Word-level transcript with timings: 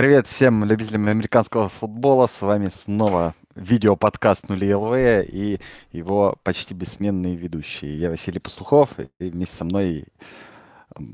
Привет 0.00 0.26
всем 0.26 0.64
любителям 0.64 1.08
американского 1.08 1.68
футбола. 1.68 2.26
С 2.26 2.40
вами 2.40 2.70
снова 2.72 3.34
видеоподкаст 3.54 4.48
«Нули 4.48 4.72
ЛВ» 4.72 4.94
и 5.28 5.60
его 5.92 6.38
почти 6.42 6.72
бессменные 6.72 7.36
ведущие. 7.36 7.98
Я 7.98 8.08
Василий 8.08 8.38
Пастухов, 8.38 8.88
и 8.98 9.28
вместе 9.28 9.56
со 9.56 9.64
мной 9.66 10.06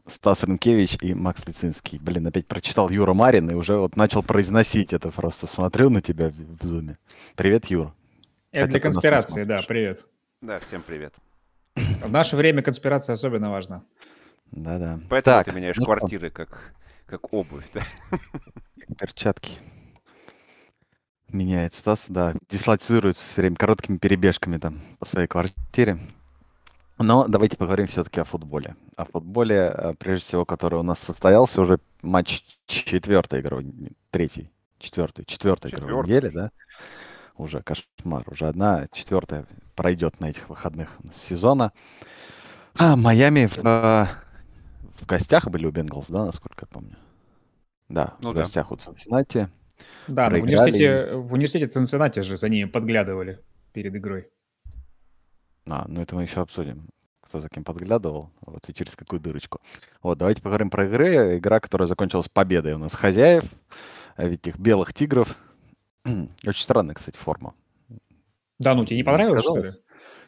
Стас 0.07 0.45
Ренкевич 0.45 0.99
и 1.01 1.14
Макс 1.14 1.45
Лицинский. 1.49 1.99
Блин, 1.99 2.29
опять 2.29 2.46
прочитал 2.46 2.88
Юра 2.88 3.12
Марин 3.12 3.51
и 3.51 3.54
уже 3.54 3.76
вот 3.76 3.96
начал 3.96 4.22
произносить 4.22 4.92
это 4.92 5.10
просто. 5.10 5.48
Смотрю 5.48 5.90
на 5.90 6.00
тебя 6.00 6.28
в 6.28 6.64
зуме. 6.64 6.96
Привет, 7.34 7.66
Юр. 7.66 7.92
Это 8.53 8.68
для 8.68 8.78
конспирации, 8.78 9.42
да, 9.42 9.62
привет. 9.66 10.06
Да, 10.40 10.60
всем 10.60 10.82
привет. 10.87 11.12
В 11.74 12.08
наше 12.08 12.37
время 12.37 12.62
конспирация 12.62 13.14
особенно 13.14 13.50
важна. 13.50 13.82
Да-да. 14.53 15.00
Поэтому 15.10 15.38
так, 15.38 15.46
ты 15.46 15.53
меняешь 15.53 15.76
ну, 15.76 15.87
квартиры 15.87 16.30
как, 16.30 16.73
как 17.07 17.33
обувь, 17.33 17.70
да? 17.73 17.83
Перчатки. 18.98 19.59
Меняет 21.28 21.74
Стас, 21.74 22.06
да. 22.09 22.34
Дислоцируется 22.51 23.27
все 23.27 23.41
время 23.41 23.56
короткими 23.56 23.97
перебежками 23.97 24.59
там 24.59 24.80
по 24.98 25.06
своей 25.06 25.27
квартире. 25.27 25.98
Но 26.98 27.27
давайте 27.28 27.56
поговорим 27.56 27.88
все-таки 27.88 28.20
о 28.20 28.24
футболе. 28.24 28.74
О 28.97 29.05
футболе, 29.05 29.73
э, 29.74 29.95
прежде 29.98 30.24
всего, 30.24 30.45
который 30.45 30.78
у 30.78 30.83
нас 30.83 30.98
состоялся 30.98 31.61
уже 31.61 31.78
матч 32.02 32.42
четвертой 32.66 33.41
игры, 33.41 33.66
третий, 34.11 34.50
четвертый, 34.78 35.25
четвертая 35.27 35.73
игра 35.73 36.02
недели, 36.02 36.28
да? 36.28 36.50
Уже 37.36 37.61
кошмар, 37.62 38.25
уже 38.28 38.47
одна 38.47 38.86
четвертая 38.92 39.47
пройдет 39.75 40.20
на 40.20 40.30
этих 40.30 40.48
выходных 40.48 40.97
сезона. 41.12 41.73
А, 42.78 42.97
Майами 42.97 43.47
в, 43.47 43.59
э, 43.59 44.06
в 45.00 45.06
гостях 45.06 45.48
были 45.48 45.66
у 45.66 45.70
Бенгалс, 45.70 46.09
да, 46.09 46.27
насколько 46.27 46.62
я 46.62 46.66
помню? 46.66 46.96
Да, 47.88 48.16
ну, 48.20 48.30
в 48.30 48.34
да. 48.34 48.41
гостях 48.41 48.73
у 48.73 48.77
Цинциннати. 48.77 49.48
Да, 50.09 50.30
в 50.30 50.34
университете, 50.34 51.14
в 51.14 51.33
университете 51.33 51.69
Цинциннати 51.69 52.20
же 52.22 52.36
за 52.36 52.48
ними 52.48 52.69
подглядывали 52.69 53.41
перед 53.72 53.94
игрой. 53.94 54.28
А, 55.67 55.84
ну 55.89 56.00
это 56.00 56.14
мы 56.14 56.22
еще 56.22 56.41
обсудим, 56.41 56.89
кто 57.20 57.41
за 57.41 57.48
кем 57.48 57.64
подглядывал, 57.64 58.30
вот 58.41 58.69
и 58.69 58.74
через 58.74 58.97
какую 58.97 59.20
дырочку. 59.20 59.61
Вот, 60.02 60.19
давайте 60.19 60.42
поговорим 60.42 60.70
про 60.70 60.86
игры. 60.86 61.39
Игра, 61.39 61.61
которая 61.61 61.89
закончилась 61.89 62.28
победой 62.28 62.74
у 62.74 62.78
нас 62.78 62.94
хозяев, 62.94 63.44
а 64.17 64.24
ведь 64.24 64.47
этих 64.47 64.58
белых 64.58 64.94
тигров. 64.94 65.36
Очень 66.05 66.62
странная, 66.62 66.94
кстати, 66.94 67.17
форма. 67.17 67.55
Да, 68.58 68.74
ну 68.74 68.86
тебе 68.86 68.97
не 68.97 69.05
понравилось, 69.05 69.42
что 69.42 69.58
ли? 69.58 69.70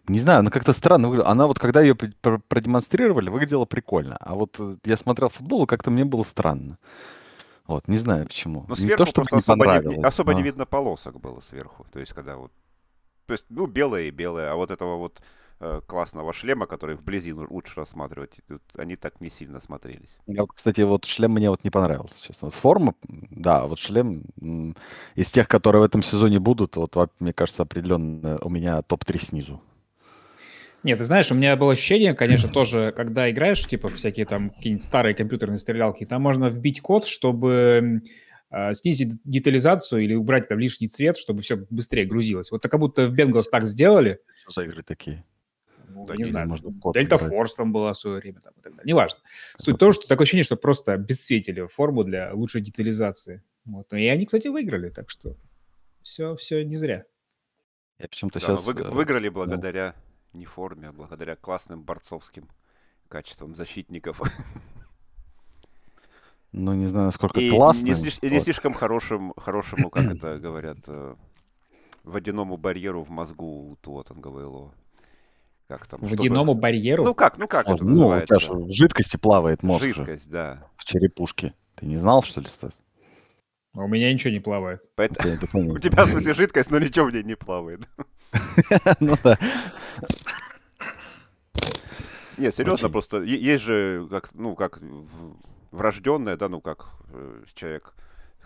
Не 0.08 0.20
знаю, 0.20 0.40
она 0.40 0.50
как-то 0.50 0.72
странно 0.72 1.08
выглядела. 1.08 1.30
Она 1.30 1.46
вот, 1.46 1.58
когда 1.58 1.80
ее 1.80 1.94
продемонстрировали, 1.94 3.28
выглядела 3.28 3.64
прикольно. 3.64 4.16
А 4.20 4.34
вот 4.34 4.56
э, 4.58 4.76
я 4.84 4.96
смотрел 4.96 5.28
футбол, 5.28 5.64
и 5.64 5.66
как-то 5.66 5.90
мне 5.90 6.04
было 6.04 6.22
странно. 6.22 6.78
Вот, 7.66 7.86
не 7.86 7.98
знаю 7.98 8.26
почему. 8.26 8.64
Но 8.68 8.74
сверху 8.74 8.90
не 8.90 8.96
то, 8.96 9.04
что 9.04 9.22
просто 9.22 9.36
особо, 9.36 9.78
не, 9.78 10.02
особо 10.02 10.32
но... 10.32 10.38
не 10.38 10.44
видно 10.44 10.64
полосок 10.64 11.20
было 11.20 11.40
сверху. 11.40 11.86
То 11.92 12.00
есть, 12.00 12.14
когда 12.14 12.36
вот 12.36 12.50
то 13.28 13.32
есть, 13.32 13.44
ну, 13.50 13.66
белое 13.66 14.04
и 14.04 14.10
белое, 14.10 14.50
а 14.50 14.56
вот 14.56 14.70
этого 14.70 14.96
вот 14.96 15.20
э, 15.60 15.82
классного 15.86 16.32
шлема, 16.32 16.64
который 16.64 16.96
вблизи 16.96 17.34
лучше 17.34 17.74
рассматривать, 17.76 18.40
тут 18.48 18.62
они 18.78 18.96
так 18.96 19.20
не 19.20 19.28
сильно 19.28 19.60
смотрелись. 19.60 20.18
Я, 20.26 20.46
кстати, 20.46 20.80
вот 20.80 21.04
шлем 21.04 21.32
мне 21.32 21.50
вот 21.50 21.62
не 21.62 21.68
понравился, 21.68 22.22
честно. 22.22 22.46
Вот 22.46 22.54
форма, 22.54 22.94
да, 23.06 23.66
вот 23.66 23.78
шлем 23.78 24.24
из 25.14 25.30
тех, 25.30 25.46
которые 25.46 25.82
в 25.82 25.84
этом 25.84 26.02
сезоне 26.02 26.38
будут, 26.40 26.76
вот, 26.76 26.96
мне 27.20 27.34
кажется, 27.34 27.64
определенно 27.64 28.38
у 28.40 28.48
меня 28.48 28.80
топ-3 28.80 29.18
снизу. 29.18 29.60
Нет, 30.84 30.98
ты 30.98 31.04
знаешь, 31.04 31.30
у 31.32 31.34
меня 31.34 31.56
было 31.56 31.72
ощущение, 31.72 32.14
конечно, 32.14 32.48
тоже, 32.48 32.92
когда 32.96 33.30
играешь, 33.30 33.66
типа, 33.66 33.88
всякие 33.88 34.26
там 34.26 34.50
какие-нибудь 34.50 34.84
старые 34.84 35.14
компьютерные 35.14 35.58
стрелялки, 35.58 36.06
там 36.06 36.22
можно 36.22 36.46
вбить 36.46 36.80
код, 36.80 37.06
чтобы 37.06 38.02
э, 38.50 38.74
снизить 38.74 39.20
детализацию 39.24 40.02
или 40.02 40.14
убрать 40.14 40.48
там 40.48 40.58
лишний 40.58 40.88
цвет, 40.88 41.16
чтобы 41.18 41.42
все 41.42 41.56
быстрее 41.56 42.06
грузилось. 42.06 42.52
Вот 42.52 42.62
как 42.62 42.78
будто 42.78 43.08
в 43.08 43.14
Bengals 43.14 43.46
так 43.50 43.66
сделали. 43.66 44.20
Что 44.42 44.52
за 44.52 44.66
игры 44.66 44.82
такие? 44.82 45.24
Ну, 45.88 46.06
да, 46.06 46.16
не 46.16 46.24
знаю, 46.24 46.48
можно 46.48 46.72
Дельта 46.92 47.18
Форс 47.18 47.56
там 47.56 47.72
была 47.72 47.92
в 47.92 47.98
свое 47.98 48.20
время, 48.20 48.40
там, 48.40 48.52
и 48.56 48.60
так 48.60 48.72
далее. 48.72 48.92
Неважно. 48.92 49.18
Суть 49.56 49.76
в 49.76 49.78
том, 49.78 49.92
что 49.92 50.06
такое 50.06 50.24
ощущение, 50.24 50.44
что 50.44 50.56
просто 50.56 50.96
бесцветили 50.96 51.66
форму 51.66 52.04
для 52.04 52.32
лучшей 52.34 52.60
детализации. 52.60 53.42
Вот. 53.64 53.92
И 53.92 54.06
они, 54.06 54.26
кстати, 54.26 54.48
выиграли, 54.48 54.90
так 54.90 55.10
что 55.10 55.36
все, 56.02 56.36
все 56.36 56.64
не 56.64 56.76
зря. 56.76 57.04
Я 57.98 58.06
почему-то 58.06 58.38
да, 58.38 58.46
сейчас... 58.46 58.64
Вы, 58.64 58.74
э, 58.74 58.90
выиграли 58.90 59.28
благодаря 59.28 59.96
не 60.38 60.46
форме, 60.46 60.88
а 60.88 60.92
благодаря 60.92 61.36
классным 61.36 61.82
борцовским 61.82 62.48
качествам 63.08 63.54
защитников. 63.54 64.22
Ну, 66.52 66.72
не 66.72 66.86
знаю, 66.86 67.06
насколько 67.06 67.40
и 67.40 67.50
классно. 67.50 67.84
Не, 67.84 67.94
слиш, 67.94 68.18
вот. 68.22 68.30
не 68.30 68.40
слишком 68.40 68.72
хорошим, 68.72 69.34
хорошему, 69.36 69.90
как 69.90 70.04
это 70.06 70.38
говорят, 70.38 70.78
э, 70.86 71.14
водяному 72.04 72.56
барьеру 72.56 73.02
в 73.02 73.10
мозгу 73.10 73.76
Туотанга 73.82 74.28
ВЛО. 74.28 74.72
Как 75.68 75.86
там? 75.86 76.00
Водяному 76.00 76.52
чтобы... 76.52 76.60
барьеру? 76.62 77.04
Ну 77.04 77.14
как, 77.14 77.36
ну 77.36 77.46
как 77.46 77.68
это 77.68 77.84
ну, 77.84 77.90
называется? 77.90 78.38
Ну, 78.48 78.64
в 78.64 78.72
жидкости 78.72 79.18
плавает 79.18 79.62
мозг 79.62 79.84
Жидкость, 79.84 80.24
же. 80.24 80.30
да. 80.30 80.66
В 80.76 80.84
черепушке. 80.86 81.52
Ты 81.74 81.84
не 81.84 81.98
знал, 81.98 82.22
что 82.22 82.40
ли, 82.40 82.46
Стас? 82.46 82.72
А 83.74 83.80
у 83.80 83.88
меня 83.88 84.10
ничего 84.12 84.32
не 84.32 84.40
плавает. 84.40 84.80
Поэтому... 84.94 85.34
У 85.74 85.78
тебя, 85.78 86.06
в 86.06 86.08
смысле, 86.08 86.32
жидкость, 86.32 86.70
но 86.70 86.78
ничего 86.78 87.06
в 87.06 87.12
ней 87.12 87.22
не 87.22 87.36
плавает. 87.36 87.88
Ну 89.00 89.16
да. 89.22 89.38
Нет, 92.38 92.54
серьезно, 92.54 92.86
Очень. 92.86 92.92
просто 92.92 93.22
есть 93.22 93.62
же, 93.62 94.06
как, 94.10 94.30
ну, 94.34 94.54
как 94.54 94.80
врожденное, 95.70 96.36
да, 96.36 96.48
ну, 96.48 96.60
как 96.60 96.90
э, 97.12 97.42
человек, 97.54 97.94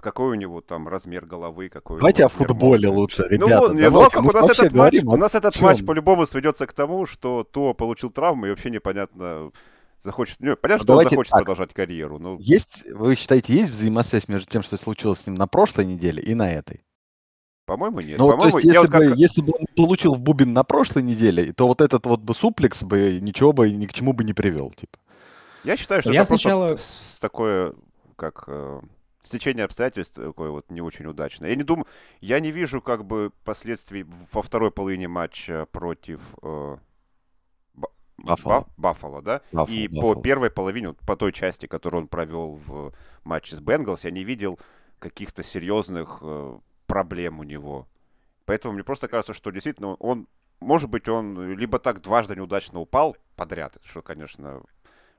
какой 0.00 0.32
у 0.32 0.34
него 0.34 0.60
там 0.60 0.88
размер 0.88 1.26
головы, 1.26 1.69
какой 1.69 1.98
Давайте 1.98 2.25
о 2.25 2.28
футболе 2.28 2.88
мозга. 2.88 2.98
лучше, 2.98 3.26
ну 3.30 3.47
ребята. 3.47 3.72
Ну, 3.72 3.91
ну 3.91 4.10
как 4.10 4.25
у 4.25 4.32
нас 4.32 4.50
этот 4.50 4.72
матч, 4.72 4.94
у 5.04 5.16
нас 5.16 5.34
этот 5.34 5.60
матч 5.60 5.84
по-любому 5.84 6.26
сведется 6.26 6.66
к 6.66 6.72
тому, 6.72 7.06
что 7.06 7.44
то 7.44 7.72
получил 7.75 8.10
травму, 8.10 8.47
и 8.47 8.50
вообще 8.50 8.70
непонятно, 8.70 9.53
захочет... 10.03 10.36
Ну, 10.41 10.56
понятно, 10.56 10.84
что 10.84 10.97
он 10.97 11.04
захочет 11.04 11.30
так. 11.30 11.41
продолжать 11.41 11.72
карьеру. 11.72 12.19
Но... 12.19 12.36
Есть, 12.41 12.84
вы 12.91 13.14
считаете, 13.14 13.54
есть 13.54 13.70
взаимосвязь 13.70 14.28
между 14.28 14.50
тем, 14.50 14.62
что 14.62 14.76
случилось 14.76 15.20
с 15.20 15.26
ним 15.26 15.36
на 15.36 15.47
прошлой 15.47 15.84
неделе 15.84 16.22
и 16.22 16.34
на 16.34 16.50
этой? 16.50 16.82
По-моему, 17.72 18.00
нет. 18.00 18.19
Ну, 18.19 18.31
По-моему, 18.31 18.50
то 18.50 18.59
есть, 18.59 18.66
если, 18.66 18.87
бы, 18.87 18.93
как... 18.93 19.16
если 19.16 19.41
бы 19.41 19.53
он 19.59 19.65
получил 19.75 20.15
в 20.15 20.21
бубен 20.21 20.53
на 20.53 20.62
прошлой 20.62 21.03
неделе, 21.03 21.55
то 21.55 21.66
вот 21.66 21.81
этот 21.81 22.05
вот 22.05 22.21
бы 22.21 22.34
суплекс 22.34 22.83
бы 22.83 23.19
ничего 23.19 23.55
бы 23.55 23.71
ни 23.71 23.87
к 23.87 23.94
чему 23.94 24.12
бы 24.12 24.25
не 24.25 24.34
привел, 24.34 24.72
типа. 24.72 24.99
Я 25.65 25.78
считаю, 25.78 26.03
что 26.03 26.12
Я 26.12 26.21
это 26.21 26.27
сначала... 26.27 26.69
просто 26.69 27.19
такое, 27.19 27.72
как 28.16 28.44
э, 28.47 28.83
стечение 29.22 29.65
обстоятельств 29.65 30.12
такое 30.15 30.50
вот 30.50 30.71
не 30.71 30.83
очень 30.83 31.06
удачное. 31.06 31.49
Я 31.49 31.56
не 31.56 31.62
думаю, 31.62 31.87
я 32.21 32.41
не 32.41 32.50
вижу 32.50 32.83
как 32.83 33.06
бы 33.06 33.33
последствий 33.43 34.04
во 34.33 34.43
второй 34.43 34.71
половине 34.71 35.09
матча 35.09 35.66
против 35.72 36.21
э, 36.43 36.77
Баффало. 38.19 38.66
Баффало, 38.77 39.22
да? 39.22 39.41
Баффало, 39.50 39.75
и 39.75 39.89
Баффало. 39.89 40.15
по 40.15 40.21
первой 40.21 40.50
половине, 40.50 40.93
по 40.93 41.16
той 41.16 41.33
части, 41.33 41.65
которую 41.65 42.03
он 42.03 42.09
провел 42.09 42.60
в 42.66 42.93
матче 43.25 43.56
с 43.56 43.60
Бенгалс, 43.60 44.04
я 44.04 44.10
не 44.10 44.25
видел 44.25 44.59
каких-то 44.99 45.43
серьезных 45.43 46.19
э, 46.21 46.59
проблем 46.92 47.41
у 47.41 47.42
него. 47.42 47.88
Поэтому 48.44 48.75
мне 48.75 48.84
просто 48.84 49.08
кажется, 49.08 49.32
что 49.32 49.50
действительно 49.50 49.94
он, 49.94 50.28
может 50.60 50.91
быть, 50.91 51.08
он 51.08 51.56
либо 51.56 51.78
так 51.78 52.03
дважды 52.03 52.36
неудачно 52.36 52.80
упал 52.80 53.16
подряд, 53.34 53.78
что, 53.82 54.03
конечно, 54.03 54.60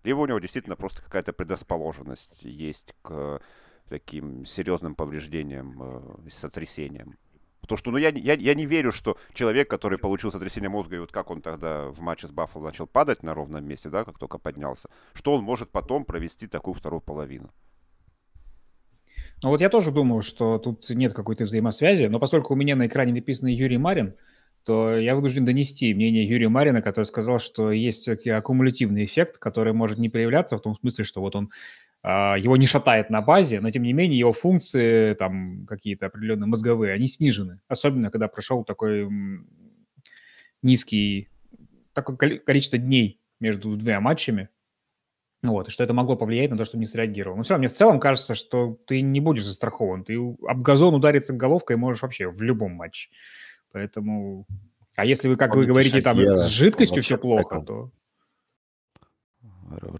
либо 0.04 0.20
у 0.20 0.28
него 0.28 0.38
действительно 0.38 0.76
просто 0.76 1.02
какая-то 1.02 1.34
предрасположенность 1.34 2.44
есть 2.44 2.94
к 3.02 3.42
таким 3.90 4.46
серьезным 4.46 4.94
повреждениям 4.94 5.82
э, 5.82 6.30
сотрясениям. 6.30 7.18
Потому 7.62 7.78
что, 7.80 7.90
ну, 7.90 7.98
я, 7.98 8.10
я, 8.10 8.36
я 8.36 8.54
не 8.54 8.68
верю, 8.68 8.92
что 8.92 9.18
человек, 9.34 9.68
который 9.68 9.98
получил 9.98 10.32
сотрясение 10.32 10.70
мозга, 10.70 10.98
и 10.98 11.00
вот 11.00 11.12
как 11.12 11.32
он 11.32 11.42
тогда 11.42 11.88
в 11.88 12.02
матче 12.02 12.28
с 12.28 12.32
Баффало 12.32 12.66
начал 12.66 12.86
падать 12.86 13.24
на 13.24 13.34
ровном 13.34 13.66
месте, 13.66 13.90
да, 13.90 14.06
как 14.06 14.20
только 14.20 14.38
поднялся, 14.38 14.92
что 15.16 15.34
он 15.34 15.44
может 15.44 15.72
потом 15.72 16.06
провести 16.06 16.46
такую 16.46 16.76
вторую 16.76 17.02
половину. 17.02 17.50
Ну 19.44 19.50
вот 19.50 19.60
я 19.60 19.70
тоже 19.70 19.92
думаю, 19.92 20.22
что 20.22 20.58
тут 20.58 20.90
нет 20.90 21.14
какой-то 21.14 21.44
взаимосвязи, 21.44 22.06
но 22.06 22.18
поскольку 22.18 22.54
у 22.54 22.56
меня 22.56 22.78
на 22.78 22.88
экране 22.88 23.12
написано 23.12 23.50
Юрий 23.50 23.78
Марин, 23.78 24.16
то 24.64 24.96
я 24.96 25.16
вынужден 25.16 25.44
донести 25.44 25.94
мнение 25.94 26.26
Юрия 26.26 26.48
Марина, 26.48 26.82
который 26.82 27.04
сказал, 27.04 27.40
что 27.40 27.70
есть 27.70 28.00
все-таки 28.00 28.30
аккумулятивный 28.30 29.04
эффект, 29.04 29.38
который 29.40 29.74
может 29.74 29.98
не 29.98 30.08
проявляться 30.08 30.58
в 30.58 30.62
том 30.62 30.76
смысле, 30.76 31.04
что 31.04 31.20
вот 31.20 31.36
он 31.36 31.52
а, 32.02 32.38
его 32.38 32.56
не 32.56 32.68
шатает 32.68 33.10
на 33.10 33.22
базе, 33.22 33.60
но 33.60 33.70
тем 33.70 33.84
не 33.84 33.92
менее 33.92 34.18
его 34.18 34.32
функции, 34.32 35.14
там 35.16 35.66
какие-то 35.66 36.06
определенные 36.06 36.48
мозговые, 36.48 36.94
они 36.94 37.10
снижены. 37.10 37.60
Особенно, 37.68 38.12
когда 38.12 38.30
прошел 38.30 38.64
такой 38.64 39.10
низкий, 40.62 41.28
такое 41.92 42.40
количество 42.40 42.80
дней 42.80 43.20
между 43.42 43.76
двумя 43.76 44.00
матчами, 44.00 44.48
вот, 45.52 45.68
и 45.68 45.72
что 45.72 45.84
это 45.84 45.94
могло 45.94 46.16
повлиять 46.16 46.52
на 46.52 46.58
то, 46.58 46.64
что 46.64 46.78
не 46.78 46.88
среагировал. 46.88 47.36
Но 47.36 47.44
все 47.44 47.54
равно 47.54 47.64
мне 47.64 47.68
в 47.68 47.74
целом 47.74 48.00
кажется, 48.00 48.34
что 48.34 48.78
ты 48.88 49.02
не 49.02 49.20
будешь 49.20 49.44
застрахован. 49.44 50.06
Ты 50.06 50.18
об 50.48 50.62
газон 50.62 50.96
удариться 50.96 51.34
головкой 51.34 51.76
можешь 51.76 52.02
вообще 52.02 52.30
в 52.30 52.42
любом 52.42 52.72
матче. 52.74 53.10
Поэтому... 53.74 54.48
А 54.96 55.06
если 55.06 55.28
вы, 55.28 55.36
как 55.36 55.56
вы 55.56 55.66
говорите, 55.66 56.02
там 56.02 56.18
с 56.18 56.48
жидкостью 56.48 57.04
все 57.04 57.18
плохо, 57.18 57.60
текл. 57.60 57.66
то... 57.66 57.92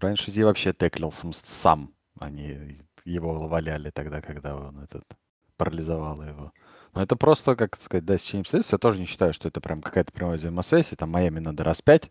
Раньше 0.00 0.30
я 0.30 0.46
вообще 0.46 0.72
теклился 0.72 1.28
сам, 1.44 1.92
не 2.30 2.78
его 3.04 3.36
валяли 3.46 3.90
тогда, 3.90 4.22
когда 4.22 4.56
он 4.56 4.80
этот 4.80 5.04
парализовал 5.56 6.22
его. 6.22 6.52
Но 6.94 7.02
это 7.02 7.16
просто, 7.16 7.56
как 7.56 7.78
сказать, 7.80 8.04
да, 8.04 8.16
с 8.16 8.22
чем 8.22 8.44
Я 8.50 8.78
тоже 8.78 9.00
не 9.00 9.06
считаю, 9.06 9.34
что 9.34 9.48
это 9.48 9.60
прям 9.60 9.82
какая-то 9.82 10.12
прямая 10.12 10.38
взаимосвязь. 10.38 10.92
И 10.92 10.96
там 10.96 11.10
Майами 11.10 11.40
надо 11.40 11.64
раз 11.64 11.82
пять, 11.82 12.10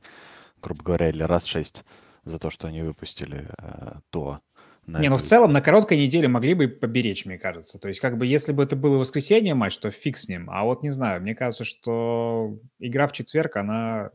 грубо 0.61 0.83
говоря, 0.83 1.09
или 1.09 1.23
раз 1.23 1.45
шесть 1.45 1.83
за 2.23 2.39
то, 2.39 2.49
что 2.49 2.67
они 2.67 2.81
выпустили 2.81 3.49
э, 3.57 3.99
то. 4.09 4.39
Не, 4.85 5.09
ну 5.09 5.17
в 5.17 5.21
целом 5.21 5.53
на 5.53 5.61
короткой 5.61 5.97
неделе 5.97 6.27
могли 6.27 6.53
бы 6.53 6.67
поберечь, 6.67 7.25
мне 7.25 7.37
кажется. 7.37 7.79
То 7.79 7.87
есть 7.87 7.99
как 8.01 8.17
бы 8.17 8.25
если 8.25 8.51
бы 8.51 8.63
это 8.63 8.75
было 8.75 8.97
воскресенье 8.97 9.55
матч, 9.55 9.77
то 9.77 9.89
фиг 9.91 10.17
с 10.17 10.27
ним. 10.27 10.49
А 10.49 10.63
вот 10.63 10.83
не 10.83 10.89
знаю, 10.89 11.21
мне 11.21 11.35
кажется, 11.35 11.63
что 11.63 12.57
игра 12.79 13.07
в 13.07 13.13
четверг, 13.13 13.55
она... 13.55 14.11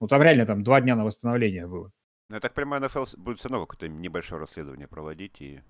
Ну 0.00 0.06
там 0.06 0.22
реально 0.22 0.46
там 0.46 0.62
два 0.62 0.80
дня 0.80 0.94
на 0.94 1.04
восстановление 1.04 1.66
было. 1.66 1.90
Ну, 2.28 2.36
я 2.36 2.40
так 2.40 2.54
понимаю, 2.54 2.82
НФЛ 2.84 3.04
будет 3.16 3.40
все 3.40 3.48
равно 3.48 3.66
какое-то 3.66 3.88
небольшое 3.88 4.40
расследование 4.40 4.88
проводить, 4.88 5.40
и 5.40 5.60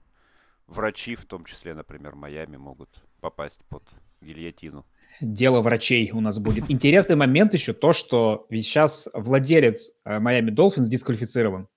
врачи, 0.66 1.14
в 1.14 1.24
том 1.26 1.44
числе, 1.44 1.74
например, 1.74 2.14
Майами, 2.14 2.56
могут 2.56 2.88
попасть 3.20 3.60
под 3.68 3.82
гильотину. 4.20 4.84
Дело 5.20 5.60
врачей 5.60 6.10
у 6.12 6.20
нас 6.20 6.38
будет. 6.38 6.70
Интересный 6.70 7.16
момент 7.16 7.54
еще 7.54 7.72
то, 7.72 7.92
что 7.92 8.46
ведь 8.50 8.64
сейчас 8.64 9.08
владелец 9.12 9.92
э, 10.04 10.18
Майами 10.18 10.50
Долфинс 10.50 10.88
дисквалифицирован. 10.88 11.68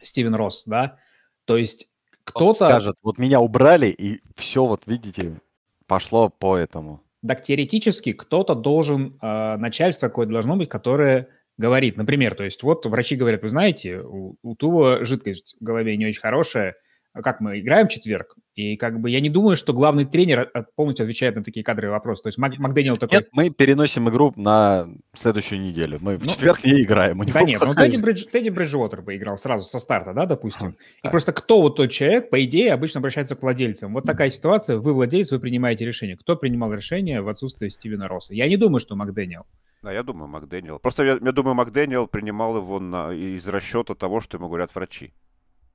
Стивен 0.00 0.34
Росс, 0.34 0.64
да? 0.66 0.98
То 1.44 1.56
есть 1.56 1.88
кто-то... 2.24 2.68
скажет, 2.68 2.96
вот 3.02 3.18
меня 3.18 3.40
убрали, 3.40 3.86
и 3.86 4.20
все, 4.36 4.66
вот 4.66 4.82
видите, 4.86 5.40
пошло 5.86 6.28
по 6.28 6.56
этому. 6.56 7.02
Так 7.26 7.42
теоретически 7.42 8.12
кто-то 8.12 8.54
должен, 8.54 9.18
э, 9.22 9.56
начальство 9.56 10.08
какое-то 10.08 10.32
должно 10.32 10.56
быть, 10.56 10.68
которое 10.68 11.28
говорит, 11.56 11.96
например, 11.96 12.34
то 12.34 12.44
есть 12.44 12.62
вот 12.62 12.84
врачи 12.86 13.16
говорят, 13.16 13.42
вы 13.42 13.50
знаете, 13.50 14.00
у, 14.00 14.36
у 14.42 14.56
Тува 14.56 15.04
жидкость 15.04 15.56
в 15.60 15.64
голове 15.64 15.96
не 15.96 16.06
очень 16.06 16.20
хорошая, 16.20 16.74
как 17.12 17.40
мы 17.40 17.60
играем 17.60 17.88
в 17.88 17.90
четверг, 17.90 18.36
и 18.54 18.76
как 18.76 19.00
бы 19.00 19.08
я 19.08 19.20
не 19.20 19.30
думаю, 19.30 19.56
что 19.56 19.72
главный 19.72 20.04
тренер 20.04 20.50
полностью 20.76 21.04
отвечает 21.04 21.36
на 21.36 21.42
такие 21.42 21.64
кадровые 21.64 21.90
вопросы. 21.90 22.22
То 22.22 22.28
есть 22.28 22.38
Мак, 22.38 22.58
Макдэниел 22.58 22.96
такой... 22.96 23.18
Нет, 23.18 23.28
мы 23.32 23.48
переносим 23.48 24.10
игру 24.10 24.32
на 24.36 24.88
следующую 25.14 25.60
неделю. 25.60 25.98
Мы 26.02 26.18
в 26.18 26.24
ну, 26.24 26.30
четверг 26.30 26.62
не 26.64 26.82
играем. 26.82 27.20
У 27.20 27.24
него 27.24 27.32
да 27.32 27.44
нет, 27.44 27.62
ну 27.64 27.74
Тедди, 27.74 27.96
Бридж, 27.96 28.24
Тедди 28.24 28.50
Бриджуотер 28.50 29.02
поиграл 29.02 29.38
сразу 29.38 29.64
со 29.64 29.78
старта, 29.78 30.12
да, 30.12 30.26
допустим. 30.26 30.70
И 30.70 30.74
да. 31.02 31.10
просто 31.10 31.32
кто 31.32 31.62
вот 31.62 31.76
тот 31.76 31.90
человек, 31.90 32.28
по 32.28 32.44
идее, 32.44 32.74
обычно 32.74 32.98
обращается 32.98 33.36
к 33.36 33.42
владельцам. 33.42 33.94
Вот 33.94 34.04
такая 34.04 34.28
ситуация, 34.28 34.76
вы 34.76 34.92
владелец, 34.92 35.30
вы 35.30 35.40
принимаете 35.40 35.86
решение. 35.86 36.18
Кто 36.18 36.36
принимал 36.36 36.74
решение 36.74 37.22
в 37.22 37.28
отсутствие 37.28 37.70
Стивена 37.70 38.06
Росса? 38.06 38.34
Я 38.34 38.48
не 38.48 38.58
думаю, 38.58 38.80
что 38.80 38.96
Макдэниел. 38.96 39.46
Да, 39.82 39.92
я 39.92 40.02
думаю, 40.02 40.28
Макдэниел. 40.28 40.78
Просто 40.78 41.04
я, 41.04 41.18
я 41.20 41.32
думаю, 41.32 41.54
Макдэниел 41.54 42.06
принимал 42.06 42.58
его 42.58 42.78
на, 42.78 43.12
из 43.12 43.48
расчета 43.48 43.94
того, 43.94 44.20
что 44.20 44.36
ему 44.36 44.48
говорят 44.48 44.74
врачи. 44.74 45.12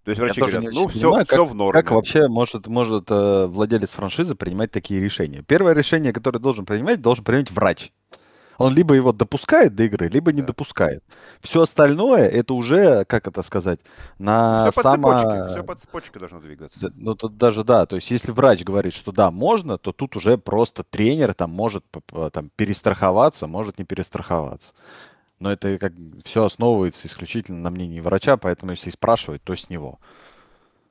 То 0.07 0.11
есть 0.11 0.21
врачи 0.21 0.39
говорят, 0.39 0.63
ну 0.73 0.87
все, 0.87 1.01
понимаю, 1.01 1.25
все 1.25 1.35
как, 1.35 1.49
в 1.49 1.53
норме. 1.53 1.81
Как 1.81 1.91
вообще 1.91 2.29
может, 2.29 2.67
может 2.67 3.11
э, 3.11 3.45
владелец 3.47 3.89
франшизы 3.89 4.35
принимать 4.35 4.71
такие 4.71 5.01
решения? 5.01 5.43
Первое 5.45 5.73
решение, 5.73 6.13
которое 6.13 6.39
должен 6.39 6.65
принимать, 6.65 7.01
должен 7.01 7.25
принимать 7.25 7.51
врач. 7.51 7.91
Он 8.57 8.73
либо 8.73 8.93
его 8.93 9.11
допускает 9.11 9.75
до 9.75 9.83
игры, 9.83 10.07
либо 10.07 10.31
не 10.31 10.39
да. 10.39 10.47
допускает. 10.47 11.03
Все 11.41 11.61
остальное, 11.61 12.25
это 12.25 12.53
уже, 12.53 13.03
как 13.03 13.27
это 13.27 13.43
сказать, 13.43 13.81
на 14.17 14.71
все 14.71 14.81
само... 14.81 15.09
по 15.09 15.17
цепочке, 15.17 15.47
все 15.53 15.63
по 15.65 15.75
цепочке 15.75 16.19
должно 16.19 16.39
двигаться. 16.39 16.91
Ну, 16.95 17.13
тут 17.13 17.35
даже 17.37 17.65
да, 17.65 17.85
то 17.85 17.97
есть 17.97 18.09
если 18.09 18.31
врач 18.31 18.63
говорит, 18.63 18.93
что 18.93 19.11
да, 19.11 19.29
можно, 19.29 19.77
то 19.77 19.91
тут 19.91 20.15
уже 20.15 20.37
просто 20.37 20.83
тренер 20.83 21.33
там 21.33 21.51
может 21.51 21.83
там, 22.31 22.49
перестраховаться, 22.55 23.45
может 23.45 23.77
не 23.77 23.83
перестраховаться. 23.83 24.71
Но 25.39 25.51
это 25.51 25.77
как 25.77 25.93
все 26.23 26.45
основывается 26.45 27.07
исключительно 27.07 27.59
на 27.59 27.69
мнении 27.69 27.99
врача, 27.99 28.37
поэтому 28.37 28.71
если 28.71 28.89
спрашивать, 28.89 29.43
то 29.43 29.55
с 29.55 29.69
него. 29.69 29.99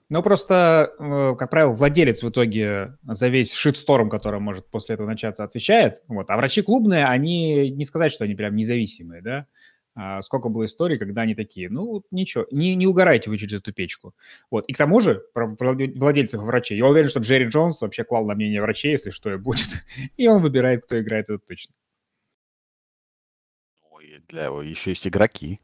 Ну, 0.08 0.22
просто, 0.22 0.92
э, 1.00 1.34
как 1.36 1.50
правило, 1.50 1.74
владелец 1.74 2.22
в 2.22 2.28
итоге 2.28 2.96
за 3.02 3.26
весь 3.26 3.52
шитсторм, 3.52 4.08
который 4.08 4.38
может 4.38 4.66
после 4.70 4.94
этого 4.94 5.08
начаться, 5.08 5.42
отвечает. 5.42 6.02
Вот. 6.06 6.30
А 6.30 6.36
врачи 6.36 6.62
клубные, 6.62 7.06
они, 7.06 7.70
не 7.70 7.84
сказать, 7.84 8.12
что 8.12 8.24
они 8.24 8.36
прям 8.36 8.54
независимые, 8.54 9.20
да? 9.20 9.46
А 9.96 10.22
сколько 10.22 10.48
было 10.48 10.66
историй, 10.66 10.98
когда 10.98 11.22
они 11.22 11.34
такие, 11.34 11.70
ну, 11.70 12.04
ничего, 12.12 12.46
не, 12.52 12.74
не 12.76 12.86
угорайте 12.86 13.30
вы 13.30 13.38
через 13.38 13.54
эту 13.54 13.72
печку. 13.72 14.14
Вот. 14.50 14.64
И 14.68 14.74
к 14.74 14.76
тому 14.76 15.00
же, 15.00 15.22
про 15.32 15.48
владельцев 15.48 16.40
врачей, 16.40 16.76
я 16.76 16.86
уверен, 16.86 17.08
что 17.08 17.20
Джерри 17.20 17.46
Джонс 17.46 17.80
вообще 17.80 18.04
клал 18.04 18.26
на 18.26 18.34
мнение 18.34 18.60
врачей, 18.60 18.92
если 18.92 19.10
что 19.10 19.32
и 19.32 19.38
будет. 19.38 19.84
И 20.16 20.28
он 20.28 20.40
выбирает, 20.40 20.84
кто 20.84 21.00
играет, 21.00 21.30
это 21.30 21.38
точно 21.38 21.74
для 24.28 24.44
его 24.44 24.62
еще 24.62 24.90
есть 24.90 25.06
игроки. 25.06 25.60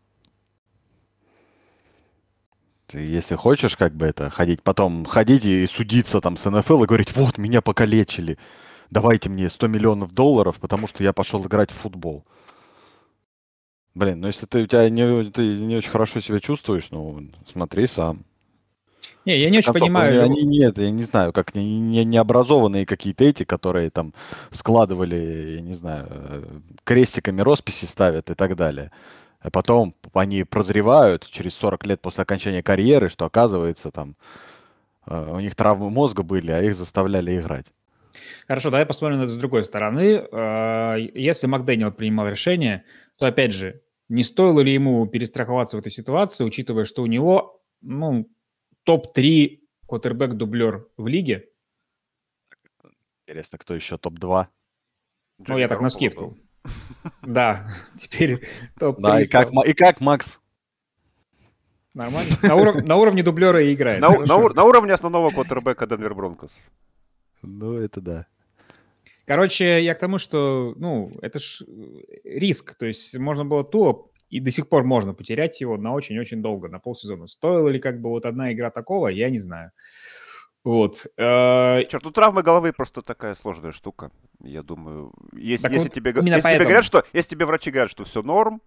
Ты, 2.87 2.99
если 3.01 3.37
хочешь, 3.37 3.77
как 3.77 3.95
бы 3.95 4.07
это, 4.07 4.29
ходить, 4.29 4.63
потом 4.63 5.05
ходить 5.05 5.45
и 5.45 5.67
судиться 5.67 6.21
там 6.21 6.37
с 6.37 6.49
НФЛ 6.49 6.85
и 6.85 6.87
говорить, 6.87 7.17
вот, 7.17 7.39
меня 7.39 7.63
покалечили, 7.63 8.39
давайте 8.91 9.31
мне 9.31 9.49
100 9.49 9.69
миллионов 9.69 10.13
долларов, 10.13 10.61
потому 10.61 10.87
что 10.87 11.03
я 11.03 11.13
пошел 11.13 11.45
играть 11.47 11.71
в 11.71 11.75
футбол. 11.75 12.25
Блин, 13.95 14.21
ну 14.21 14.27
если 14.27 14.47
ты, 14.47 14.63
у 14.63 14.67
тебя 14.67 14.89
не, 14.89 15.31
ты 15.31 15.57
не 15.57 15.77
очень 15.77 15.91
хорошо 15.91 16.21
себя 16.21 16.41
чувствуешь, 16.41 16.91
ну, 16.91 17.31
смотри 17.47 17.87
сам. 17.87 18.25
Не, 19.25 19.39
я 19.39 19.51
не 19.51 19.59
очень 19.59 19.67
концов, 19.67 19.81
понимаю. 19.81 20.23
Они 20.23 20.43
нет, 20.43 20.79
я 20.79 20.91
не 20.91 21.05
знаю, 21.05 21.33
как 21.33 21.55
не, 21.55 21.79
не, 21.79 22.05
необразованные 22.05 22.87
какие-то 22.87 23.25
эти, 23.25 23.45
которые 23.45 23.91
там 23.91 24.15
складывали, 24.51 25.55
я 25.57 25.61
не 25.61 25.75
знаю, 25.75 26.07
э, 26.11 26.43
крестиками 26.85 27.41
росписи 27.41 27.85
ставят 27.85 28.31
и 28.31 28.35
так 28.35 28.57
далее. 28.57 28.91
А 29.41 29.51
потом 29.51 29.95
они 30.13 30.45
прозревают 30.45 31.27
через 31.27 31.55
40 31.55 31.87
лет 31.87 32.01
после 32.01 32.23
окончания 32.23 32.63
карьеры, 32.63 33.09
что 33.09 33.25
оказывается 33.25 33.91
там 33.91 34.17
э, 35.07 35.33
у 35.33 35.41
них 35.41 35.55
травмы 35.55 35.91
мозга 35.91 36.23
были, 36.23 36.51
а 36.51 36.63
их 36.63 36.75
заставляли 36.75 37.39
играть. 37.39 37.67
Хорошо, 38.47 38.71
давай 38.71 38.87
посмотрим 38.87 39.19
на 39.19 39.23
это 39.25 39.33
с 39.33 39.37
другой 39.37 39.65
стороны. 39.65 40.25
Э, 40.31 40.97
если 41.15 41.47
Макдэниел 41.47 41.93
принимал 41.93 42.29
решение, 42.29 42.85
то 43.19 43.27
опять 43.27 43.55
же, 43.55 43.83
не 44.09 44.25
стоило 44.25 44.61
ли 44.61 44.75
ему 44.75 45.07
перестраховаться 45.07 45.77
в 45.77 45.81
этой 45.81 45.91
ситуации, 45.91 46.45
учитывая, 46.45 46.85
что 46.85 47.03
у 47.03 47.07
него, 47.07 47.61
ну, 47.81 48.29
топ-3 48.85 49.61
квотербек-дублер 49.87 50.89
в 50.97 51.07
лиге. 51.07 51.49
Интересно, 53.27 53.59
кто 53.59 53.75
еще 53.75 53.99
топ-2? 53.99 54.47
Ну, 55.49 55.59
я 55.59 55.69
так 55.69 55.81
на 55.81 55.91
скидку. 55.91 56.37
Да, 57.23 57.69
теперь 57.99 58.47
топ-3. 58.79 59.01
Да, 59.01 59.21
и 59.21 59.25
как, 59.25 59.51
и 59.67 59.73
как 59.73 60.01
Макс? 60.01 60.39
Нормально. 61.95 62.37
На, 62.43 62.55
уров... 62.55 62.85
на 62.85 62.97
уровне 62.97 63.23
дублера 63.23 63.61
и 63.61 63.75
играет. 63.75 64.01
На, 64.01 64.11
на, 64.11 64.49
на 64.49 64.65
уровне 64.65 64.93
основного 64.93 65.31
квотербека 65.31 65.87
Денвер 65.87 66.15
Бронкос. 66.15 66.57
Ну, 67.43 67.75
это 67.75 68.01
да. 68.01 68.27
Короче, 69.27 69.83
я 69.83 69.95
к 69.95 69.99
тому, 69.99 70.19
что, 70.19 70.75
ну, 70.77 71.19
это 71.21 71.39
ж 71.39 71.63
риск. 72.25 72.75
То 72.77 72.87
есть 72.87 73.17
можно 73.19 73.45
было 73.45 73.65
то 73.65 74.12
и 74.33 74.41
до 74.41 74.51
сих 74.51 74.69
пор 74.69 74.85
можно 74.85 75.13
потерять 75.13 75.61
его 75.61 75.77
на 75.77 75.93
очень-очень 75.93 76.41
долго, 76.41 76.69
на 76.69 76.79
полсезона. 76.79 77.27
Стоила 77.27 77.69
ли 77.69 77.79
как 77.79 78.01
бы 78.01 78.09
вот 78.09 78.25
одна 78.25 78.53
игра 78.53 78.71
такого, 78.71 79.09
я 79.09 79.29
не 79.29 79.39
знаю. 79.39 79.73
Вот. 80.65 81.07
Э, 81.19 81.85
Черт, 81.89 82.03
ну 82.03 82.11
травмы 82.13 82.43
головы 82.43 82.73
просто 82.73 83.03
такая 83.03 83.35
сложная 83.35 83.73
штука. 83.73 84.11
Я 84.41 84.63
думаю, 84.63 85.13
если, 85.33 85.71
если, 85.71 85.89
вот 85.89 85.93
тебе, 85.93 86.15
если 86.17 86.55
тебе 86.55 86.65
говорят, 86.65 86.85
что 86.85 87.05
если 87.13 87.31
тебе 87.31 87.45
врачи 87.45 87.71
говорят, 87.71 87.91
что 87.91 88.05
все 88.05 88.23
норм, 88.23 88.63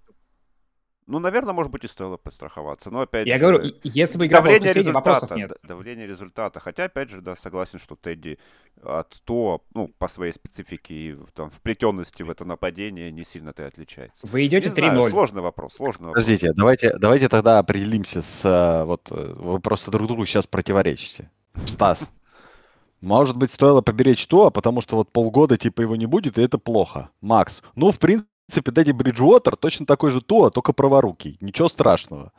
ну, 1.07 1.19
наверное, 1.19 1.53
может 1.53 1.71
быть, 1.71 1.83
и 1.83 1.87
стоило 1.87 2.17
подстраховаться. 2.17 2.89
Но 2.89 3.01
опять 3.01 3.27
Я 3.27 3.35
же, 3.35 3.41
говорю, 3.41 3.73
если 3.83 4.17
бы 4.17 4.25
игра 4.25 4.41
давление 4.41 4.73
была 4.73 4.93
вопросов 4.93 5.31
нет. 5.31 5.51
Давление 5.61 6.07
результата. 6.07 6.59
Хотя, 6.59 6.85
опять 6.85 7.09
же, 7.09 7.21
да, 7.21 7.35
согласен, 7.35 7.77
что 7.77 7.95
Тедди 7.95 8.39
от 8.81 9.21
то, 9.23 9.61
ну, 9.73 9.87
по 9.99 10.07
своей 10.07 10.33
специфике 10.33 10.93
и 10.93 11.17
там, 11.35 11.51
вплетенности 11.51 12.23
в 12.23 12.29
это 12.31 12.43
нападение 12.43 13.11
не 13.11 13.23
сильно 13.23 13.53
ты 13.53 13.63
отличается. 13.63 14.25
Вы 14.25 14.47
идете 14.47 14.69
3-0. 14.69 15.09
Сложный 15.09 15.41
вопрос, 15.41 15.75
сложный 15.75 16.07
вопрос. 16.07 16.23
Подождите, 16.23 16.53
давайте, 16.53 16.97
давайте 16.97 17.29
тогда 17.29 17.59
определимся 17.59 18.23
с... 18.23 18.41
Э, 18.43 18.83
вот 18.85 19.07
э, 19.11 19.33
вы 19.37 19.59
просто 19.59 19.91
друг 19.91 20.07
другу 20.07 20.25
сейчас 20.25 20.47
противоречите. 20.47 21.29
Стас, 21.65 22.11
может 23.01 23.37
быть, 23.37 23.51
стоило 23.51 23.81
поберечь 23.81 24.25
то, 24.25 24.49
потому 24.49 24.81
что 24.81 24.95
вот 24.95 25.11
полгода 25.11 25.57
типа 25.57 25.81
его 25.81 25.95
не 25.95 26.07
будет, 26.07 26.39
и 26.39 26.41
это 26.41 26.57
плохо. 26.57 27.11
Макс, 27.21 27.61
ну, 27.75 27.91
в 27.91 27.99
принципе, 27.99 28.29
принципе, 28.47 28.71
Дэдди 28.71 28.91
Бриджуотер 28.91 29.55
точно 29.55 29.85
такой 29.85 30.11
же 30.11 30.21
Туа, 30.21 30.49
только 30.49 30.73
праворукий. 30.73 31.37
Ничего 31.41 31.67
страшного. 31.67 32.31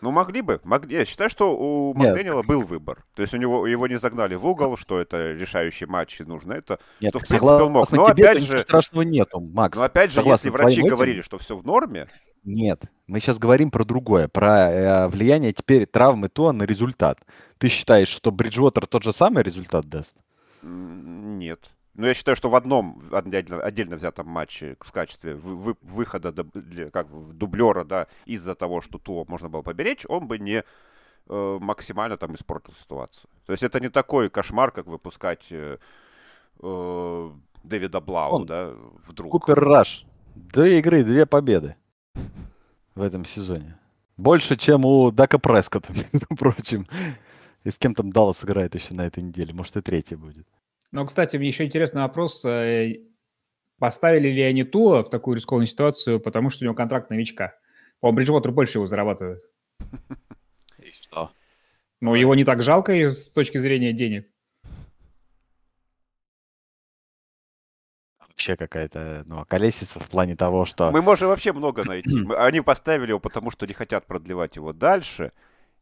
Ну, 0.00 0.12
могли 0.12 0.42
бы. 0.42 0.60
Мог... 0.62 0.88
Я 0.88 1.04
считаю, 1.04 1.28
что 1.28 1.56
у 1.56 1.92
Макдэниела 1.94 2.42
был 2.42 2.62
выбор. 2.62 3.04
То 3.14 3.22
есть 3.22 3.34
у 3.34 3.36
него 3.36 3.66
его 3.66 3.88
не 3.88 3.98
загнали 3.98 4.36
в 4.36 4.46
угол, 4.46 4.76
что 4.76 5.00
это 5.00 5.32
решающий 5.32 5.86
матч 5.86 6.20
и 6.20 6.24
нужно 6.24 6.52
это. 6.52 6.78
Нет, 7.00 7.12
то, 7.12 7.18
в 7.18 7.26
принципе, 7.26 7.52
он 7.52 7.72
мог. 7.72 7.90
Но 7.90 8.08
тебе, 8.10 8.28
опять 8.28 8.44
же... 8.44 8.62
страшного 8.62 9.02
нету, 9.02 9.40
Макс. 9.40 9.76
Но 9.76 9.82
опять 9.82 10.12
же, 10.12 10.20
если 10.20 10.50
врачи 10.50 10.82
говорили, 10.82 11.20
что 11.20 11.38
все 11.38 11.56
в 11.56 11.64
норме... 11.64 12.06
Нет, 12.44 12.84
мы 13.08 13.18
сейчас 13.18 13.38
говорим 13.38 13.70
про 13.70 13.84
другое, 13.84 14.28
про 14.28 14.70
э, 14.70 15.08
влияние 15.08 15.52
теперь 15.52 15.86
травмы 15.86 16.28
Туа 16.28 16.52
на 16.52 16.62
результат. 16.62 17.18
Ты 17.58 17.68
считаешь, 17.68 18.08
что 18.08 18.30
Бриджуотер 18.30 18.86
тот 18.86 19.02
же 19.02 19.12
самый 19.12 19.42
результат 19.42 19.86
даст? 19.86 20.16
Нет. 20.62 21.72
Но 21.98 22.06
я 22.06 22.14
считаю, 22.14 22.36
что 22.36 22.48
в 22.48 22.54
одном 22.54 23.02
отдельно, 23.10 23.60
отдельно 23.60 23.96
взятом 23.96 24.28
матче 24.28 24.76
в 24.78 24.92
качестве 24.92 25.34
вы, 25.34 25.74
выхода 25.82 26.30
для, 26.32 26.90
как 26.90 27.08
дублера, 27.36 27.82
да, 27.82 28.06
из-за 28.24 28.54
того, 28.54 28.80
что 28.80 28.98
то 28.98 29.24
можно 29.26 29.48
было 29.48 29.62
поберечь, 29.62 30.06
он 30.08 30.28
бы 30.28 30.38
не 30.38 30.62
э, 31.28 31.58
максимально 31.60 32.16
там 32.16 32.36
испортил 32.36 32.72
ситуацию. 32.74 33.28
То 33.46 33.52
есть 33.52 33.64
это 33.64 33.80
не 33.80 33.88
такой 33.88 34.30
кошмар, 34.30 34.70
как 34.70 34.86
выпускать 34.86 35.44
э, 35.50 35.78
э, 36.62 37.30
Дэвида 37.64 38.00
Блау, 38.00 38.32
Он, 38.32 38.46
да, 38.46 38.74
вдруг. 39.04 39.32
Купер 39.32 39.58
Раш. 39.58 40.06
Две 40.36 40.78
игры, 40.78 41.02
две 41.02 41.26
победы 41.26 41.74
в 42.94 43.02
этом 43.02 43.24
сезоне. 43.24 43.76
Больше, 44.16 44.56
чем 44.56 44.84
у 44.84 45.10
Дака 45.10 45.38
Прескота, 45.38 45.92
между 46.12 46.28
прочим. 46.28 46.86
И 47.64 47.72
с 47.72 47.76
кем 47.76 47.96
там 47.96 48.12
Даллас 48.12 48.44
играет 48.44 48.76
еще 48.76 48.94
на 48.94 49.04
этой 49.04 49.24
неделе. 49.24 49.52
Может, 49.52 49.78
и 49.78 49.82
третий 49.82 50.14
будет. 50.14 50.46
Ну, 50.90 51.04
кстати, 51.06 51.36
мне 51.36 51.48
еще 51.48 51.64
интересный 51.64 52.02
вопрос. 52.02 52.44
Э, 52.44 52.96
поставили 53.78 54.28
ли 54.28 54.42
они 54.42 54.64
Туа 54.64 55.02
в 55.02 55.10
такую 55.10 55.36
рискованную 55.36 55.66
ситуацию, 55.66 56.20
потому 56.20 56.50
что 56.50 56.64
у 56.64 56.66
него 56.66 56.74
контракт 56.74 57.10
новичка? 57.10 57.54
По-моему, 58.00 58.16
Бриджвотер 58.16 58.52
больше 58.52 58.78
его 58.78 58.86
зарабатывает. 58.86 59.42
И 60.78 60.92
что? 60.92 61.30
Ну, 62.00 62.14
его 62.14 62.34
не 62.34 62.44
так 62.44 62.62
жалко 62.62 62.92
с 62.92 63.30
точки 63.30 63.58
зрения 63.58 63.92
денег. 63.92 64.26
Вообще 68.20 68.56
какая-то, 68.56 69.24
ну, 69.26 69.44
колесица 69.46 69.98
в 69.98 70.08
плане 70.08 70.36
того, 70.36 70.64
что... 70.64 70.92
Мы 70.92 71.02
можем 71.02 71.28
вообще 71.28 71.52
много 71.52 71.84
найти. 71.84 72.10
Они 72.36 72.60
поставили 72.60 73.10
его, 73.10 73.18
потому 73.18 73.50
что 73.50 73.66
не 73.66 73.74
хотят 73.74 74.06
продлевать 74.06 74.56
его 74.56 74.72
дальше 74.72 75.32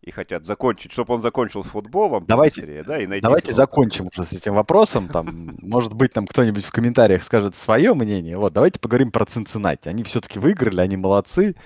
и 0.02 0.10
хотят 0.10 0.44
закончить, 0.44 0.92
чтобы 0.92 1.14
он 1.14 1.20
закончил 1.20 1.64
с 1.64 1.68
футболом. 1.68 2.24
Давайте, 2.28 2.60
быстрее, 2.60 2.82
да, 2.84 2.98
и 2.98 3.20
давайте 3.20 3.52
закончим 3.52 4.08
уже 4.12 4.26
с 4.26 4.32
этим 4.32 4.54
вопросом. 4.54 5.08
Там, 5.08 5.56
может 5.62 5.94
быть, 5.94 6.12
там 6.12 6.26
кто-нибудь 6.26 6.64
в 6.64 6.70
комментариях 6.70 7.24
скажет 7.24 7.56
свое 7.56 7.94
мнение. 7.94 8.38
Вот, 8.38 8.52
давайте 8.52 8.78
поговорим 8.78 9.10
про 9.10 9.24
Цинциннати. 9.24 9.88
Они 9.88 10.04
все-таки 10.04 10.38
выиграли, 10.38 10.80
они 10.80 10.96
молодцы. 10.96 11.56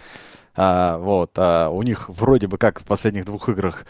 А, 0.55 0.99
вот, 0.99 1.33
а 1.37 1.69
у 1.69 1.83
них 1.83 2.09
вроде 2.09 2.47
бы 2.47 2.59
как 2.59 2.81
в 2.81 2.85
последних 2.85 3.25
двух 3.25 3.49
играх 3.49 3.85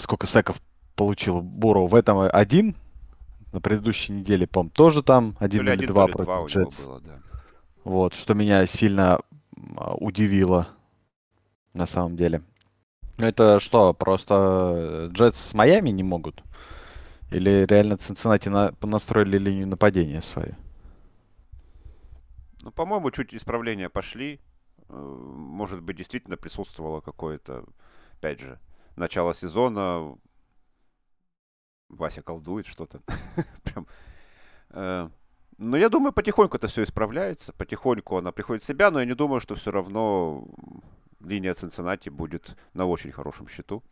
сколько 0.00 0.26
секов 0.26 0.60
получил 0.96 1.40
Буру 1.42 1.86
в 1.86 1.94
этом 1.94 2.28
один. 2.32 2.76
На 3.52 3.62
предыдущей 3.62 4.12
неделе, 4.12 4.46
по 4.46 4.68
тоже 4.68 5.02
там 5.02 5.34
один 5.38 5.62
или, 5.62 5.72
или 5.72 5.86
два 5.86 6.06
против 6.06 6.50
Джетс. 6.50 6.82
да. 7.02 7.18
Вот, 7.82 8.12
что 8.12 8.34
меня 8.34 8.66
сильно 8.66 9.20
а, 9.76 9.94
удивило 9.94 10.68
на 11.72 11.86
самом 11.86 12.16
деле. 12.16 12.42
Это 13.18 13.58
что, 13.58 13.92
просто 13.94 15.10
Джетс 15.12 15.50
с 15.50 15.54
Майами 15.54 15.90
не 15.90 16.04
могут? 16.04 16.42
Или 17.30 17.66
реально 17.66 17.96
Цинциннати 17.96 18.48
на, 18.48 18.72
настроили 18.80 19.38
линию 19.38 19.66
нападения 19.66 20.22
свою? 20.22 20.54
Ну, 22.62 22.70
по-моему, 22.70 23.10
чуть 23.10 23.34
исправления 23.34 23.88
пошли. 23.88 24.40
Э, 24.88 24.94
может 24.94 25.82
быть, 25.82 25.96
действительно 25.96 26.36
присутствовало 26.36 27.00
какое-то, 27.00 27.64
опять 28.18 28.40
же, 28.40 28.58
начало 28.96 29.34
сезона. 29.34 30.16
Вася 31.88 32.22
колдует 32.22 32.66
что-то. 32.66 33.00
Прям. 33.64 33.86
Э, 34.70 35.10
но 35.58 35.76
я 35.76 35.88
думаю, 35.88 36.12
потихоньку 36.12 36.56
это 36.56 36.68
все 36.68 36.84
исправляется. 36.84 37.52
Потихоньку 37.52 38.16
она 38.16 38.32
приходит 38.32 38.62
в 38.62 38.66
себя, 38.66 38.90
но 38.90 39.00
я 39.00 39.06
не 39.06 39.14
думаю, 39.14 39.40
что 39.40 39.54
все 39.54 39.70
равно 39.70 40.46
линия 41.20 41.54
Цинциннати 41.54 42.08
будет 42.08 42.56
на 42.74 42.86
очень 42.86 43.12
хорошем 43.12 43.48
счету 43.48 43.82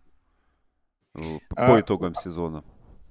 э, 1.15 1.21
по 1.49 1.77
а, 1.77 1.81
итогам 1.81 2.15
сезона. 2.15 2.65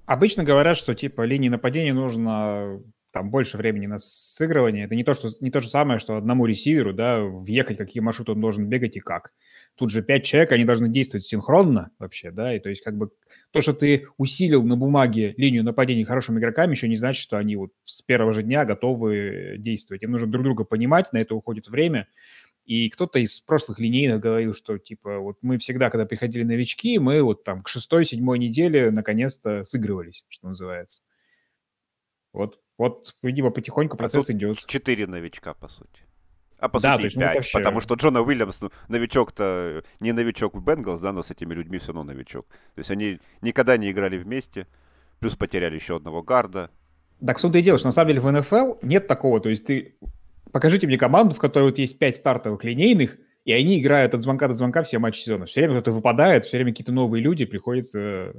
Обычно 0.06 0.44
говорят, 0.44 0.78
что 0.78 0.94
типа 0.94 1.24
линии 1.24 1.50
нападения 1.50 1.94
нужно 1.94 2.82
там 3.16 3.30
больше 3.30 3.56
времени 3.56 3.86
на 3.86 3.98
сыгрывание. 3.98 4.84
Это 4.84 4.94
не 4.94 5.06
то, 5.06 5.14
что, 5.14 5.30
не 5.40 5.50
то 5.50 5.62
же 5.62 5.70
самое, 5.70 6.00
что 6.00 6.18
одному 6.18 6.46
ресиверу, 6.46 6.92
да, 6.94 7.22
въехать, 7.22 7.78
какие 7.78 8.02
маршруты 8.02 8.34
он 8.34 8.42
должен 8.42 8.68
бегать 8.68 8.98
и 8.98 9.00
как. 9.00 9.32
Тут 9.76 9.90
же 9.90 10.04
пять 10.04 10.26
человек, 10.26 10.52
они 10.52 10.66
должны 10.66 10.90
действовать 10.90 11.24
синхронно 11.24 11.92
вообще, 11.98 12.32
да, 12.32 12.54
и 12.54 12.60
то 12.60 12.68
есть 12.68 12.84
как 12.84 12.98
бы 12.98 13.12
то, 13.52 13.62
что 13.62 13.74
ты 13.74 14.08
усилил 14.18 14.64
на 14.64 14.76
бумаге 14.76 15.34
линию 15.38 15.64
нападения 15.64 16.04
хорошими 16.04 16.40
игроками, 16.40 16.72
еще 16.72 16.90
не 16.90 16.98
значит, 16.98 17.22
что 17.22 17.38
они 17.38 17.56
вот 17.56 17.72
с 17.86 18.02
первого 18.02 18.34
же 18.34 18.44
дня 18.44 18.66
готовы 18.66 19.56
действовать. 19.60 20.04
Им 20.04 20.12
нужно 20.12 20.28
друг 20.28 20.44
друга 20.44 20.66
понимать, 20.66 21.14
на 21.14 21.20
это 21.20 21.36
уходит 21.36 21.70
время, 21.70 22.08
и 22.66 22.90
кто-то 22.90 23.20
из 23.20 23.40
прошлых 23.40 23.80
линейных 23.80 24.20
говорил, 24.20 24.54
что 24.54 24.78
типа 24.78 25.20
вот 25.20 25.38
мы 25.42 25.58
всегда, 25.60 25.90
когда 25.90 26.06
приходили 26.06 26.44
новички, 26.44 26.98
мы 26.98 27.22
вот 27.22 27.44
там 27.44 27.62
к 27.62 27.68
шестой-седьмой 27.68 28.40
неделе 28.40 28.90
наконец-то 28.90 29.64
сыгрывались, 29.64 30.26
что 30.30 30.48
называется. 30.48 31.04
Вот, 32.34 32.60
вот, 32.78 33.16
видимо, 33.22 33.52
потихоньку 33.52 33.96
а 33.96 33.98
процесс 33.98 34.30
а 34.30 34.34
идет. 34.34 34.66
Четыре 34.66 35.08
новичка, 35.08 35.54
по 35.54 35.68
сути. 35.68 36.02
А 36.58 36.68
по 36.68 36.80
да, 36.80 36.96
сути 36.96 37.06
есть, 37.06 37.18
5, 37.18 37.28
ну, 37.28 37.36
вообще... 37.36 37.58
потому 37.60 37.82
что 37.82 37.96
Джона 37.96 38.22
Уильямс, 38.22 38.62
ну, 38.62 38.72
новичок-то 38.88 39.84
не 40.00 40.12
новичок 40.12 40.56
в 40.56 40.64
Бенгалс, 40.64 41.02
да, 41.02 41.12
но 41.12 41.22
с 41.22 41.30
этими 41.30 41.54
людьми 41.54 41.78
все 41.78 41.94
равно 41.94 42.12
новичок. 42.12 42.48
То 42.48 42.80
есть 42.80 42.90
они 42.90 43.20
никогда 43.42 43.78
не 43.78 43.92
играли 43.92 44.18
вместе, 44.18 44.68
плюс 45.20 45.36
потеряли 45.36 45.76
еще 45.76 45.98
одного 45.98 46.24
гарда. 46.24 46.72
Так 47.26 47.38
в 47.38 47.42
том-то 47.42 47.60
и 47.60 47.62
дело, 47.62 47.78
что 47.78 47.90
на 47.90 47.92
самом 47.92 48.10
деле 48.10 48.22
в 48.22 48.32
НФЛ 48.32 48.74
нет 48.82 49.08
такого, 49.08 49.40
то 49.40 49.50
есть 49.50 49.68
ты 49.68 49.98
покажите 50.56 50.88
мне 50.88 50.98
команду, 50.98 51.36
в 51.36 51.40
которой 51.40 51.64
вот 51.64 51.80
есть 51.80 52.00
пять 52.00 52.16
стартовых 52.16 52.64
линейных, 52.64 53.18
и 53.44 53.52
они 53.52 53.78
играют 53.78 54.14
от 54.14 54.22
звонка 54.22 54.48
до 54.48 54.54
звонка 54.54 54.84
все 54.84 55.00
матчи 55.00 55.20
сезона. 55.20 55.48
Все 55.48 55.60
время 55.60 55.74
кто-то 55.74 55.92
выпадает, 55.92 56.46
все 56.46 56.56
время 56.56 56.72
какие-то 56.72 56.94
новые 56.94 57.22
люди, 57.22 57.44
приходится... 57.44 58.32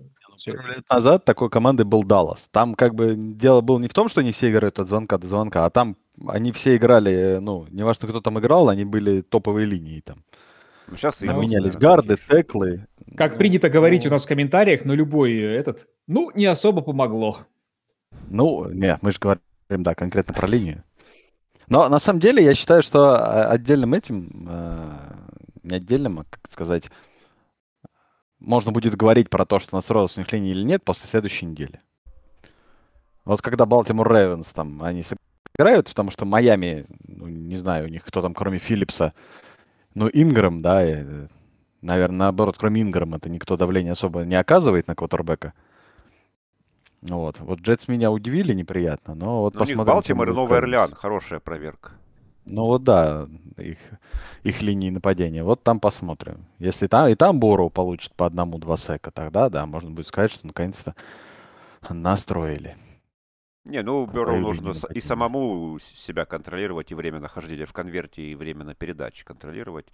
Пару 0.46 0.66
лет 0.66 0.84
назад 0.90 1.26
такой 1.26 1.50
командой 1.50 1.82
был 1.82 2.04
Даллас. 2.04 2.48
Там 2.50 2.74
как 2.74 2.94
бы 2.94 3.14
дело 3.16 3.60
было 3.60 3.78
не 3.78 3.88
в 3.88 3.92
том, 3.92 4.08
что 4.08 4.20
они 4.20 4.32
все 4.32 4.50
играют 4.50 4.78
от 4.78 4.88
звонка 4.88 5.18
до 5.18 5.26
звонка, 5.26 5.66
а 5.66 5.70
там 5.70 5.98
они 6.26 6.52
все 6.52 6.76
играли, 6.76 7.36
ну, 7.38 7.66
неважно, 7.70 8.08
кто 8.08 8.22
там 8.22 8.38
играл, 8.38 8.70
они 8.70 8.86
были 8.86 9.20
топовые 9.20 9.66
линии 9.66 10.00
там. 10.00 10.24
Ну, 10.88 10.96
сейчас 10.96 11.16
там 11.18 11.38
менялись 11.38 11.76
гарды, 11.76 12.16
теклы. 12.30 12.86
Как 13.14 13.32
ну, 13.32 13.38
принято 13.38 13.68
говорить 13.68 14.04
ну... 14.04 14.08
у 14.08 14.12
нас 14.14 14.24
в 14.24 14.28
комментариях, 14.28 14.86
но 14.86 14.94
любой 14.94 15.36
этот, 15.38 15.86
ну, 16.06 16.30
не 16.34 16.46
особо 16.46 16.80
помогло. 16.80 17.40
Ну, 18.30 18.70
нет, 18.70 19.00
мы 19.02 19.12
же 19.12 19.18
говорим, 19.18 19.42
да, 19.68 19.94
конкретно 19.94 20.32
про 20.32 20.46
линию. 20.46 20.82
Но 21.68 21.88
на 21.88 21.98
самом 21.98 22.20
деле 22.20 22.44
я 22.44 22.54
считаю, 22.54 22.82
что 22.82 23.16
а, 23.16 23.50
отдельным 23.50 23.94
этим, 23.94 24.46
э, 24.48 25.14
не 25.64 25.76
отдельным, 25.76 26.20
а, 26.20 26.24
как 26.28 26.48
сказать, 26.48 26.90
можно 28.38 28.70
будет 28.70 28.94
говорить 28.94 29.30
про 29.30 29.44
то, 29.44 29.58
что 29.58 29.74
у 29.74 29.78
нас 29.78 29.90
родственных 29.90 30.32
линий 30.32 30.50
или 30.50 30.62
нет 30.62 30.84
после 30.84 31.08
следующей 31.08 31.46
недели. 31.46 31.80
Вот 33.24 33.42
когда 33.42 33.66
Балтимор 33.66 34.08
Рейвенс 34.12 34.48
там, 34.48 34.82
они 34.82 35.02
сыграют, 35.02 35.88
потому 35.88 36.10
что 36.12 36.24
Майами, 36.24 36.86
ну, 37.08 37.26
не 37.26 37.56
знаю, 37.56 37.86
у 37.86 37.88
них 37.88 38.04
кто 38.04 38.22
там, 38.22 38.34
кроме 38.34 38.58
Филлипса, 38.58 39.14
ну, 39.94 40.08
Инграм, 40.12 40.62
да, 40.62 40.86
и, 40.86 41.04
наверное, 41.82 42.18
наоборот, 42.18 42.56
кроме 42.58 42.82
Инграма, 42.82 43.16
это 43.16 43.28
никто 43.28 43.56
давления 43.56 43.92
особо 43.92 44.20
не 44.20 44.36
оказывает 44.36 44.86
на 44.86 44.94
квотербека. 44.94 45.54
Вот. 47.08 47.40
Вот 47.40 47.60
Джетс 47.60 47.88
меня 47.88 48.10
удивили 48.10 48.52
неприятно, 48.52 49.14
но 49.14 49.42
вот 49.42 49.54
но 49.54 49.60
посмотрим. 49.60 49.78
У 49.78 49.82
них 49.82 49.86
Балтимор 49.86 50.28
и 50.28 50.32
Новый 50.32 50.58
Орлеан, 50.58 50.94
хорошая 50.94 51.40
проверка. 51.40 51.92
Ну 52.46 52.66
вот 52.66 52.84
да, 52.84 53.28
их, 53.56 53.78
их 54.44 54.62
линии 54.62 54.90
нападения. 54.90 55.42
Вот 55.42 55.64
там 55.64 55.80
посмотрим. 55.80 56.46
Если 56.58 56.86
там 56.86 57.08
и 57.08 57.16
там 57.16 57.40
Бору 57.40 57.70
получит 57.70 58.14
по 58.14 58.24
одному-два 58.26 58.76
сека, 58.76 59.10
тогда 59.10 59.48
да, 59.48 59.66
можно 59.66 59.90
будет 59.90 60.06
сказать, 60.06 60.30
что 60.30 60.46
наконец-то 60.46 60.94
настроили. 61.90 62.76
Не, 63.64 63.82
ну 63.82 64.06
Беру 64.06 64.36
нужно 64.36 64.74
и 64.94 65.00
самому 65.00 65.80
себя 65.80 66.24
контролировать, 66.24 66.92
и 66.92 66.94
время 66.94 67.18
нахождения 67.18 67.66
в 67.66 67.72
конверте, 67.72 68.22
и 68.22 68.36
время 68.36 68.64
на 68.64 68.76
передаче 68.76 69.24
контролировать. 69.24 69.86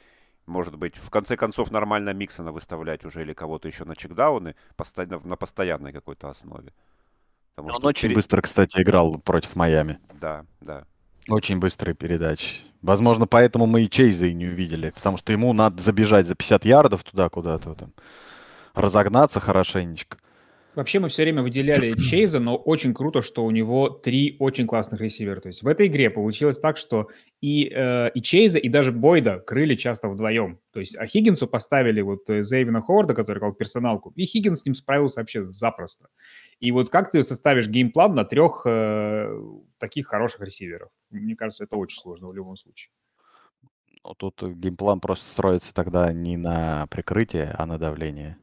Может 0.45 0.77
быть, 0.77 0.97
в 0.97 1.09
конце 1.09 1.39
концов, 1.39 1.71
нормально 1.71 2.13
Миксона 2.13 2.53
выставлять 2.53 3.05
уже 3.07 3.23
или 3.23 3.33
кого-то 3.33 3.69
еще 3.69 3.85
на 3.85 3.97
чекдауны 3.97 4.57
на 4.77 5.37
постоянной 5.37 5.93
какой-то 5.93 6.29
основе. 6.29 6.75
Потому 7.55 7.77
Он 7.77 7.85
очень 7.85 8.03
перед... 8.03 8.17
быстро, 8.17 8.41
кстати, 8.41 8.81
играл 8.81 9.19
против 9.19 9.57
Майами. 9.57 9.99
Да, 10.21 10.45
да. 10.61 10.85
Очень 11.29 11.59
быстрые 11.59 11.95
передачи. 11.95 12.63
Возможно, 12.81 13.27
поэтому 13.27 13.67
мы 13.67 13.83
и 13.83 13.91
Чейза 13.91 14.27
и 14.27 14.35
не 14.35 14.47
увидели. 14.47 14.91
Потому 14.91 15.19
что 15.19 15.33
ему 15.33 15.53
надо 15.53 15.81
забежать 15.83 16.27
за 16.27 16.35
50 16.35 16.65
ярдов 16.65 17.05
туда 17.05 17.29
куда-то, 17.29 17.75
там, 17.75 17.93
разогнаться 18.75 19.39
хорошенечко. 19.39 20.19
Вообще 20.75 21.01
мы 21.01 21.09
все 21.09 21.23
время 21.23 21.43
выделяли 21.43 21.93
Чейза, 21.99 22.41
но 22.41 22.57
очень 22.57 22.95
круто, 22.95 23.21
что 23.21 23.45
у 23.45 23.51
него 23.51 23.89
три 23.89 24.37
очень 24.39 24.67
классных 24.67 25.01
ресивера. 25.01 25.41
То 25.41 25.49
есть 25.49 25.63
в 25.63 25.69
этой 25.69 25.87
игре 25.87 26.09
получилось 26.09 26.59
так, 26.59 26.77
что 26.77 27.09
и, 27.41 27.69
э, 27.69 28.11
и 28.15 28.23
Чейза, 28.23 28.59
и 28.59 28.69
даже 28.69 28.93
Бойда 28.93 29.39
крыли 29.39 29.75
часто 29.75 30.09
вдвоем. 30.09 30.59
То 30.73 30.81
есть 30.81 30.97
а 30.97 31.07
Хиггинсу 31.07 31.47
поставили 31.47 32.01
вот 32.01 32.29
э, 32.31 32.43
Зейвина 32.43 32.81
Ховарда, 32.81 33.15
который 33.15 33.39
играл 33.39 33.53
персоналку, 33.53 34.13
и 34.17 34.25
Хиггинс 34.25 34.61
с 34.61 34.67
ним 34.67 34.75
справился 34.75 35.21
вообще 35.21 35.43
запросто. 35.43 36.09
И 36.59 36.73
вот 36.73 36.91
как 36.91 37.11
ты 37.11 37.23
составишь 37.23 37.69
геймплан 37.69 38.15
на 38.15 38.25
трех 38.25 38.63
э, 38.67 39.29
таких 39.79 40.07
хороших 40.07 40.41
ресиверов? 40.41 40.91
Мне 41.11 41.37
кажется, 41.37 41.65
это 41.65 41.77
очень 41.77 42.01
сложно 42.01 42.29
в 42.29 42.35
любом 42.35 42.57
случае. 42.57 42.91
Ну, 44.05 44.15
тут 44.15 44.43
game 44.43 44.72
plan 44.72 45.01
просто 45.01 45.27
строится 45.27 45.73
тогда 45.75 46.13
не 46.13 46.37
на 46.37 46.87
прикрытие, 46.89 47.55
а 47.57 47.67
на 47.67 47.79
давление. 47.79 48.39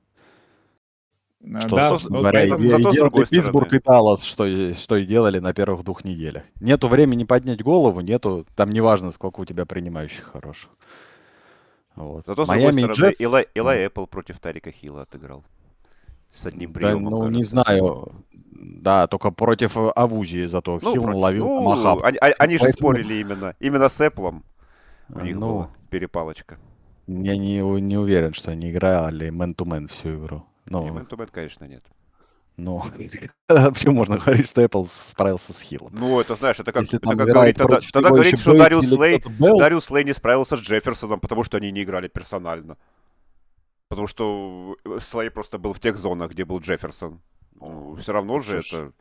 Что, 1.41 1.75
да, 1.75 1.89
собственно 1.91 2.19
говоря, 2.19 2.43
и, 2.43 2.49
зато 2.49 2.91
делали 2.91 3.25
Питтсбург 3.25 3.73
и 3.73 3.79
Даллас, 3.79 4.23
что, 4.23 4.73
что 4.73 4.97
и 4.97 5.05
делали 5.05 5.39
на 5.39 5.53
первых 5.53 5.85
двух 5.85 6.03
неделях. 6.03 6.43
Нету 6.59 6.89
времени 6.89 7.23
поднять 7.23 7.63
голову, 7.63 8.01
нету, 8.01 8.45
там 8.55 8.71
неважно, 8.71 9.11
сколько 9.11 9.39
у 9.39 9.45
тебя 9.45 9.65
принимающих 9.65 10.25
хороших. 10.25 10.69
Вот. 11.95 12.25
Зато, 12.27 12.45
с 12.45 12.47
Майами 12.47 12.81
другой 12.81 12.95
стороны, 12.95 13.11
Джетс... 13.11 13.21
Илай, 13.21 13.47
Илай 13.55 13.85
Apple 13.85 14.07
против 14.07 14.39
Тайрика 14.39 14.71
Хилла 14.71 15.03
отыграл. 15.03 15.43
с 16.33 16.45
одним 16.45 16.73
приемом. 16.73 17.05
Да, 17.05 17.09
ну, 17.09 17.21
кажется, 17.21 17.37
не 17.37 17.43
знаю. 17.43 18.11
Да, 18.51 19.07
только 19.07 19.31
против 19.31 19.77
Авузи 19.95 20.45
зато 20.45 20.79
ну, 20.81 20.91
Хилл 20.91 21.03
против... 21.03 21.19
ловил 21.19 21.45
ну, 21.45 21.61
matchup. 21.61 22.03
Они, 22.03 22.17
они 22.17 22.57
же 22.57 22.69
спорили 22.69 23.15
именно. 23.15 23.55
Именно 23.59 23.89
с 23.89 23.99
Apple 24.01 24.41
у 25.09 25.19
них 25.21 25.35
ну, 25.35 25.53
была 25.53 25.69
перепалочка. 25.89 26.57
Я 27.07 27.37
не, 27.37 27.59
не 27.81 27.97
уверен, 27.97 28.33
что 28.33 28.51
они 28.51 28.69
играли 28.69 29.29
мэн-то-мэн 29.29 29.87
всю 29.87 30.15
игру. 30.15 30.43
Ну, 30.65 30.83
не 30.83 30.91
мэн-то-мэн, 30.91 31.27
конечно, 31.27 31.65
нет. 31.65 31.83
Ну, 32.59 32.83
вообще 33.47 33.89
можно 33.89 34.17
говорить, 34.17 34.47
что 34.47 34.61
Apple 34.61 34.85
справился 34.87 35.53
с 35.53 35.61
Хиллом. 35.61 35.91
Ну, 35.93 36.19
это 36.19 36.35
знаешь, 36.35 36.59
это 36.59 36.71
как, 36.71 36.83
это 36.83 36.99
как 36.99 37.17
говорить, 37.17 37.55
тогда, 37.55 37.79
тогда 37.91 38.09
говорить, 38.09 38.39
что 38.39 38.55
Дариус 38.55 38.87
Слей, 38.87 39.23
Дариус 39.39 39.85
Слей 39.85 40.03
не 40.03 40.13
справился 40.13 40.57
с 40.57 40.59
Джефферсоном, 40.59 41.19
потому 41.19 41.43
что 41.43 41.57
они 41.57 41.71
не 41.71 41.83
играли 41.83 42.07
персонально. 42.07 42.77
Потому 43.87 44.07
что 44.07 44.77
Слей 44.99 45.31
просто 45.31 45.57
был 45.57 45.73
в 45.73 45.79
тех 45.79 45.97
зонах, 45.97 46.31
где 46.31 46.45
был 46.45 46.59
Джефферсон. 46.59 47.21
Ну, 47.55 47.95
все 47.95 48.13
равно 48.13 48.39
же 48.39 48.59
это... 48.59 48.91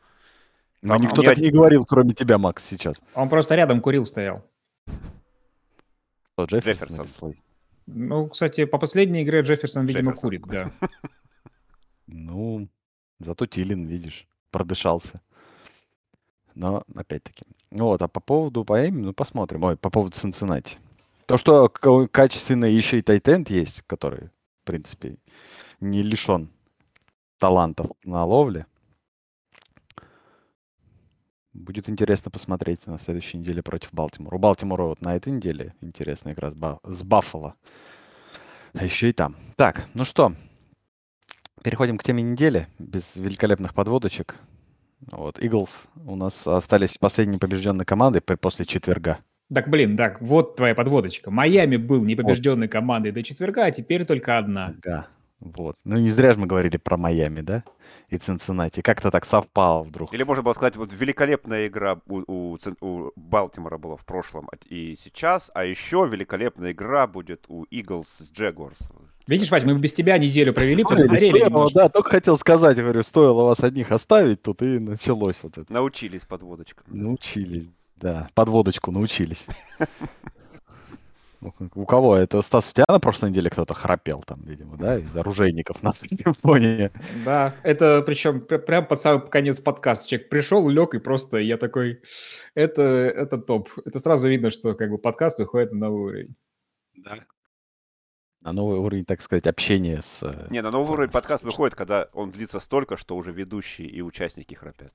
Ну, 0.81 0.97
никто 0.97 1.21
так 1.21 1.37
не 1.37 1.51
говорил, 1.51 1.85
кроме 1.85 2.13
тебя, 2.13 2.37
Макс, 2.37 2.65
сейчас. 2.65 2.95
Он 3.13 3.27
просто 3.27 3.55
рядом 3.55 3.81
курил 3.81 4.05
стоял. 4.05 4.45
Что, 6.33 6.45
Джефферсон? 6.45 7.05
Джефферсон. 7.05 7.35
Ну, 7.87 8.29
кстати, 8.29 8.65
по 8.65 8.77
последней 8.77 9.23
игре 9.23 9.41
Джефферсон, 9.41 9.85
видимо, 9.85 10.11
Джефферсон. 10.11 10.21
курит, 10.21 10.43
да. 10.47 10.71
Ну, 12.11 12.67
зато 13.19 13.45
Тилин, 13.45 13.85
видишь, 13.85 14.27
продышался. 14.51 15.13
Но, 16.55 16.83
опять-таки. 16.95 17.43
Вот, 17.71 18.01
а 18.01 18.07
по 18.07 18.19
поводу 18.19 18.65
Майами, 18.67 19.01
ну, 19.01 19.13
посмотрим. 19.13 19.63
Ой, 19.63 19.77
по 19.77 19.89
поводу 19.89 20.15
Цинциннати. 20.15 20.77
То, 21.25 21.37
что 21.37 21.69
качественный 21.69 22.73
еще 22.73 22.99
и 22.99 23.03
Тайтенд 23.03 23.49
есть, 23.49 23.83
который, 23.83 24.29
в 24.61 24.65
принципе, 24.65 25.17
не 25.79 26.01
лишен 26.01 26.49
талантов 27.37 27.87
на 28.03 28.25
ловле. 28.25 28.65
Будет 31.53 31.89
интересно 31.89 32.31
посмотреть 32.31 32.87
на 32.87 32.97
следующей 32.97 33.37
неделе 33.37 33.61
против 33.61 33.93
Балтимора. 33.93 34.35
У 34.35 34.39
Балтимора 34.39 34.83
вот 34.83 35.01
на 35.01 35.15
этой 35.15 35.31
неделе 35.31 35.75
интересная 35.81 36.33
игра 36.33 36.51
с, 36.83 37.03
Баффало. 37.03 37.55
А 38.73 38.83
еще 38.83 39.09
и 39.09 39.13
там. 39.13 39.35
Так, 39.55 39.87
ну 39.93 40.05
что, 40.05 40.33
переходим 41.63 41.97
к 41.97 42.03
теме 42.03 42.23
недели. 42.23 42.67
Без 42.79 43.15
великолепных 43.15 43.73
подводочек. 43.73 44.35
Вот, 45.11 45.39
Иглс 45.39 45.83
у 46.05 46.15
нас 46.15 46.45
остались 46.45 46.97
последней 46.97 47.37
побежденной 47.37 47.85
командой 47.85 48.21
после 48.21 48.65
четверга. 48.65 49.19
Так, 49.53 49.69
блин, 49.69 49.97
так, 49.97 50.21
вот 50.21 50.55
твоя 50.57 50.75
подводочка. 50.75 51.31
Майами 51.31 51.77
был 51.77 52.03
непобежденной 52.03 52.67
вот. 52.67 52.71
командой 52.71 53.11
до 53.11 53.23
четверга, 53.23 53.65
а 53.65 53.71
теперь 53.71 54.05
только 54.05 54.37
одна. 54.37 54.75
Да, 54.83 55.07
вот. 55.39 55.77
Ну, 55.85 55.97
не 55.97 56.11
зря 56.11 56.33
же 56.33 56.39
мы 56.39 56.47
говорили 56.47 56.77
про 56.77 56.97
Майами, 56.97 57.41
да? 57.41 57.63
И 58.09 58.17
Цинциннати. 58.17 58.81
Как-то 58.81 59.09
так 59.09 59.25
совпало 59.25 59.83
вдруг. 59.83 60.13
Или 60.13 60.23
можно 60.23 60.43
было 60.43 60.53
сказать, 60.53 60.75
вот 60.75 60.91
великолепная 60.93 61.67
игра 61.67 61.99
у, 62.07 62.23
у, 62.27 62.57
у 62.81 63.11
Балтимора 63.15 63.77
была 63.77 63.95
в 63.95 64.05
прошлом 64.05 64.49
и 64.65 64.95
сейчас, 64.99 65.49
а 65.53 65.63
еще 65.63 66.07
великолепная 66.09 66.71
игра 66.71 67.07
будет 67.07 67.45
у 67.47 67.63
Eagles 67.65 68.05
с 68.05 68.31
Jaguars. 68.31 68.91
Видишь, 69.29 69.51
Вась, 69.51 69.63
мы 69.63 69.77
без 69.77 69.93
тебя 69.93 70.17
неделю 70.17 70.55
провели, 70.55 70.83
стоило, 70.83 71.69
Да, 71.71 71.87
только 71.87 72.09
хотел 72.09 72.35
сказать, 72.39 72.77
говорю, 72.77 73.03
стоило 73.03 73.43
вас 73.43 73.59
одних 73.59 73.91
оставить 73.91 74.41
тут, 74.41 74.63
и 74.63 74.79
началось 74.79 75.37
вот 75.43 75.55
это. 75.59 75.71
Научились 75.71 76.25
подводочкам. 76.25 76.85
Научились, 76.87 77.67
да, 77.95 78.27
подводочку 78.33 78.91
научились. 78.91 79.45
У 81.75 81.85
кого? 81.85 82.15
Это, 82.15 82.41
Стас, 82.41 82.71
у 82.71 82.73
тебя 82.73 82.85
на 82.87 82.99
прошлой 82.99 83.29
неделе 83.29 83.51
кто-то 83.51 83.75
храпел 83.75 84.23
там, 84.25 84.41
видимо, 84.41 84.77
да, 84.77 84.97
из 84.97 85.15
оружейников 85.15 85.83
на 85.83 85.93
заднем 85.93 86.33
фоне. 86.33 86.91
Да, 87.23 87.53
это 87.61 88.01
причем 88.01 88.41
прям 88.41 88.87
под 88.87 88.99
самый 88.99 89.29
конец 89.29 89.59
подкаста. 89.59 90.09
Человек 90.09 90.29
пришел, 90.29 90.67
лег, 90.67 90.95
и 90.95 90.99
просто 90.99 91.37
я 91.37 91.57
такой, 91.57 92.01
это, 92.55 92.81
это 92.81 93.37
топ. 93.37 93.69
Это 93.85 93.99
сразу 93.99 94.27
видно, 94.27 94.49
что 94.49 94.73
как 94.73 94.89
бы 94.89 94.97
подкаст 94.97 95.37
выходит 95.37 95.71
на 95.71 95.87
новый 95.87 96.01
уровень. 96.01 96.35
Да. 96.95 97.19
На 98.41 98.53
новый 98.53 98.79
уровень, 98.79 99.03
так 99.03 99.21
сказать, 99.21 99.47
общения 99.47 100.01
с... 100.01 100.23
Э, 100.23 100.47
Не, 100.49 100.61
на 100.61 100.71
новый 100.71 100.93
уровень 100.93 101.11
подкаст 101.11 101.43
выходит, 101.43 101.75
когда 101.75 102.07
он 102.13 102.31
длится 102.31 102.61
столько, 102.61 102.95
что 102.95 103.17
уже 103.17 103.33
ведущие 103.33 103.89
и 103.89 104.01
участники 104.01 104.53
храпят. 104.53 104.93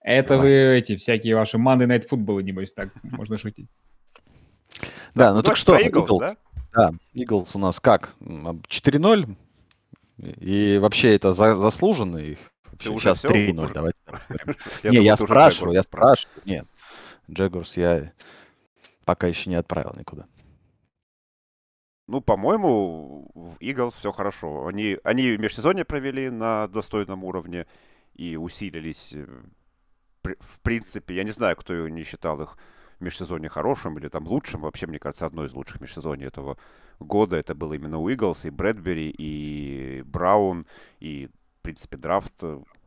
Это 0.00 0.38
вы 0.38 0.48
эти 0.48 0.96
всякие 0.96 1.34
ваши 1.34 1.58
Monday 1.58 1.86
Night 1.86 2.08
Football, 2.08 2.42
небось, 2.42 2.72
так 2.72 2.90
можно 3.02 3.36
шутить. 3.36 3.68
Да, 5.14 5.34
ну 5.34 5.42
так 5.42 5.56
что, 5.56 5.78
Eagles, 5.78 6.18
да? 6.18 6.36
Да, 6.72 6.92
Eagles 7.14 7.50
у 7.54 7.58
нас 7.58 7.80
как? 7.80 8.14
4-0. 8.20 9.36
И 10.18 10.78
вообще 10.78 11.14
это 11.14 11.32
за, 11.32 11.54
заслуженно 11.54 12.16
их. 12.18 12.38
Сейчас 12.80 13.22
3-0, 13.24 13.72
давайте. 13.72 13.98
Не, 14.84 15.04
я 15.04 15.16
спрашиваю, 15.16 15.74
я 15.74 15.82
спрашиваю. 15.82 16.42
Нет, 16.44 16.66
Джегурс 17.30 17.76
я 17.76 18.12
пока 19.04 19.26
еще 19.26 19.50
не 19.50 19.56
отправил 19.56 19.94
никуда. 19.98 20.26
Ну, 22.06 22.20
по-моему, 22.20 23.30
в 23.34 23.56
Eagles 23.60 23.94
все 23.96 24.12
хорошо. 24.12 24.66
Они, 24.66 24.98
они 25.04 25.36
межсезонье 25.38 25.84
провели 25.84 26.28
на 26.28 26.68
достойном 26.68 27.24
уровне 27.24 27.66
и 28.14 28.36
усилились. 28.36 29.14
Э, 29.14 29.26
в 30.22 30.60
принципе, 30.60 31.14
я 31.14 31.24
не 31.24 31.30
знаю, 31.30 31.56
кто 31.56 31.88
не 31.88 32.04
считал 32.04 32.40
их 32.42 32.58
межсезонье 33.00 33.48
хорошим 33.48 33.98
или 33.98 34.08
там 34.08 34.26
лучшим. 34.26 34.62
Вообще, 34.62 34.86
мне 34.86 34.98
кажется, 34.98 35.26
одно 35.26 35.46
из 35.46 35.54
лучших 35.54 35.80
межсезоний 35.80 36.26
этого 36.26 36.58
года 37.00 37.36
это 37.36 37.54
было 37.54 37.74
именно 37.74 38.00
Уиглс, 38.00 38.44
и 38.44 38.50
Брэдбери, 38.50 39.10
и 39.10 40.02
Браун, 40.02 40.66
и, 41.00 41.28
в 41.58 41.62
принципе, 41.62 41.96
драфт 41.96 42.34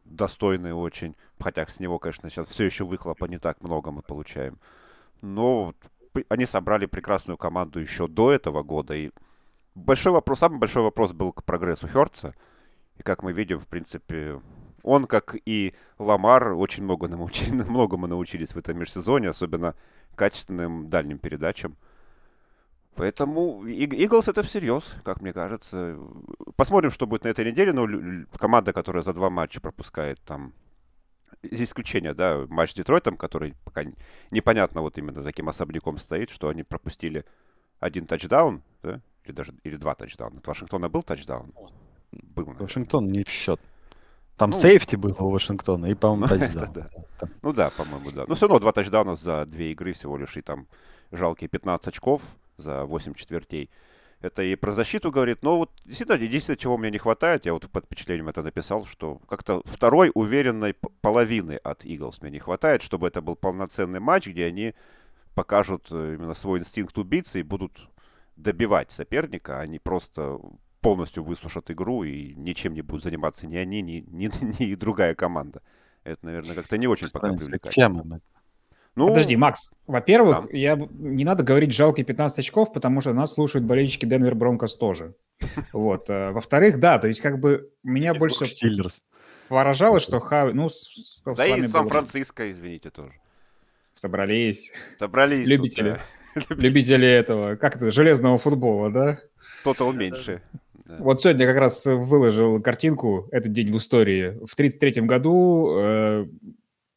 достойный 0.05 0.73
очень. 0.73 1.15
Хотя 1.39 1.65
с 1.65 1.79
него, 1.79 1.97
конечно, 1.99 2.29
сейчас 2.29 2.47
все 2.49 2.65
еще 2.65 2.85
выхлопа 2.85 3.25
не 3.25 3.37
так 3.37 3.61
много 3.63 3.91
мы 3.91 4.03
получаем. 4.03 4.59
Но 5.21 5.73
они 6.29 6.45
собрали 6.45 6.85
прекрасную 6.85 7.37
команду 7.37 7.79
еще 7.79 8.07
до 8.07 8.31
этого 8.31 8.63
года. 8.63 8.95
И 8.95 9.11
большой 9.75 10.13
вопрос, 10.13 10.39
самый 10.39 10.59
большой 10.59 10.83
вопрос 10.83 11.13
был 11.13 11.33
к 11.33 11.43
прогрессу 11.43 11.87
Херца. 11.87 12.33
И 12.97 13.03
как 13.03 13.23
мы 13.23 13.33
видим, 13.33 13.59
в 13.59 13.67
принципе, 13.67 14.41
он, 14.83 15.05
как 15.05 15.35
и 15.45 15.73
Ламар, 15.99 16.53
очень 16.53 16.83
много 16.83 17.07
научили, 17.07 17.51
многому 17.63 18.07
научились 18.07 18.53
в 18.53 18.57
этом 18.57 18.77
межсезоне, 18.77 19.29
особенно 19.29 19.75
качественным 20.15 20.89
дальним 20.89 21.19
передачам. 21.19 21.77
Поэтому 22.95 23.63
Иглс 23.67 24.27
это 24.27 24.41
всерьез, 24.41 24.95
как 25.03 25.21
мне 25.21 25.31
кажется. 25.31 25.99
Посмотрим, 26.55 26.89
что 26.89 27.05
будет 27.05 27.25
на 27.25 27.27
этой 27.27 27.45
неделе. 27.45 27.71
Но 27.71 27.87
команда, 28.39 28.73
которая 28.73 29.03
за 29.03 29.13
два 29.13 29.29
матча 29.29 29.61
пропускает 29.61 30.19
там 30.21 30.53
за 31.51 31.63
исключением, 31.63 32.15
да, 32.15 32.45
матч 32.49 32.71
с 32.71 32.75
Детройтом, 32.75 33.17
который 33.17 33.55
пока 33.63 33.83
непонятно 34.31 34.81
вот 34.81 34.97
именно 34.97 35.23
таким 35.23 35.49
особняком 35.49 35.97
стоит, 35.97 36.29
что 36.29 36.49
они 36.49 36.63
пропустили 36.63 37.25
один 37.79 38.05
тачдаун, 38.05 38.61
да, 38.83 39.01
или 39.23 39.31
даже 39.33 39.53
или 39.63 39.75
два 39.75 39.95
тачдауна. 39.95 40.39
От 40.39 40.47
Вашингтона 40.47 40.89
был 40.89 41.03
тачдаун? 41.03 41.53
Был. 42.11 42.45
Наверное. 42.45 42.63
Вашингтон 42.63 43.07
не 43.07 43.23
в 43.23 43.29
счет. 43.29 43.59
Там 44.37 44.51
ну, 44.51 44.57
сейфти 44.57 44.95
был 44.95 45.15
у 45.19 45.29
Вашингтона 45.29 45.87
и, 45.87 45.95
по-моему, 45.95 46.27
ну, 46.29 46.39
тачдаун. 46.39 46.73
Да. 46.73 46.89
Ну 47.41 47.53
да, 47.53 47.69
по-моему, 47.71 48.11
да. 48.11 48.25
Но 48.27 48.35
все 48.35 48.47
равно 48.47 48.59
два 48.59 48.71
тачдауна 48.71 49.15
за 49.15 49.45
две 49.45 49.71
игры 49.71 49.93
всего 49.93 50.17
лишь, 50.17 50.37
и 50.37 50.41
там 50.41 50.67
жалкие 51.11 51.49
15 51.49 51.87
очков 51.87 52.21
за 52.57 52.85
8 52.85 53.13
четвертей. 53.13 53.69
Это 54.19 54.41
и 54.41 54.55
про 54.55 54.73
защиту 54.73 55.11
говорит. 55.11 55.43
Но 55.43 55.59
вот 55.59 55.71
действительно, 55.85 56.17
единственное, 56.17 56.57
чего 56.57 56.77
мне 56.77 56.89
не 56.89 56.97
хватает, 56.97 57.45
я 57.45 57.53
вот 57.53 57.69
под 57.69 57.85
впечатлением 57.85 58.29
это 58.29 58.41
написал, 58.41 58.85
что 58.85 59.19
как-то 59.29 59.61
второй 59.65 60.11
уверенной 60.13 60.73
половины 61.01 61.57
от 61.63 61.85
Иглс 61.85 62.21
мне 62.21 62.31
не 62.31 62.39
хватает, 62.39 62.81
чтобы 62.81 63.07
это 63.07 63.21
был 63.21 63.35
полноценный 63.35 63.99
матч, 63.99 64.27
где 64.27 64.45
они 64.45 64.73
покажут 65.35 65.87
э, 65.91 66.15
именно 66.15 66.33
свой 66.33 66.59
инстинкт 66.59 66.97
убийцы 66.97 67.41
и 67.41 67.43
будут 67.43 67.89
добивать 68.37 68.91
соперника, 68.91 69.59
а 69.59 69.67
не 69.67 69.77
просто 69.77 70.39
полностью 70.81 71.23
высушат 71.23 71.69
игру 71.69 72.03
и 72.03 72.33
ничем 72.35 72.73
не 72.73 72.81
будут 72.81 73.03
заниматься 73.03 73.45
ни 73.45 73.55
они, 73.55 73.81
ни, 73.81 74.03
ни, 74.07 74.31
ни 74.63 74.73
другая 74.73 75.13
команда. 75.13 75.61
Это, 76.03 76.25
наверное, 76.25 76.55
как-то 76.55 76.77
не 76.77 76.87
очень 76.87 77.09
пока 77.09 77.33
привлекательно. 77.33 78.21
Ну, 78.97 79.09
Подожди, 79.09 79.35
Макс, 79.35 79.69
во-первых, 79.85 80.51
я 80.51 80.75
не 80.75 81.23
надо 81.23 81.43
говорить 81.43 81.71
жалкие 81.71 82.03
15 82.03 82.39
очков, 82.39 82.73
потому 82.73 82.99
что 82.99 83.13
нас 83.13 83.33
слушают 83.33 83.63
болельщики 83.63 84.07
Денвер 84.07 84.33
Бронкос 84.33 84.75
тоже. 84.75 85.13
Вот. 85.71 86.09
Э, 86.09 86.31
во-вторых, 86.31 86.79
да, 86.79 86.97
то 86.97 87.07
есть 87.07 87.21
как 87.21 87.39
бы 87.39 87.69
меня 87.83 88.15
больше 88.15 88.45
поражало, 89.49 89.99
что 89.99 90.19
Хави... 90.19 90.53
Ну, 90.53 90.67
да 91.25 91.45
и 91.45 91.61
Сан-Франциско, 91.67 92.51
извините, 92.51 92.89
тоже. 92.89 93.13
Собрались. 93.93 94.73
Собрались. 94.97 95.47
Любители. 95.47 95.99
Любители 96.49 97.07
этого, 97.07 97.55
как 97.55 97.75
это, 97.75 97.91
железного 97.91 98.39
футбола, 98.39 98.89
да? 98.89 99.19
Кто-то 99.61 99.91
меньше. 99.91 100.41
Да. 100.85 100.97
Вот 100.97 101.21
сегодня 101.21 101.45
как 101.45 101.57
раз 101.57 101.85
выложил 101.85 102.59
картинку 102.63 103.27
«Этот 103.31 103.51
день 103.51 103.71
в 103.71 103.77
истории». 103.77 104.31
В 104.43 104.53
1933 104.53 105.03
году 105.03 105.77
э, 105.77 106.25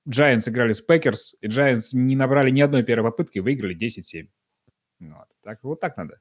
Giants 0.09 0.49
играли 0.49 0.73
с 0.73 0.81
Packers, 0.81 1.37
и 1.41 1.47
Giants 1.49 1.91
не 1.93 2.17
набрали 2.17 2.51
ни 2.51 2.61
одной 2.61 2.83
первой 2.83 3.11
попытки, 3.11 3.39
выиграли 3.39 3.77
10-7. 3.77 4.29
Вот 5.01 5.29
так, 5.43 5.59
вот 5.63 5.81
так 5.81 5.97
надо. 5.97 6.21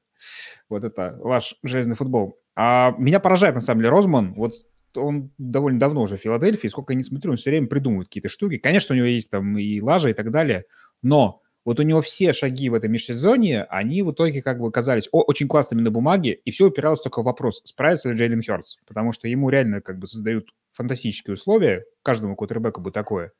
Вот 0.68 0.84
это 0.84 1.16
ваш 1.20 1.56
железный 1.62 1.96
футбол. 1.96 2.38
А 2.56 2.94
меня 2.98 3.20
поражает, 3.20 3.54
на 3.54 3.60
самом 3.60 3.80
деле, 3.80 3.90
Розман. 3.90 4.34
Вот 4.34 4.54
он 4.96 5.30
довольно 5.38 5.78
давно 5.78 6.02
уже 6.02 6.16
в 6.16 6.20
Филадельфии, 6.20 6.68
сколько 6.68 6.92
я 6.92 6.96
не 6.96 7.02
смотрю, 7.02 7.30
он 7.30 7.36
все 7.36 7.50
время 7.50 7.68
придумывает 7.68 8.08
какие-то 8.08 8.28
штуки. 8.28 8.58
Конечно, 8.58 8.94
у 8.94 8.96
него 8.96 9.06
есть 9.06 9.30
там 9.30 9.56
и 9.58 9.80
лажа 9.80 10.10
и 10.10 10.12
так 10.12 10.30
далее, 10.30 10.64
но 11.02 11.42
вот 11.64 11.78
у 11.78 11.82
него 11.82 12.00
все 12.00 12.32
шаги 12.32 12.68
в 12.70 12.74
этом 12.74 12.90
межсезонье, 12.90 13.64
они 13.64 14.02
в 14.02 14.12
итоге 14.12 14.42
как 14.42 14.58
бы 14.58 14.72
казались 14.72 15.08
очень 15.12 15.46
классными 15.46 15.82
на 15.82 15.90
бумаге, 15.90 16.32
и 16.32 16.50
все 16.50 16.66
упиралось 16.66 17.02
только 17.02 17.20
в 17.22 17.24
вопрос, 17.24 17.60
справится 17.64 18.10
ли 18.10 18.16
Джейлен 18.16 18.42
Хёртс, 18.42 18.78
потому 18.86 19.12
что 19.12 19.28
ему 19.28 19.50
реально 19.50 19.80
как 19.80 19.98
бы 19.98 20.06
создают 20.06 20.48
фантастические 20.72 21.34
условия, 21.34 21.84
каждому 22.02 22.34
квотербеку 22.34 22.80
бы 22.80 22.90
такое. 22.90 23.32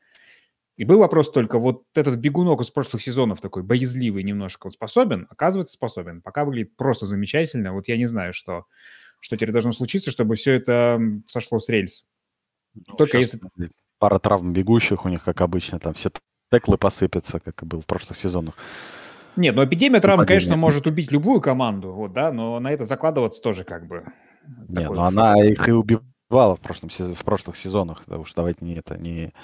И 0.80 0.84
был 0.86 1.00
вопрос 1.00 1.30
только, 1.30 1.58
вот 1.58 1.82
этот 1.94 2.16
бегунок 2.16 2.62
из 2.62 2.70
прошлых 2.70 3.02
сезонов 3.02 3.42
такой 3.42 3.62
боязливый 3.62 4.22
немножко, 4.22 4.68
он 4.68 4.70
способен? 4.70 5.26
Оказывается, 5.28 5.74
способен. 5.74 6.22
Пока 6.22 6.46
выглядит 6.46 6.74
просто 6.74 7.04
замечательно. 7.04 7.74
Вот 7.74 7.86
я 7.86 7.98
не 7.98 8.06
знаю, 8.06 8.32
что, 8.32 8.64
что 9.20 9.36
теперь 9.36 9.52
должно 9.52 9.72
случиться, 9.72 10.10
чтобы 10.10 10.36
все 10.36 10.52
это 10.52 10.98
сошло 11.26 11.58
с 11.58 11.68
рельс. 11.68 12.06
Ну, 12.72 12.94
только 12.96 13.18
если... 13.18 13.40
Пара 13.98 14.18
травм 14.18 14.54
бегущих 14.54 15.04
у 15.04 15.10
них, 15.10 15.22
как 15.22 15.42
обычно, 15.42 15.78
там 15.78 15.92
все 15.92 16.12
теклы 16.50 16.78
посыпятся, 16.78 17.40
как 17.40 17.62
и 17.62 17.66
был 17.66 17.82
в 17.82 17.86
прошлых 17.86 18.16
сезонах. 18.16 18.54
Нет, 19.36 19.54
ну 19.54 19.62
эпидемия 19.62 20.00
травм, 20.00 20.24
конечно, 20.24 20.56
может 20.56 20.86
убить 20.86 21.12
любую 21.12 21.42
команду, 21.42 21.92
вот, 21.92 22.14
да, 22.14 22.32
но 22.32 22.58
на 22.58 22.72
это 22.72 22.86
закладываться 22.86 23.42
тоже 23.42 23.64
как 23.64 23.86
бы... 23.86 24.06
Не, 24.68 24.86
ну 24.86 25.02
она 25.02 25.44
их 25.44 25.68
и 25.68 25.72
убивала 25.72 26.56
в, 26.56 26.60
прошлом, 26.60 26.88
в 26.88 27.22
прошлых 27.22 27.58
сезонах, 27.58 28.06
потому 28.06 28.24
что 28.24 28.36
давайте 28.36 28.64
не 28.64 28.76
это, 28.76 28.96
не 28.96 29.34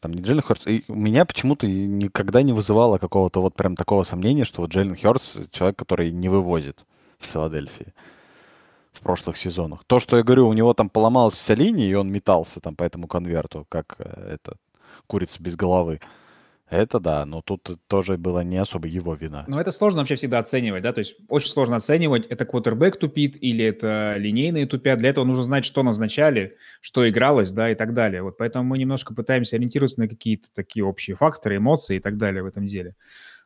там 0.00 0.12
не 0.12 0.22
Джейлен 0.22 0.42
Хёртс. 0.42 0.66
И 0.66 0.84
у 0.88 0.94
меня 0.94 1.24
почему-то 1.24 1.66
никогда 1.66 2.42
не 2.42 2.52
вызывало 2.52 2.98
какого-то 2.98 3.40
вот 3.40 3.54
прям 3.54 3.76
такого 3.76 4.04
сомнения, 4.04 4.44
что 4.44 4.62
вот 4.62 4.70
Джейлен 4.70 4.96
Хёртс 4.96 5.36
человек, 5.50 5.78
который 5.78 6.10
не 6.10 6.28
вывозит 6.28 6.84
с 7.20 7.26
Филадельфии 7.26 7.92
в 8.92 9.00
прошлых 9.00 9.36
сезонах. 9.36 9.84
То, 9.84 10.00
что 10.00 10.16
я 10.16 10.22
говорю, 10.22 10.48
у 10.48 10.52
него 10.52 10.74
там 10.74 10.88
поломалась 10.88 11.34
вся 11.34 11.54
линия, 11.54 11.88
и 11.88 11.94
он 11.94 12.10
метался 12.10 12.60
там 12.60 12.74
по 12.74 12.82
этому 12.82 13.06
конверту, 13.06 13.66
как 13.68 13.96
э, 13.98 14.34
это 14.34 14.56
курица 15.06 15.42
без 15.42 15.56
головы. 15.56 16.00
Это 16.70 17.00
да, 17.00 17.24
но 17.24 17.40
тут 17.40 17.78
тоже 17.86 18.18
было 18.18 18.40
не 18.40 18.58
особо 18.58 18.88
его 18.88 19.14
вина. 19.14 19.44
Но 19.48 19.60
это 19.60 19.72
сложно 19.72 20.00
вообще 20.00 20.16
всегда 20.16 20.38
оценивать, 20.38 20.82
да, 20.82 20.92
то 20.92 20.98
есть 20.98 21.16
очень 21.28 21.50
сложно 21.50 21.76
оценивать, 21.76 22.26
это 22.26 22.44
квотербек 22.44 22.98
тупит 22.98 23.42
или 23.42 23.64
это 23.64 24.14
линейные 24.18 24.66
тупят. 24.66 24.98
Для 24.98 25.08
этого 25.10 25.24
нужно 25.24 25.44
знать, 25.44 25.64
что 25.64 25.82
назначали, 25.82 26.56
что 26.82 27.08
игралось, 27.08 27.52
да, 27.52 27.70
и 27.70 27.74
так 27.74 27.94
далее. 27.94 28.22
Вот 28.22 28.36
поэтому 28.36 28.64
мы 28.64 28.78
немножко 28.78 29.14
пытаемся 29.14 29.56
ориентироваться 29.56 30.00
на 30.00 30.08
какие-то 30.08 30.48
такие 30.54 30.84
общие 30.84 31.16
факторы, 31.16 31.56
эмоции 31.56 31.96
и 31.96 32.00
так 32.00 32.18
далее 32.18 32.42
в 32.42 32.46
этом 32.46 32.66
деле. 32.66 32.94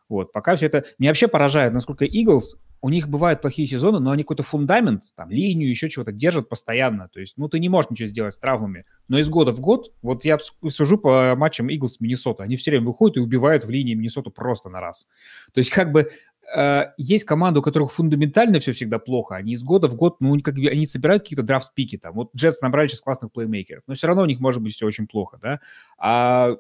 Вот, 0.09 0.33
пока 0.33 0.57
все 0.57 0.67
это... 0.67 0.85
Меня 0.99 1.11
вообще 1.11 1.29
поражает, 1.29 1.73
насколько 1.73 2.05
Eagles 2.05 2.57
у 2.83 2.89
них 2.89 3.09
бывают 3.09 3.41
плохие 3.41 3.69
сезоны, 3.69 4.01
но 4.01 4.11
они 4.11 4.25
какой-то 4.25 4.43
фундамент, 4.43 5.15
там, 5.15 5.31
линию, 5.31 5.71
еще 5.71 5.89
чего-то 5.89 6.11
держат 6.11 6.49
постоянно. 6.49 7.09
То 7.09 7.21
есть, 7.21 7.39
ну, 7.39 7.49
ты 7.49 7.61
не 7.61 7.69
можешь 7.69 7.93
ничего 7.93 8.09
сделать 8.09 8.35
с 8.35 8.39
травмами. 8.41 8.85
Но 9.07 9.19
из 9.21 9.31
года 9.31 9.53
в 9.53 9.61
год, 9.61 9.93
вот 10.03 10.25
я 10.25 10.37
сужу 10.69 10.99
по 10.99 11.35
матчам 11.37 11.69
Иглс 11.69 12.01
Миннесота, 12.01 12.43
они 12.43 12.57
все 12.57 12.73
время 12.73 12.87
выходят 12.87 13.17
и 13.17 13.21
убивают 13.21 13.65
в 13.65 13.71
линии 13.71 13.95
Миннесоту 13.95 14.33
просто 14.33 14.69
на 14.69 14.81
раз. 14.81 15.07
То 15.53 15.61
есть, 15.61 15.71
как 15.71 15.93
бы, 15.93 16.11
э, 16.57 16.87
есть 16.99 17.25
команды, 17.25 17.61
у 17.61 17.63
которых 17.63 17.93
фундаментально 17.93 18.59
все 18.59 18.73
всегда 18.73 18.99
плохо. 18.99 19.37
Они 19.37 19.53
из 19.53 19.63
года 19.63 19.87
в 19.87 19.95
год, 19.95 20.21
ну, 20.21 20.37
как 20.41 20.57
бы, 20.57 20.67
они 20.69 20.85
собирают 20.87 21.23
какие-то 21.23 21.45
драфт-пики 21.45 21.99
там. 21.99 22.15
Вот 22.15 22.35
Джетс 22.35 22.61
набрали 22.63 22.89
сейчас 22.89 23.01
классных 23.01 23.31
плеймейкеров, 23.31 23.85
но 23.87 23.95
все 23.95 24.09
равно 24.09 24.23
у 24.23 24.27
них 24.27 24.41
может 24.41 24.61
быть 24.61 24.75
все 24.75 24.87
очень 24.87 25.07
плохо, 25.07 25.39
да. 25.41 25.61
А 25.99 26.57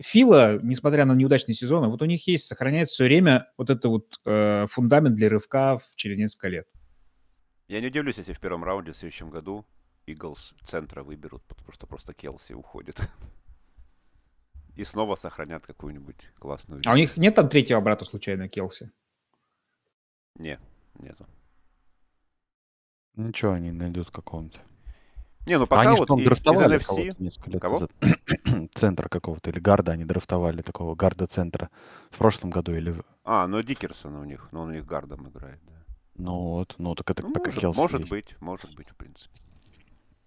Фила, 0.00 0.58
несмотря 0.60 1.04
на 1.04 1.14
неудачный 1.14 1.54
сезон, 1.54 1.88
вот 1.88 2.02
у 2.02 2.04
них 2.04 2.26
есть, 2.26 2.46
сохраняется 2.46 2.94
все 2.94 3.04
время 3.04 3.52
вот 3.56 3.70
это 3.70 3.88
вот 3.88 4.20
э, 4.24 4.66
фундамент 4.68 5.14
для 5.14 5.28
рывка 5.28 5.78
в, 5.78 5.94
через 5.94 6.18
несколько 6.18 6.48
лет. 6.48 6.68
Я 7.68 7.80
не 7.80 7.86
удивлюсь, 7.86 8.18
если 8.18 8.32
в 8.32 8.40
первом 8.40 8.64
раунде 8.64 8.92
в 8.92 8.96
следующем 8.96 9.30
году 9.30 9.64
Иглс 10.06 10.54
центра 10.64 11.02
выберут, 11.02 11.44
потому 11.44 11.72
что 11.72 11.86
просто 11.86 12.12
Келси 12.12 12.52
уходит. 12.52 13.00
И 14.76 14.82
снова 14.82 15.14
сохранят 15.14 15.64
какую-нибудь 15.64 16.30
классную... 16.38 16.82
А 16.84 16.92
у 16.92 16.96
них 16.96 17.16
нет 17.16 17.36
там 17.36 17.48
третьего 17.48 17.80
брата 17.80 18.04
случайно, 18.04 18.48
Келси? 18.48 18.90
Не, 20.34 20.58
нету. 20.98 21.26
Ничего, 23.14 23.52
они 23.52 23.70
найдут 23.70 24.10
какого-нибудь. 24.10 24.60
Не, 25.46 25.58
ну 25.58 25.66
пока 25.66 25.82
они 25.82 25.98
вот 25.98 26.10
из, 26.10 26.26
из 26.26 26.46
NFC... 26.46 27.14
Несколько 27.18 27.50
лет 27.50 27.62
Кого? 27.62 27.80
Назад. 27.80 27.90
центра 28.74 29.08
какого-то, 29.08 29.50
или 29.50 29.58
гарда 29.58 29.92
они 29.92 30.04
драфтовали, 30.04 30.62
такого 30.62 30.94
гарда-центра 30.94 31.70
в 32.10 32.18
прошлом 32.18 32.50
году 32.50 32.74
или... 32.74 33.02
А, 33.24 33.46
ну 33.46 33.62
Дикерсон 33.62 34.16
у 34.16 34.24
них, 34.24 34.48
но 34.52 34.62
он 34.62 34.70
у 34.70 34.72
них 34.72 34.86
гардом 34.86 35.28
играет, 35.28 35.60
да. 35.64 35.72
Ну 36.16 36.40
вот, 36.40 36.74
ну 36.78 36.94
так 36.94 37.10
это 37.10 37.22
ну, 37.22 37.32
пока 37.32 37.50
может, 37.50 37.76
может 37.76 38.00
есть. 38.00 38.10
быть, 38.10 38.36
может 38.40 38.74
быть, 38.74 38.88
в 38.88 38.96
принципе. 38.96 39.30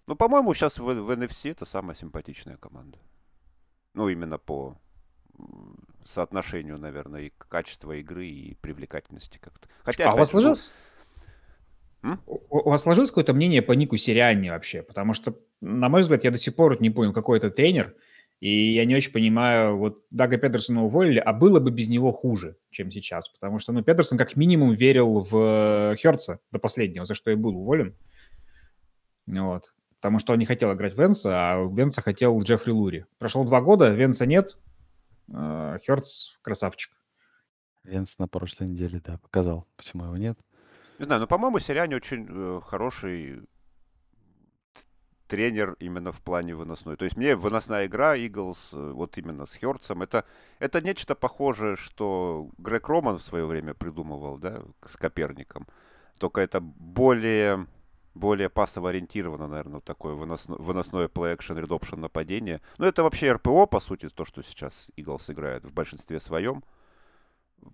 Ну, 0.06 0.16
по-моему, 0.16 0.54
сейчас 0.54 0.78
в, 0.78 0.84
в 0.84 1.10
NFC 1.10 1.50
это 1.50 1.66
самая 1.66 1.96
симпатичная 1.96 2.56
команда. 2.56 2.98
Ну, 3.94 4.08
именно 4.08 4.38
по 4.38 4.78
соотношению, 6.04 6.78
наверное, 6.78 7.22
и 7.22 7.32
качества 7.36 7.92
игры, 7.92 8.26
и 8.26 8.54
привлекательности 8.54 9.38
как-то. 9.38 9.68
Хотя, 9.84 10.10
а 10.10 10.14
у 10.14 10.16
вас 10.16 10.30
сложилось? 10.30 10.72
У, 12.26 12.70
вас 12.70 12.82
сложилось 12.82 13.10
какое-то 13.10 13.34
мнение 13.34 13.62
по 13.62 13.72
Нику 13.72 13.96
Сирианне 13.96 14.50
вообще? 14.50 14.82
Потому 14.82 15.14
что, 15.14 15.38
на 15.60 15.88
мой 15.88 16.02
взгляд, 16.02 16.24
я 16.24 16.30
до 16.30 16.38
сих 16.38 16.54
пор 16.54 16.80
не 16.80 16.90
понял, 16.90 17.12
какой 17.12 17.38
это 17.38 17.50
тренер. 17.50 17.94
И 18.40 18.72
я 18.72 18.84
не 18.84 18.94
очень 18.94 19.12
понимаю, 19.12 19.76
вот 19.76 20.04
Дага 20.10 20.38
Педерсона 20.38 20.84
уволили, 20.84 21.18
а 21.18 21.32
было 21.32 21.58
бы 21.58 21.72
без 21.72 21.88
него 21.88 22.12
хуже, 22.12 22.56
чем 22.70 22.90
сейчас. 22.90 23.28
Потому 23.28 23.58
что, 23.58 23.72
ну, 23.72 23.82
Педерсон 23.82 24.16
как 24.16 24.36
минимум 24.36 24.74
верил 24.74 25.26
в 25.28 25.96
Херца 25.96 26.38
до 26.52 26.58
последнего, 26.60 27.04
за 27.04 27.14
что 27.14 27.32
и 27.32 27.34
был 27.34 27.56
уволен. 27.56 27.96
Вот. 29.26 29.74
Потому 29.96 30.20
что 30.20 30.32
он 30.32 30.38
не 30.38 30.44
хотел 30.44 30.72
играть 30.72 30.96
Венса, 30.96 31.30
а 31.32 31.68
Венса 31.68 32.00
хотел 32.00 32.40
Джеффри 32.40 32.70
Лури. 32.70 33.06
Прошло 33.18 33.44
два 33.44 33.60
года, 33.60 33.92
Венса 33.92 34.24
нет, 34.24 34.56
а 35.32 35.78
Херц 35.78 36.36
красавчик. 36.42 36.92
Венс 37.82 38.18
на 38.18 38.28
прошлой 38.28 38.68
неделе, 38.68 39.02
да, 39.04 39.18
показал, 39.18 39.66
почему 39.76 40.04
его 40.04 40.16
нет. 40.16 40.38
Не 40.98 41.04
знаю, 41.04 41.20
но, 41.20 41.26
по-моему, 41.26 41.60
Сириане 41.60 41.96
очень 41.96 42.26
э, 42.28 42.60
хороший 42.66 43.42
тренер 45.28 45.76
именно 45.78 46.10
в 46.10 46.20
плане 46.20 46.54
выносной. 46.54 46.96
То 46.96 47.04
есть 47.04 47.16
мне 47.16 47.36
выносная 47.36 47.86
игра 47.86 48.16
Eagles, 48.16 48.58
э, 48.72 48.92
вот 48.92 49.16
именно 49.16 49.46
с 49.46 49.54
Херцем, 49.54 50.02
это, 50.02 50.24
это 50.58 50.80
нечто 50.80 51.14
похожее, 51.14 51.76
что 51.76 52.50
Грег 52.58 52.88
Роман 52.88 53.18
в 53.18 53.22
свое 53.22 53.46
время 53.46 53.74
придумывал, 53.74 54.38
да, 54.38 54.62
с 54.84 54.96
Коперником. 54.96 55.68
Только 56.18 56.40
это 56.40 56.60
более, 56.60 57.66
более 58.14 58.48
пассово 58.48 58.90
ориентировано, 58.90 59.46
наверное, 59.46 59.80
такое 59.80 60.14
выносное, 60.14 60.58
выносное 60.58 61.06
play-action, 61.06 61.62
red 61.62 61.96
нападение. 61.96 62.60
Но 62.78 62.86
это 62.86 63.04
вообще 63.04 63.30
РПО, 63.32 63.66
по 63.66 63.78
сути, 63.78 64.08
то, 64.08 64.24
что 64.24 64.42
сейчас 64.42 64.90
Eagles 64.96 65.30
играет 65.30 65.64
в 65.64 65.72
большинстве 65.72 66.18
своем. 66.18 66.64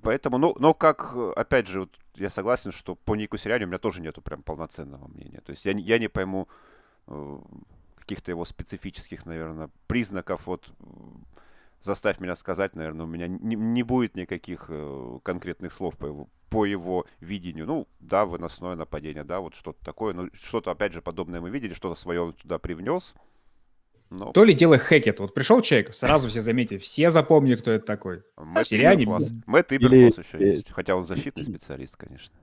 Поэтому, 0.03 0.38
ну, 0.38 0.55
но 0.59 0.75
как, 0.75 1.14
опять 1.37 1.66
же, 1.66 1.81
вот 1.81 1.99
я 2.14 2.31
согласен, 2.31 2.73
что 2.73 2.94
по 2.94 3.16
Нику 3.16 3.37
Сириане 3.37 3.64
у 3.64 3.68
меня 3.68 3.79
тоже 3.79 4.01
нету 4.03 4.23
прям 4.23 4.42
полноценного 4.42 5.09
мнения. 5.09 5.40
То 5.40 5.51
есть 5.51 5.64
я, 5.64 5.73
я 5.73 5.99
не 5.99 6.09
пойму 6.09 6.49
э, 7.07 7.38
каких-то 7.97 8.31
его 8.31 8.44
специфических, 8.44 9.27
наверное, 9.27 9.70
признаков. 9.87 10.47
Вот 10.47 10.73
заставь 11.83 12.20
меня 12.20 12.37
сказать, 12.37 12.75
наверное, 12.75 13.07
у 13.07 13.09
меня 13.09 13.29
не, 13.29 13.57
не 13.57 13.83
будет 13.83 14.14
никаких 14.14 14.66
э, 14.68 15.18
конкретных 15.23 15.73
слов 15.73 15.97
по 15.97 16.07
его, 16.07 16.29
по 16.51 16.64
его 16.64 17.07
видению. 17.20 17.66
Ну, 17.66 17.88
да, 18.01 18.25
выносное 18.25 18.75
нападение, 18.75 19.25
да, 19.25 19.40
вот 19.40 19.55
что-то 19.55 19.85
такое. 19.85 20.14
Ну, 20.14 20.29
что-то, 20.35 20.70
опять 20.70 20.92
же, 20.92 21.03
подобное 21.03 21.40
мы 21.40 21.51
видели, 21.51 21.75
что-то 21.75 22.01
свое 22.01 22.23
он 22.23 22.33
туда 22.33 22.59
привнес. 22.59 23.14
Но... 24.14 24.33
То 24.33 24.44
ли 24.44 24.55
дело 24.55 24.79
Хекет. 24.79 25.18
Вот 25.18 25.35
пришел 25.35 25.61
человек, 25.61 25.92
сразу 25.92 26.29
все 26.29 26.40
заметили, 26.40 26.79
все 26.79 27.11
запомнили, 27.11 27.57
кто 27.57 27.72
это 27.72 27.85
такой. 27.85 28.22
Мэтт 28.37 28.68
Сириане... 28.68 29.07
Мэтт 29.46 29.72
Иберфлос 29.72 30.24
еще 30.24 30.38
есть. 30.38 30.70
Хотя 30.70 30.94
он 30.94 31.05
защитный 31.05 31.44
специалист, 31.44 31.96
конечно. 31.96 32.37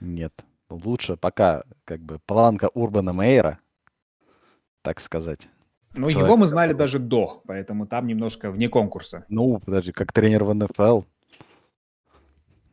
Нет. 0.00 0.32
Лучше 0.70 1.16
пока 1.16 1.64
как 1.84 2.00
бы 2.00 2.18
планка 2.24 2.70
Урбана 2.72 3.12
Мейера, 3.12 3.58
так 4.82 5.00
сказать. 5.00 5.48
Ну, 5.94 6.08
Человек, 6.08 6.28
его 6.28 6.36
мы 6.36 6.46
знали 6.46 6.70
который... 6.70 6.78
даже 6.78 6.98
до, 6.98 7.42
поэтому 7.46 7.86
там 7.86 8.06
немножко 8.06 8.50
вне 8.50 8.68
конкурса. 8.68 9.26
Ну, 9.28 9.58
подожди, 9.58 9.92
как 9.92 10.12
тренер 10.12 10.44
в 10.44 10.54
НФЛ. 10.54 11.02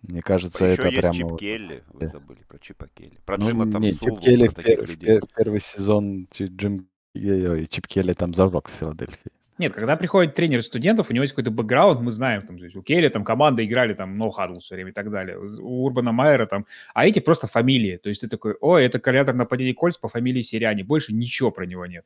Мне 0.03 0.21
кажется, 0.21 0.63
Еще 0.65 0.75
это 0.75 0.87
есть 0.87 0.99
прямо... 1.01 1.13
Чип 1.13 1.37
Келли, 1.37 1.83
вы 1.89 2.07
забыли 2.07 2.43
про 2.47 2.57
Чипа 2.59 2.87
Келли. 2.93 3.19
Про 3.25 3.37
ну, 3.37 3.47
Джима 3.49 3.69
там 3.69 3.81
не, 3.81 3.91
Чип 3.91 4.19
Келли 4.21 4.47
в, 4.47 4.55
пер... 4.55 5.21
в 5.21 5.35
первый 5.35 5.59
сезон 5.59 6.29
Джим 6.31 6.87
и 7.19 7.67
Чип 7.69 7.87
Келли 7.87 8.13
там 8.13 8.33
зажег 8.33 8.69
в 8.69 8.79
Филадельфии. 8.79 9.31
Нет, 9.59 9.73
когда 9.73 9.97
приходит 9.97 10.35
тренер 10.35 10.63
студентов, 10.63 11.09
у 11.09 11.13
него 11.13 11.23
есть 11.23 11.33
какой-то 11.33 11.51
бэкграунд, 11.51 11.99
мы 11.99 12.13
знаем, 12.13 12.43
там, 12.47 12.57
у 12.75 12.81
Келли 12.81 13.09
там 13.09 13.25
команда 13.25 13.65
играли 13.65 13.93
там 13.93 14.21
no 14.21 14.29
huddle 14.29 14.59
все 14.61 14.75
время 14.75 14.91
и 14.91 14.93
так 14.93 15.11
далее, 15.11 15.37
у 15.37 15.83
Урбана 15.83 16.13
Майера 16.13 16.45
там, 16.45 16.65
а 16.93 17.05
эти 17.05 17.19
просто 17.19 17.47
фамилии, 17.47 17.97
то 17.97 18.07
есть 18.07 18.21
ты 18.21 18.29
такой, 18.29 18.55
о, 18.61 18.77
это 18.77 18.99
координатор 18.99 19.35
нападения 19.35 19.73
Кольц 19.73 19.97
по 19.97 20.07
фамилии 20.07 20.41
Сириани, 20.41 20.83
больше 20.83 21.13
ничего 21.13 21.51
про 21.51 21.65
него 21.65 21.85
нет. 21.85 22.05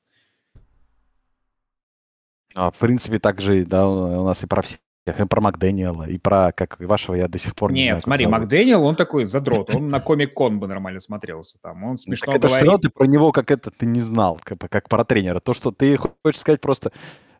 А, 2.55 2.71
в 2.71 2.77
принципе, 2.77 3.19
так 3.19 3.39
же, 3.39 3.65
да, 3.65 3.87
у 3.87 4.25
нас 4.25 4.41
и 4.43 4.47
про 4.47 4.63
всех 4.63 4.79
и 5.05 5.25
про 5.25 5.41
Макдэниела, 5.41 6.09
и 6.09 6.17
про 6.17 6.51
как 6.51 6.79
вашего 6.79 7.15
я 7.15 7.27
до 7.27 7.37
сих 7.37 7.55
пор 7.55 7.71
не 7.71 7.81
Нет, 7.81 7.85
знаю. 7.85 7.95
Нет, 7.95 8.03
смотри, 8.03 8.25
Макдэниел, 8.27 8.83
он 8.83 8.95
такой 8.95 9.25
задрот, 9.25 9.73
он 9.73 9.89
на 9.89 9.99
Комик-кон 10.01 10.59
бы 10.59 10.67
нормально 10.67 10.99
смотрелся 10.99 11.57
там, 11.61 11.83
он 11.83 11.97
смешно 11.97 12.27
так 12.27 12.35
это 12.35 12.47
говорит. 12.47 12.69
Это 12.69 12.77
ты 12.83 12.89
про 12.89 13.05
него 13.05 13.31
как 13.31 13.51
это 13.51 13.71
ты 13.71 13.85
не 13.85 14.01
знал, 14.01 14.39
как, 14.43 14.59
как 14.69 14.87
про 14.87 15.03
тренера. 15.03 15.39
То, 15.39 15.53
что 15.53 15.71
ты 15.71 15.97
хочешь 15.97 16.39
сказать 16.39 16.61
просто, 16.61 16.91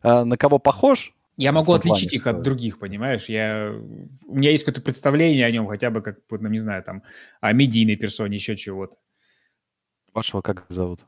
э, 0.02 0.24
на 0.24 0.36
кого 0.36 0.58
похож, 0.58 1.14
я 1.36 1.50
могу 1.50 1.72
отличить 1.72 2.12
их 2.12 2.28
от 2.28 2.42
других, 2.42 2.78
понимаешь? 2.78 3.28
Я... 3.28 3.72
У 4.26 4.36
меня 4.36 4.50
есть 4.52 4.64
какое-то 4.64 4.82
представление 4.82 5.44
о 5.44 5.50
нем, 5.50 5.66
хотя 5.66 5.90
бы 5.90 6.00
как, 6.00 6.18
ну, 6.30 6.48
не 6.48 6.60
знаю, 6.60 6.84
там, 6.84 7.02
о 7.40 7.52
медийной 7.52 7.96
персоне, 7.96 8.36
еще 8.36 8.56
чего-то. 8.56 8.96
Вашего 10.12 10.42
как 10.42 10.64
зовут? 10.68 11.00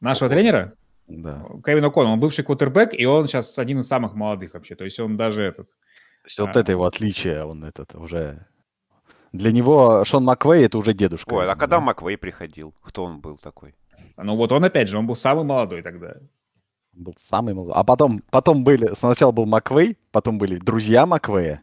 Нашего 0.00 0.28
тренера? 0.28 0.74
Да. 1.10 1.44
Кевин 1.64 1.84
О'Коннелл, 1.84 2.12
он 2.12 2.20
бывший 2.20 2.44
квотербек, 2.44 2.94
и 2.94 3.04
он 3.04 3.26
сейчас 3.26 3.58
один 3.58 3.80
из 3.80 3.88
самых 3.88 4.14
молодых 4.14 4.54
вообще. 4.54 4.76
То 4.76 4.84
есть 4.84 4.98
он 5.00 5.16
даже 5.16 5.42
этот... 5.42 5.68
То 5.68 6.26
есть 6.26 6.38
а... 6.38 6.44
вот 6.44 6.56
это 6.56 6.72
его 6.72 6.84
отличие, 6.84 7.44
он 7.44 7.64
этот 7.64 7.94
уже... 7.94 8.46
Для 9.32 9.52
него 9.52 10.04
Шон 10.04 10.24
Маквей 10.24 10.64
это 10.64 10.78
уже 10.78 10.92
дедушка. 10.92 11.32
Ой, 11.34 11.46
а 11.46 11.54
когда 11.54 11.78
да? 11.78 11.80
Маквей 11.80 12.16
приходил? 12.16 12.74
Кто 12.82 13.04
он 13.04 13.20
был 13.20 13.38
такой? 13.38 13.76
Ну 14.16 14.36
вот 14.36 14.50
он 14.52 14.64
опять 14.64 14.88
же, 14.88 14.98
он 14.98 15.06
был 15.06 15.14
самый 15.14 15.44
молодой 15.44 15.82
тогда. 15.82 16.16
Был 16.92 17.14
самый 17.20 17.54
молодой. 17.54 17.74
А 17.76 17.84
потом, 17.84 18.22
потом 18.30 18.64
были, 18.64 18.94
сначала 18.94 19.30
был 19.30 19.46
Маквей, 19.46 19.96
потом 20.10 20.38
были 20.38 20.58
друзья 20.58 21.06
Маквея, 21.06 21.62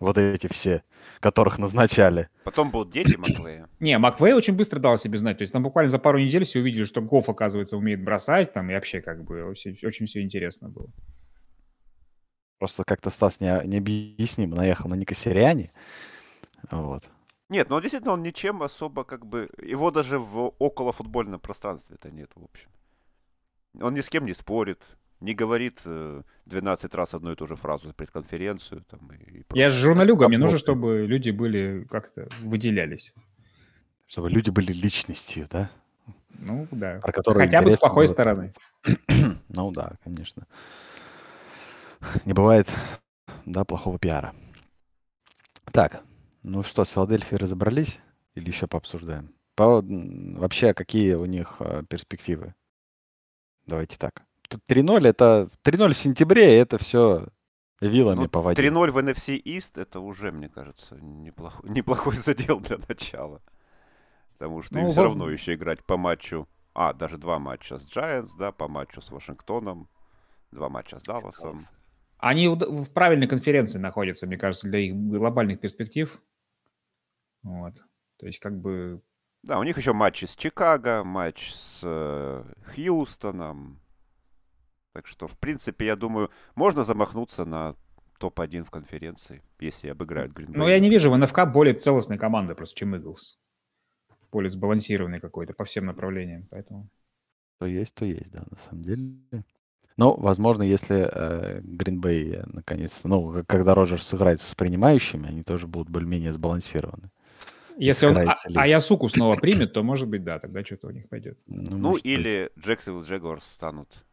вот 0.00 0.18
эти 0.18 0.48
все, 0.48 0.82
которых 1.20 1.58
назначали. 1.58 2.28
Потом 2.44 2.70
был 2.70 2.84
дети 2.84 3.16
Маквея. 3.16 3.68
Не, 3.80 3.98
Маквей 3.98 4.32
очень 4.32 4.54
быстро 4.54 4.78
дал 4.78 4.98
себе 4.98 5.18
знать. 5.18 5.38
То 5.38 5.42
есть 5.42 5.52
там 5.52 5.62
буквально 5.62 5.88
за 5.88 5.98
пару 5.98 6.18
недель 6.18 6.44
все 6.44 6.60
увидели, 6.60 6.84
что 6.84 7.00
Гоф, 7.00 7.28
оказывается, 7.28 7.76
умеет 7.76 8.02
бросать 8.02 8.52
там, 8.52 8.70
и 8.70 8.74
вообще 8.74 9.00
как 9.00 9.24
бы 9.24 9.44
очень, 9.44 9.76
очень 9.84 10.06
все 10.06 10.22
интересно 10.22 10.68
было. 10.68 10.88
Просто 12.58 12.82
как-то 12.84 13.10
Стас 13.10 13.40
не, 13.40 13.60
необъяснимо 13.64 14.56
наехал 14.56 14.88
на 14.88 14.94
Ника 14.94 15.14
Сириани. 15.14 15.72
Вот. 16.70 17.04
Нет, 17.48 17.70
ну 17.70 17.80
действительно 17.80 18.12
он 18.12 18.22
ничем 18.22 18.62
особо 18.62 19.04
как 19.04 19.24
бы... 19.24 19.48
Его 19.62 19.90
даже 19.90 20.18
в 20.18 20.54
околофутбольном 20.58 21.40
пространстве 21.40 21.96
это 22.00 22.10
нет, 22.10 22.30
в 22.34 22.44
общем. 22.44 22.68
Он 23.80 23.94
ни 23.94 24.00
с 24.00 24.08
кем 24.08 24.26
не 24.26 24.34
спорит, 24.34 24.82
не 25.20 25.34
говорит 25.34 25.82
12 25.84 25.84
э, 26.92 26.96
раз 26.96 27.14
одну 27.14 27.32
и 27.32 27.36
ту 27.36 27.46
же 27.46 27.56
фразу 27.56 27.92
пресс-конференцию. 27.92 28.84
Там, 28.88 29.10
и, 29.12 29.40
и 29.40 29.44
Я 29.54 29.70
же 29.70 29.80
журналюга, 29.80 30.28
мне 30.28 30.38
нужно, 30.38 30.58
чтобы 30.58 31.06
люди 31.06 31.30
были 31.30 31.86
как-то 31.90 32.28
выделялись. 32.40 33.12
Чтобы 34.06 34.30
люди 34.30 34.50
были 34.50 34.72
личностью, 34.72 35.46
да? 35.50 35.70
Ну, 36.38 36.66
да. 36.70 37.00
Про 37.00 37.32
Хотя 37.34 37.62
бы 37.62 37.70
с 37.70 37.76
плохой 37.76 38.06
было... 38.06 38.12
стороны. 38.12 38.52
ну, 39.48 39.70
да, 39.72 39.92
конечно. 40.04 40.46
Не 42.24 42.32
бывает, 42.32 42.68
да, 43.44 43.64
плохого 43.64 43.98
пиара. 43.98 44.34
Так, 45.72 46.02
ну 46.42 46.62
что, 46.62 46.84
с 46.84 46.90
Филадельфией 46.90 47.38
разобрались? 47.38 47.98
Или 48.34 48.48
еще 48.48 48.68
пообсуждаем? 48.68 49.34
По, 49.56 49.82
вообще, 49.82 50.72
какие 50.72 51.14
у 51.14 51.26
них 51.26 51.56
э, 51.58 51.82
перспективы? 51.88 52.54
Давайте 53.66 53.98
так. 53.98 54.22
Тут 54.48 54.62
3-0 54.68 55.06
это 55.06 55.50
3-0 55.62 55.92
в 55.92 55.98
сентябре, 55.98 56.58
это 56.58 56.78
все 56.78 57.28
вилами 57.80 58.22
ну, 58.22 58.28
по 58.28 58.40
воде. 58.40 58.62
3-0 58.62 58.90
в 58.90 58.98
NFC 58.98 59.42
East 59.42 59.80
это 59.80 60.00
уже, 60.00 60.32
мне 60.32 60.48
кажется, 60.48 60.96
неплохой, 60.96 61.70
неплохой 61.70 62.16
задел 62.16 62.60
для 62.60 62.78
начала. 62.88 63.42
Потому 64.32 64.62
что 64.62 64.74
ну, 64.74 64.86
им 64.86 64.92
все 64.92 65.02
равно 65.02 65.28
еще 65.30 65.54
играть 65.54 65.84
по 65.84 65.96
матчу. 65.96 66.48
А, 66.74 66.92
даже 66.92 67.18
два 67.18 67.38
матча 67.38 67.78
с 67.78 67.84
Giants, 67.84 68.30
да, 68.38 68.52
по 68.52 68.68
матчу 68.68 69.00
с 69.00 69.10
Вашингтоном, 69.10 69.88
два 70.52 70.68
матча 70.68 70.98
с 70.98 71.02
Далласом. 71.02 71.66
Они 72.18 72.48
в 72.48 72.90
правильной 72.92 73.26
конференции 73.26 73.78
находятся, 73.78 74.26
мне 74.26 74.36
кажется, 74.36 74.68
для 74.68 74.80
их 74.80 74.94
глобальных 74.94 75.60
перспектив. 75.60 76.20
Вот. 77.42 77.74
То 78.18 78.26
есть, 78.26 78.38
как 78.38 78.60
бы 78.60 79.02
да, 79.42 79.58
у 79.58 79.62
них 79.62 79.76
еще 79.76 79.92
матчи 79.92 80.24
с 80.24 80.34
Чикаго, 80.34 81.04
матч 81.04 81.52
с 81.52 81.80
э, 81.82 82.44
Хьюстоном. 82.74 83.80
Так 84.98 85.06
что, 85.06 85.28
в 85.28 85.38
принципе, 85.38 85.86
я 85.86 85.94
думаю, 85.94 86.28
можно 86.56 86.82
замахнуться 86.82 87.44
на 87.44 87.76
топ-1 88.18 88.64
в 88.64 88.70
конференции, 88.72 89.44
если 89.60 89.90
обыграют 89.90 90.32
Грин 90.32 90.50
Ну, 90.52 90.66
я 90.66 90.80
не 90.80 90.90
вижу 90.90 91.08
в 91.08 91.16
НФК 91.16 91.46
более 91.46 91.74
целостной 91.74 92.18
команды 92.18 92.56
просто, 92.56 92.80
чем 92.80 92.96
Иглс. 92.96 93.38
Более 94.32 94.50
сбалансированной 94.50 95.20
какой-то 95.20 95.52
по 95.52 95.64
всем 95.64 95.86
направлениям, 95.86 96.48
поэтому... 96.50 96.88
То 97.60 97.66
есть, 97.66 97.94
то 97.94 98.04
есть, 98.06 98.28
да, 98.32 98.42
на 98.50 98.58
самом 98.58 98.82
деле. 98.82 99.44
Но, 99.96 100.16
возможно, 100.16 100.64
если 100.64 101.08
э, 101.08 101.60
Гринбей 101.60 102.34
э, 102.34 102.42
наконец, 102.46 103.02
ну, 103.04 103.44
когда 103.46 103.74
Роджерс 103.74 104.04
сыграется 104.04 104.50
с 104.50 104.54
принимающими, 104.56 105.28
они 105.28 105.44
тоже 105.44 105.68
будут 105.68 105.90
более-менее 105.90 106.32
сбалансированы. 106.32 107.12
Если 107.76 108.06
он 108.06 108.18
а, 108.18 108.34
Аясуку 108.56 109.08
снова 109.08 109.34
примет, 109.34 109.74
то, 109.74 109.84
может 109.84 110.08
быть, 110.08 110.24
да, 110.24 110.40
тогда 110.40 110.64
что-то 110.64 110.88
у 110.88 110.90
них 110.90 111.08
пойдет. 111.08 111.38
Ну, 111.46 111.76
ну 111.76 111.96
или 111.96 112.50
Джексонвилл 112.58 113.04
Джегорс 113.04 113.44
станут 113.44 114.04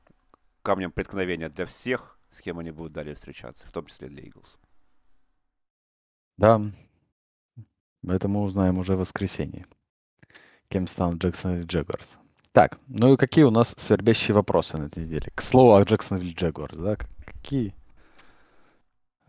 камнем 0.66 0.92
преткновения 0.92 1.48
для 1.48 1.68
всех, 1.68 2.18
с 2.32 2.42
кем 2.42 2.58
они 2.60 2.72
будут 2.72 2.92
далее 2.92 3.16
встречаться, 3.16 3.68
в 3.68 3.72
том 3.72 3.86
числе 3.86 4.10
для 4.10 4.24
Иглс. 4.24 4.58
Да, 6.38 6.60
это 8.06 8.28
мы 8.28 8.42
узнаем 8.42 8.80
уже 8.80 8.96
в 8.96 9.00
воскресенье. 9.00 9.68
Кем 10.68 10.88
станут 10.88 11.24
Джексонвилл 11.24 11.66
Джегорс. 11.66 12.18
Так, 12.52 12.80
ну 12.88 13.14
и 13.14 13.18
какие 13.18 13.44
у 13.44 13.52
нас 13.52 13.76
свербящие 13.78 14.34
вопросы 14.34 14.78
на 14.78 14.88
этой 14.88 15.06
неделе? 15.06 15.32
К 15.36 15.42
слову 15.42 15.76
о 15.76 15.84
Джексонвилл 15.84 16.34
Джегорс, 16.34 16.76
да? 16.76 16.98
Какие 17.24 17.76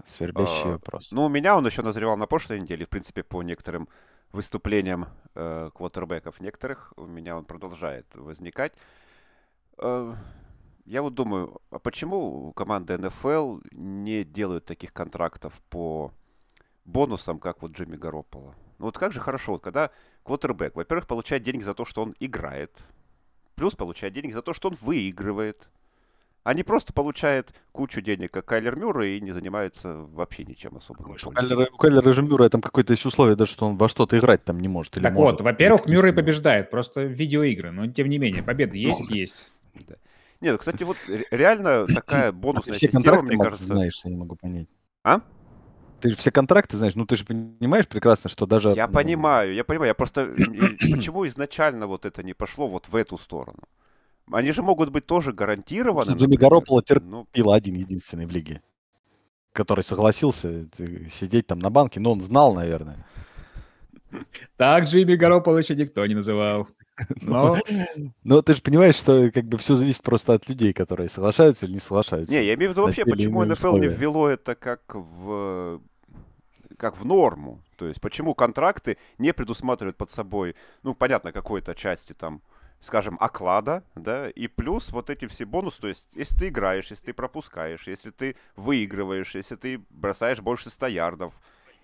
свербящие 0.07 0.65
а, 0.65 0.73
вопросы? 0.73 1.15
Ну, 1.15 1.27
у 1.27 1.29
меня 1.29 1.57
он 1.57 1.67
еще 1.67 1.83
назревал 1.83 2.17
на 2.17 2.27
прошлой 2.27 2.61
неделе, 2.61 2.87
в 2.87 2.89
принципе, 2.89 3.23
по 3.23 3.43
некоторым 3.43 3.89
выступлениям 4.33 5.09
э, 5.35 5.71
квотербеков 5.75 6.41
некоторых 6.41 6.93
у 6.97 7.07
меня 7.07 7.37
он 7.37 7.45
продолжает 7.45 8.07
возникать. 8.15 8.73
Э, 9.79 10.15
я 10.87 11.03
вот 11.03 11.15
думаю, 11.15 11.61
а 11.71 11.79
почему 11.79 12.53
команды 12.53 12.97
НФЛ 12.97 13.59
не 13.73 14.25
делают 14.25 14.65
таких 14.65 14.93
контрактов 14.93 15.61
по 15.69 16.13
бонусам, 16.85 17.39
как 17.41 17.63
вот 17.63 17.73
Джимми 17.73 17.97
Гарополо? 17.97 18.55
Ну 18.79 18.87
вот 18.87 18.97
как 18.97 19.13
же 19.13 19.21
хорошо, 19.21 19.53
вот 19.53 19.63
когда 19.63 19.91
квотербек, 20.23 20.77
во-первых, 20.77 21.07
получает 21.07 21.43
деньги 21.43 21.65
за 21.65 21.75
то, 21.75 21.85
что 21.85 22.03
он 22.03 22.15
играет, 22.21 22.71
плюс 23.57 23.75
получает 23.75 24.15
деньги 24.15 24.33
за 24.33 24.43
то, 24.43 24.53
что 24.53 24.69
он 24.69 24.77
выигрывает, 24.81 25.69
они 26.45 26.63
просто 26.63 26.93
получают 26.93 27.53
кучу 27.73 28.01
денег, 28.01 28.31
как 28.31 28.45
Кайлер 28.45 28.77
Мюррей, 28.77 29.19
и 29.19 29.21
не 29.21 29.33
занимаются 29.33 29.93
вообще 30.13 30.45
ничем 30.45 30.77
особо. 30.77 31.03
У 31.03 31.31
Кайлера, 31.33 31.69
у 31.73 31.77
Кайлера 31.77 32.13
же 32.13 32.23
Мюррея 32.23 32.51
там 32.51 32.61
какое-то 32.61 32.93
есть 32.93 33.05
условие, 33.05 33.35
даже 33.35 33.51
что 33.51 33.67
он 33.67 33.77
во 33.77 33.89
что-то 33.89 34.17
играть 34.17 34.45
там 34.45 34.61
не 34.61 34.69
может. 34.69 34.97
Или 34.97 35.03
так 35.03 35.15
может, 35.15 35.41
вот, 35.41 35.45
во-первых, 35.45 35.89
Мюррей 35.89 36.13
побеждает, 36.13 36.71
просто 36.71 37.03
видеоигры, 37.03 37.73
но 37.73 37.89
тем 37.89 38.09
не 38.09 38.19
менее, 38.19 38.45
победа 38.45 38.77
есть, 38.77 39.11
есть. 39.11 39.49
Да. 39.89 39.97
Нет, 40.41 40.53
ну, 40.53 40.59
кстати, 40.59 40.83
вот 40.85 40.97
реально 41.31 41.87
такая 41.87 42.33
бонусная 42.33 42.75
а 42.75 42.77
все 42.77 42.91
система, 42.91 43.23
мне 43.23 43.39
кажется... 43.39 43.67
знаешь, 43.67 44.01
я 44.05 44.11
не 44.11 44.17
могу 44.17 44.37
понять. 44.37 44.69
А? 45.03 45.21
Ты 46.01 46.11
же 46.11 46.17
все 46.17 46.31
контракты 46.31 46.77
знаешь, 46.77 46.95
ну 46.95 47.07
ты 47.07 47.17
же 47.17 47.25
понимаешь 47.25 47.89
прекрасно, 47.89 48.29
что 48.29 48.47
даже... 48.47 48.71
Я 48.71 48.87
ну... 48.87 48.93
понимаю, 48.93 49.55
я 49.55 49.65
понимаю, 49.65 49.89
я 49.89 49.95
просто... 49.95 50.35
Почему 50.93 51.27
изначально 51.27 51.87
вот 51.87 52.05
это 52.05 52.23
не 52.23 52.35
пошло 52.35 52.69
вот 52.69 52.89
в 52.89 52.97
эту 52.97 53.17
сторону? 53.17 53.61
Они 54.31 54.53
же 54.53 54.63
могут 54.63 54.91
быть 54.91 55.07
тоже 55.07 55.33
гарантированы. 55.33 56.13
Джимми 56.13 56.37
Гарополо 56.37 56.83
терпил 56.83 57.27
ну... 57.35 57.53
один 57.53 57.77
единственный 57.77 58.27
в 58.27 58.33
лиге, 58.33 58.61
который 59.53 59.85
согласился 59.85 60.67
сидеть 61.11 61.47
там 61.47 61.61
на 61.61 61.71
банке, 61.71 62.01
но 62.01 62.13
он 62.13 62.21
знал, 62.21 62.53
наверное. 62.55 63.07
Так 64.57 64.85
Джимми 64.85 65.15
Гарополо 65.15 65.59
еще 65.59 65.77
никто 65.77 66.05
не 66.07 66.15
называл. 66.15 66.69
Но... 67.21 67.59
Но 68.25 68.43
ты 68.43 68.55
же 68.55 68.63
понимаешь, 68.63 68.97
что 68.97 69.31
как 69.31 69.45
бы 69.45 69.59
все 69.59 69.75
зависит 69.75 70.03
просто 70.03 70.35
от 70.35 70.49
людей, 70.49 70.73
которые 70.73 71.09
соглашаются 71.09 71.67
или 71.67 71.75
не 71.75 71.79
соглашаются. 71.79 72.33
Не, 72.33 72.45
я 72.45 72.55
имею 72.55 72.71
в 72.71 72.73
виду 72.73 72.83
вообще, 72.83 73.05
почему 73.05 73.45
НФЛ 73.45 73.77
не 73.77 73.89
ввело 73.89 74.29
это 74.29 74.55
как 74.55 74.83
в 74.95 75.81
как 76.79 76.99
в 76.99 77.05
норму. 77.05 77.63
То 77.77 77.87
есть 77.87 78.01
почему 78.01 78.35
контракты 78.35 78.99
не 79.19 79.33
предусматривают 79.33 79.97
под 79.97 80.11
собой, 80.11 80.57
ну, 80.83 80.95
понятно, 80.95 81.33
какой-то 81.33 81.75
части 81.75 82.13
там 82.13 82.43
скажем, 82.81 83.17
оклада, 83.21 83.83
да, 83.95 84.29
и 84.29 84.47
плюс 84.47 84.91
вот 84.91 85.11
эти 85.11 85.27
все 85.27 85.45
бонусы, 85.45 85.81
то 85.81 85.89
есть, 85.89 86.07
если 86.15 86.37
ты 86.37 86.49
играешь, 86.49 86.91
если 86.91 87.07
ты 87.07 87.13
пропускаешь, 87.15 87.87
если 87.87 88.11
ты 88.11 88.37
выигрываешь, 88.55 89.35
если 89.35 89.57
ты 89.57 89.81
бросаешь 89.91 90.41
больше 90.41 90.71
100 90.71 90.87
ярдов, 90.89 91.35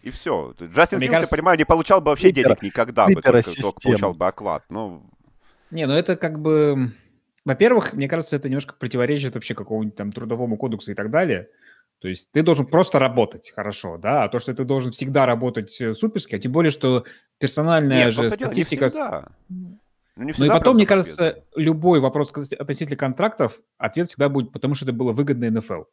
и 0.02 0.10
все. 0.10 0.54
Джастин 0.60 0.98
Филдс, 0.98 1.12
кажется, 1.12 1.34
я 1.34 1.38
понимаю, 1.38 1.58
не 1.58 1.64
получал 1.64 2.00
бы 2.00 2.10
вообще 2.10 2.28
Питер, 2.28 2.48
денег 2.48 2.62
никогда 2.62 3.06
бы, 3.06 3.22
только, 3.22 3.42
только 3.42 3.80
получал 3.80 4.14
бы 4.14 4.26
оклад, 4.26 4.64
ну... 4.68 5.02
Не, 5.70 5.86
ну 5.86 5.94
это 5.94 6.16
как 6.16 6.40
бы... 6.40 6.92
Во-первых, 7.44 7.92
мне 7.94 8.08
кажется, 8.08 8.36
это 8.36 8.48
немножко 8.48 8.74
противоречит 8.74 9.34
вообще 9.34 9.54
какому-нибудь 9.54 9.96
там 9.96 10.12
трудовому 10.12 10.56
кодексу 10.56 10.92
и 10.92 10.94
так 10.94 11.10
далее. 11.10 11.48
То 12.00 12.08
есть 12.08 12.32
ты 12.32 12.42
должен 12.42 12.66
просто 12.66 12.98
работать 12.98 13.52
хорошо, 13.54 13.96
да, 13.96 14.24
а 14.24 14.28
то, 14.28 14.40
что 14.40 14.52
ты 14.52 14.64
должен 14.64 14.90
всегда 14.90 15.24
работать 15.24 15.80
э, 15.80 15.94
суперски, 15.94 16.34
а 16.34 16.38
тем 16.40 16.50
более, 16.50 16.72
что 16.72 17.04
персональная 17.38 18.06
Нет, 18.06 18.14
же 18.14 18.30
статистика... 18.30 19.30
Ну, 19.48 19.78
не 20.16 20.34
ну 20.36 20.44
и 20.44 20.48
потом, 20.48 20.76
мне 20.76 20.84
кажется, 20.84 21.44
любой 21.56 22.00
вопрос 22.00 22.32
относительно 22.32 22.96
контрактов, 22.96 23.60
ответ 23.78 24.08
всегда 24.08 24.28
будет, 24.28 24.52
потому 24.52 24.74
что 24.74 24.84
это 24.84 24.92
было 24.92 25.12
выгодно 25.12 25.50
НФЛ. 25.50 25.84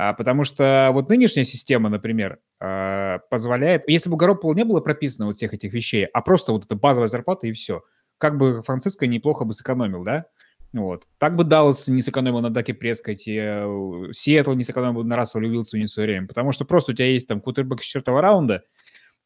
А, 0.00 0.12
потому 0.12 0.44
что 0.44 0.90
вот 0.92 1.08
нынешняя 1.08 1.44
система, 1.44 1.88
например, 1.88 2.38
а, 2.60 3.18
позволяет... 3.30 3.82
Если 3.88 4.08
бы 4.08 4.14
у 4.14 4.16
Гаропола 4.16 4.54
не 4.54 4.64
было 4.64 4.78
прописано 4.78 5.26
вот 5.26 5.34
всех 5.34 5.54
этих 5.54 5.72
вещей, 5.72 6.04
а 6.04 6.20
просто 6.20 6.52
вот 6.52 6.66
эта 6.66 6.76
базовая 6.76 7.08
зарплата 7.08 7.48
и 7.48 7.52
все, 7.52 7.82
как 8.16 8.38
бы 8.38 8.62
Франциско 8.62 9.08
неплохо 9.08 9.44
бы 9.44 9.52
сэкономил, 9.52 10.04
да? 10.04 10.26
Вот. 10.72 11.02
Так 11.18 11.34
бы 11.34 11.42
Даллас 11.42 11.88
не 11.88 12.00
сэкономил 12.00 12.38
на 12.38 12.50
Даке 12.50 12.74
Прескоте, 12.74 13.64
э, 13.64 14.12
Сиэтл 14.12 14.52
не 14.52 14.62
сэкономил 14.62 15.02
на 15.02 15.16
Расселе 15.16 15.48
Уилсоне 15.48 15.86
в 15.86 15.90
свое 15.90 16.08
время, 16.08 16.28
потому 16.28 16.52
что 16.52 16.64
просто 16.64 16.92
у 16.92 16.94
тебя 16.94 17.06
есть 17.08 17.26
там 17.26 17.40
кутербэк 17.40 17.82
с 17.82 17.84
четвертого 17.84 18.20
раунда, 18.20 18.62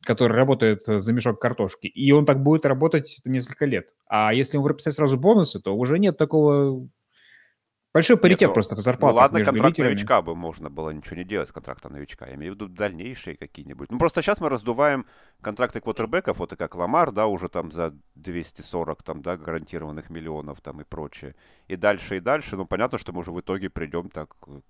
который 0.07 0.35
работает 0.35 0.85
за 0.87 1.13
мешок 1.13 1.39
картошки, 1.39 1.87
и 1.87 2.13
он 2.13 2.25
так 2.25 2.43
будет 2.43 2.65
работать 2.65 3.21
несколько 3.27 3.67
лет. 3.67 3.91
А 4.09 4.33
если 4.33 4.57
ему 4.57 4.65
прописать 4.65 4.95
сразу 4.95 5.19
бонусы, 5.19 5.61
то 5.61 5.77
уже 5.77 5.99
нет 5.99 6.17
такого 6.17 6.89
Большой 7.95 8.17
паритет 8.17 8.41
Нет, 8.41 8.49
ну, 8.49 8.55
просто 8.55 8.75
в 8.75 8.81
зарплатах 8.81 9.15
Ну 9.15 9.21
ладно, 9.21 9.45
контракт 9.45 9.77
лидерами. 9.77 9.95
новичка 9.95 10.23
бы 10.23 10.35
можно 10.35 10.71
было 10.71 10.91
ничего 10.91 11.17
не 11.17 11.25
делать 11.25 11.51
с 11.51 11.53
контрактом 11.53 11.93
новичка. 11.93 12.27
Я 12.27 12.37
имею 12.37 12.53
в 12.53 12.57
виду 12.57 12.69
дальнейшие 12.69 13.37
какие-нибудь. 13.37 13.91
Ну 13.91 13.99
просто 13.99 14.23
сейчас 14.23 14.41
мы 14.41 14.49
раздуваем 14.49 15.05
контракты 15.43 15.81
квотербеков, 15.81 16.39
вот 16.39 16.55
и 16.55 16.57
как 16.57 16.75
Ламар, 16.75 17.13
да, 17.13 17.27
уже 17.27 17.49
там 17.49 17.71
за 17.71 17.95
240 18.15 19.03
там, 19.03 19.21
да, 19.21 19.37
гарантированных 19.37 20.09
миллионов 20.09 20.63
там 20.63 20.81
и 20.81 20.85
прочее. 20.85 21.35
И 21.69 21.77
дальше, 21.77 22.17
и 22.17 22.21
дальше. 22.21 22.57
Ну 22.57 22.65
понятно, 22.65 22.97
что 22.97 23.13
мы 23.13 23.21
уже 23.21 23.31
в 23.31 23.41
итоге 23.41 23.69
придем 23.69 24.09
так 24.09 24.35
э, 24.47 24.61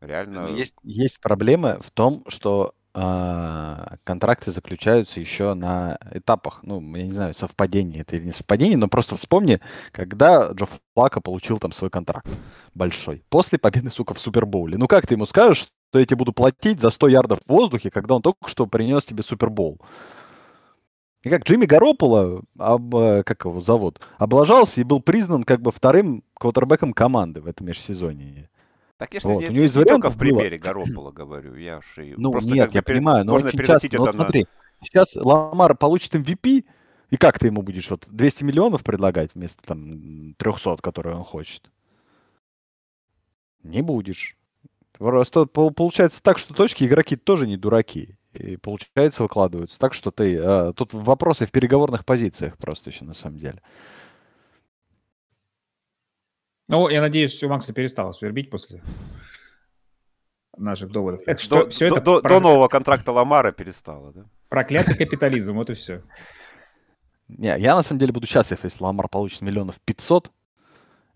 реально... 0.00 0.48
Есть, 0.48 0.74
есть 0.82 1.20
проблема 1.20 1.80
в 1.82 1.90
том, 1.90 2.24
что 2.28 2.74
а, 2.96 3.96
контракты 4.04 4.52
заключаются 4.52 5.18
еще 5.18 5.54
на 5.54 5.98
этапах. 6.12 6.60
Ну, 6.62 6.80
я 6.94 7.02
не 7.04 7.12
знаю, 7.12 7.34
совпадение 7.34 8.02
это 8.02 8.14
или 8.14 8.26
не 8.26 8.32
совпадение, 8.32 8.76
но 8.76 8.86
просто 8.86 9.16
вспомни, 9.16 9.60
когда 9.90 10.52
Джо 10.52 10.66
Флака 10.94 11.20
получил 11.20 11.58
там 11.58 11.72
свой 11.72 11.90
контракт 11.90 12.28
большой. 12.72 13.24
После 13.30 13.58
победы, 13.58 13.90
сука, 13.90 14.14
в 14.14 14.20
Супербоуле. 14.20 14.78
Ну, 14.78 14.86
как 14.86 15.08
ты 15.08 15.14
ему 15.14 15.26
скажешь, 15.26 15.66
что 15.90 15.98
я 15.98 16.06
тебе 16.06 16.18
буду 16.18 16.32
платить 16.32 16.80
за 16.80 16.90
100 16.90 17.08
ярдов 17.08 17.40
в 17.44 17.48
воздухе, 17.48 17.90
когда 17.90 18.14
он 18.14 18.22
только 18.22 18.48
что 18.48 18.66
принес 18.66 19.04
тебе 19.04 19.24
Супербоул? 19.24 19.80
И 21.24 21.30
как 21.30 21.44
Джимми 21.44 21.64
Гарополо, 21.64 22.42
э, 22.58 23.22
как 23.24 23.44
его 23.44 23.60
зовут, 23.60 24.00
облажался 24.18 24.80
и 24.80 24.84
был 24.84 25.00
признан 25.00 25.42
как 25.42 25.60
бы 25.60 25.72
вторым 25.72 26.22
квотербеком 26.34 26.92
команды 26.92 27.40
в 27.40 27.48
этом 27.48 27.66
межсезонье. 27.66 28.50
Так 29.04 29.14
я 29.14 29.20
же 29.20 29.28
вот. 29.28 29.42
не, 29.42 29.48
не 29.48 29.68
только 29.68 30.10
в 30.10 30.16
примере 30.16 30.58
Гаропола 30.58 31.12
говорю, 31.12 31.54
я 31.56 31.80
же 31.94 32.14
Ну 32.16 32.32
просто 32.32 32.50
нет, 32.50 32.74
я 32.74 32.82
пере... 32.82 32.96
понимаю, 32.96 33.24
но 33.24 33.32
можно 33.32 33.50
переносить 33.50 33.66
часто, 33.66 33.86
это 33.88 33.98
вот 33.98 34.06
на... 34.06 34.12
смотри, 34.12 34.46
сейчас 34.80 35.14
Ламар 35.14 35.76
получит 35.76 36.14
MVP, 36.14 36.64
и 37.10 37.16
как 37.16 37.38
ты 37.38 37.46
ему 37.46 37.62
будешь 37.62 37.90
вот 37.90 38.06
200 38.08 38.44
миллионов 38.44 38.82
предлагать 38.82 39.30
вместо 39.34 39.62
там 39.62 40.34
300, 40.38 40.78
которые 40.78 41.16
он 41.16 41.24
хочет? 41.24 41.70
Не 43.62 43.82
будешь. 43.82 44.36
Просто 44.96 45.46
получается 45.46 46.22
так, 46.22 46.38
что 46.38 46.54
точки 46.54 46.84
игроки 46.84 47.16
тоже 47.16 47.46
не 47.46 47.56
дураки. 47.56 48.16
И 48.32 48.56
получается 48.56 49.22
выкладываются. 49.22 49.78
Так 49.78 49.94
что 49.94 50.10
ты... 50.10 50.38
А, 50.38 50.72
тут 50.72 50.92
вопросы 50.92 51.46
в 51.46 51.52
переговорных 51.52 52.04
позициях 52.04 52.56
просто 52.56 52.90
еще 52.90 53.04
на 53.04 53.14
самом 53.14 53.38
деле. 53.38 53.60
Ну, 56.68 56.88
я 56.88 57.00
надеюсь, 57.00 57.42
у 57.42 57.48
Макса 57.48 57.72
перестало 57.72 58.12
свербить 58.12 58.50
после 58.50 58.82
наших 60.56 60.90
доводов. 60.90 61.20
Это 61.26 61.40
что, 61.40 61.64
до, 61.64 61.70
все 61.70 61.88
до, 61.88 61.96
это 61.96 62.04
до, 62.04 62.20
про... 62.20 62.28
до 62.28 62.40
нового 62.40 62.68
контракта 62.68 63.12
Ламара 63.12 63.52
перестало, 63.52 64.12
да? 64.12 64.24
Проклятый 64.48 64.96
капитализм, 64.96 65.54
вот 65.54 65.70
и 65.70 65.74
все. 65.74 66.02
Не, 67.28 67.58
я 67.58 67.74
на 67.74 67.82
самом 67.82 68.00
деле 68.00 68.12
буду 68.12 68.26
счастлив, 68.26 68.62
если 68.62 68.82
Ламар 68.82 69.08
получит 69.08 69.42
миллионов 69.42 69.80
500. 69.80 70.30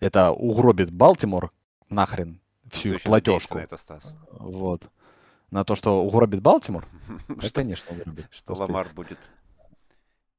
Это 0.01 0.31
угробит 0.31 0.91
Балтимор 0.91 1.51
нахрен 1.89 2.41
всю 2.71 2.97
Все 2.97 2.99
платежку. 2.99 3.57
На 3.57 3.61
это, 3.61 3.77
Стас. 3.77 4.15
Вот. 4.31 4.89
На 5.51 5.65
то, 5.65 5.77
что 5.77 6.03
угробит 6.03 6.43
Балтимор, 6.43 6.87
это, 7.29 7.51
конечно, 7.53 7.97
угробит. 7.97 8.29
Что 8.31 8.55
Ламар 8.55 8.89
будет 8.95 9.19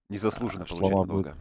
незаслуженно 0.09 0.65
получать 0.65 0.91
много. 0.91 1.37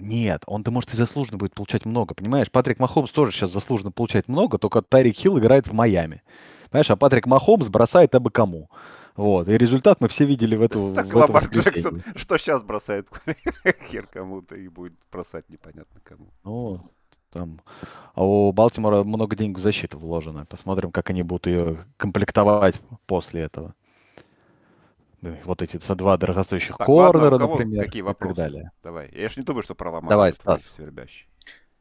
Нет, 0.00 0.42
он-то, 0.46 0.70
может, 0.70 0.94
и 0.94 0.96
заслуженно 0.96 1.38
будет 1.38 1.54
получать 1.54 1.84
много, 1.84 2.14
понимаешь? 2.14 2.50
Патрик 2.50 2.78
Махомс 2.78 3.10
тоже 3.10 3.32
сейчас 3.32 3.52
заслуженно 3.52 3.92
получает 3.92 4.28
много, 4.28 4.58
только 4.58 4.82
Тарик 4.82 5.16
Хилл 5.16 5.38
играет 5.38 5.66
в 5.66 5.72
Майами. 5.72 6.22
Понимаешь, 6.70 6.90
а 6.90 6.96
Патрик 6.96 7.26
Махомс 7.26 7.68
бросает 7.68 8.14
абы 8.14 8.30
кому. 8.30 8.70
Вот, 9.16 9.48
и 9.48 9.58
результат 9.58 10.00
мы 10.00 10.08
все 10.08 10.24
видели 10.24 10.56
в 10.56 10.62
эту 10.62 10.94
Так 10.94 11.06
в 11.06 11.16
Ламар 11.16 11.44
Джексон, 11.46 12.02
что 12.16 12.38
сейчас 12.38 12.62
бросает 12.62 13.08
хер 13.90 14.06
кому-то 14.06 14.54
и 14.54 14.68
будет 14.68 14.94
бросать 15.12 15.48
непонятно 15.48 16.00
кому. 16.02 16.28
Ну, 16.44 16.80
там, 17.30 17.60
а 18.14 18.24
у 18.24 18.52
Балтимора 18.52 19.04
много 19.04 19.36
денег 19.36 19.58
в 19.58 19.60
защиту 19.60 19.98
вложено. 19.98 20.46
Посмотрим, 20.46 20.90
как 20.90 21.10
они 21.10 21.22
будут 21.22 21.46
ее 21.46 21.84
комплектовать 21.96 22.80
после 23.06 23.42
этого 23.42 23.74
вот 25.44 25.62
эти 25.62 25.78
два 25.94 26.16
дорогостоящих 26.16 26.76
так, 26.76 26.86
корнера, 26.86 27.32
ладно, 27.32 27.46
например, 27.46 27.84
какие 27.84 28.02
вопросы? 28.02 28.32
и 28.32 28.36
так 28.36 28.44
далее. 28.44 28.70
Давай. 28.82 29.10
Я 29.12 29.28
же 29.28 29.34
не 29.38 29.44
думаю, 29.44 29.62
что 29.62 29.74
про 29.74 29.90
Ламара. 29.90 30.10
Давай, 30.10 30.32
Стас. 30.32 30.74
Свербящий. 30.76 31.26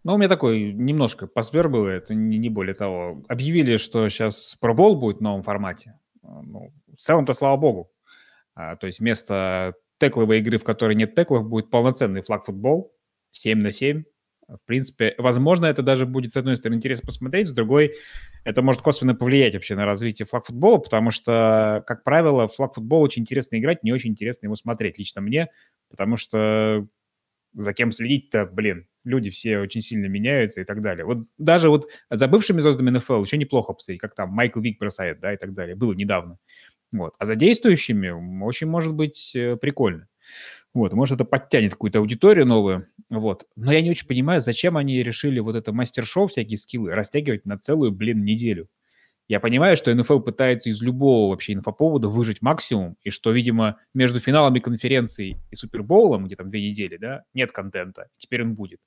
Ну, 0.03 0.13
у 0.13 0.17
меня 0.17 0.29
такой 0.29 0.71
немножко 0.71 1.27
посвербывает, 1.27 2.09
не, 2.09 2.37
не 2.37 2.49
более 2.49 2.73
того. 2.73 3.23
Объявили, 3.27 3.77
что 3.77 4.07
сейчас 4.09 4.55
пробол 4.59 4.95
будет 4.95 5.17
в 5.17 5.21
новом 5.21 5.43
формате. 5.43 5.99
Ну, 6.21 6.71
в 6.87 6.95
целом-то, 6.95 7.33
слава 7.33 7.57
богу. 7.57 7.91
А, 8.55 8.75
то 8.75 8.87
есть 8.87 8.99
вместо 8.99 9.73
текловой 9.99 10.39
игры, 10.39 10.57
в 10.57 10.63
которой 10.63 10.95
нет 10.95 11.15
теклов, 11.15 11.47
будет 11.47 11.69
полноценный 11.69 12.21
флаг-футбол 12.21 12.93
7 13.31 13.59
на 13.59 13.71
7 13.71 14.03
в 14.49 14.65
принципе, 14.65 15.15
возможно, 15.17 15.67
это 15.67 15.83
даже 15.83 16.05
будет, 16.05 16.31
с 16.31 16.37
одной 16.37 16.57
стороны, 16.57 16.77
интересно 16.77 17.05
посмотреть, 17.05 17.47
с 17.47 17.53
другой, 17.53 17.95
это 18.43 18.61
может 18.61 18.81
косвенно 18.81 19.15
повлиять 19.15 19.53
вообще 19.53 19.75
на 19.75 19.85
развитие 19.85 20.25
флаг-футбола, 20.25 20.77
потому 20.77 21.11
что, 21.11 21.83
как 21.85 22.03
правило, 22.03 22.47
флаг-футбол 22.47 23.01
очень 23.01 23.21
интересно 23.21 23.57
играть, 23.57 23.83
не 23.83 23.91
очень 23.91 24.11
интересно 24.11 24.47
его 24.47 24.55
смотреть, 24.55 24.97
лично 24.97 25.21
мне, 25.21 25.49
потому 25.89 26.17
что 26.17 26.87
за 27.53 27.73
кем 27.73 27.91
следить-то, 27.91 28.45
блин, 28.45 28.87
люди 29.03 29.29
все 29.29 29.59
очень 29.59 29.81
сильно 29.81 30.05
меняются 30.05 30.61
и 30.61 30.63
так 30.63 30.81
далее. 30.81 31.05
Вот 31.05 31.23
даже 31.37 31.69
вот 31.69 31.89
за 32.09 32.27
бывшими 32.27 32.61
звездами 32.61 32.91
НФЛ 32.91 33.23
еще 33.23 33.37
неплохо 33.37 33.73
посмотреть, 33.73 34.01
как 34.01 34.15
там 34.15 34.29
Майкл 34.29 34.59
Вик 34.59 34.79
бросает, 34.79 35.19
да, 35.19 35.33
и 35.33 35.37
так 35.37 35.53
далее. 35.53 35.75
Было 35.75 35.93
недавно. 35.93 36.37
Вот. 36.91 37.15
А 37.19 37.25
за 37.25 37.35
действующими 37.35 38.43
очень 38.43 38.67
может 38.67 38.93
быть 38.93 39.35
э, 39.35 39.55
прикольно. 39.57 40.07
Вот, 40.73 40.93
может, 40.93 41.15
это 41.15 41.25
подтянет 41.25 41.71
какую-то 41.71 41.99
аудиторию 41.99 42.45
новую, 42.45 42.87
вот. 43.09 43.47
Но 43.55 43.71
я 43.71 43.81
не 43.81 43.89
очень 43.89 44.07
понимаю, 44.07 44.39
зачем 44.39 44.77
они 44.77 45.01
решили 45.01 45.39
вот 45.39 45.55
это 45.55 45.73
мастер-шоу, 45.73 46.27
всякие 46.27 46.57
скиллы, 46.57 46.91
растягивать 46.91 47.45
на 47.45 47.57
целую, 47.57 47.91
блин, 47.91 48.23
неделю. 48.23 48.69
Я 49.27 49.39
понимаю, 49.39 49.77
что 49.77 49.93
НФЛ 49.93 50.21
пытается 50.21 50.69
из 50.69 50.81
любого 50.81 51.29
вообще 51.29 51.53
инфоповода 51.53 52.07
выжить 52.07 52.41
максимум, 52.41 52.97
и 53.03 53.11
что, 53.11 53.31
видимо, 53.31 53.77
между 53.93 54.19
финалами 54.19 54.59
конференции 54.59 55.39
и 55.51 55.55
Супербоулом, 55.55 56.25
где 56.25 56.35
там 56.35 56.49
две 56.49 56.67
недели, 56.67 56.97
да, 56.97 57.23
нет 57.33 57.51
контента, 57.51 58.07
теперь 58.17 58.43
он 58.43 58.55
будет. 58.55 58.79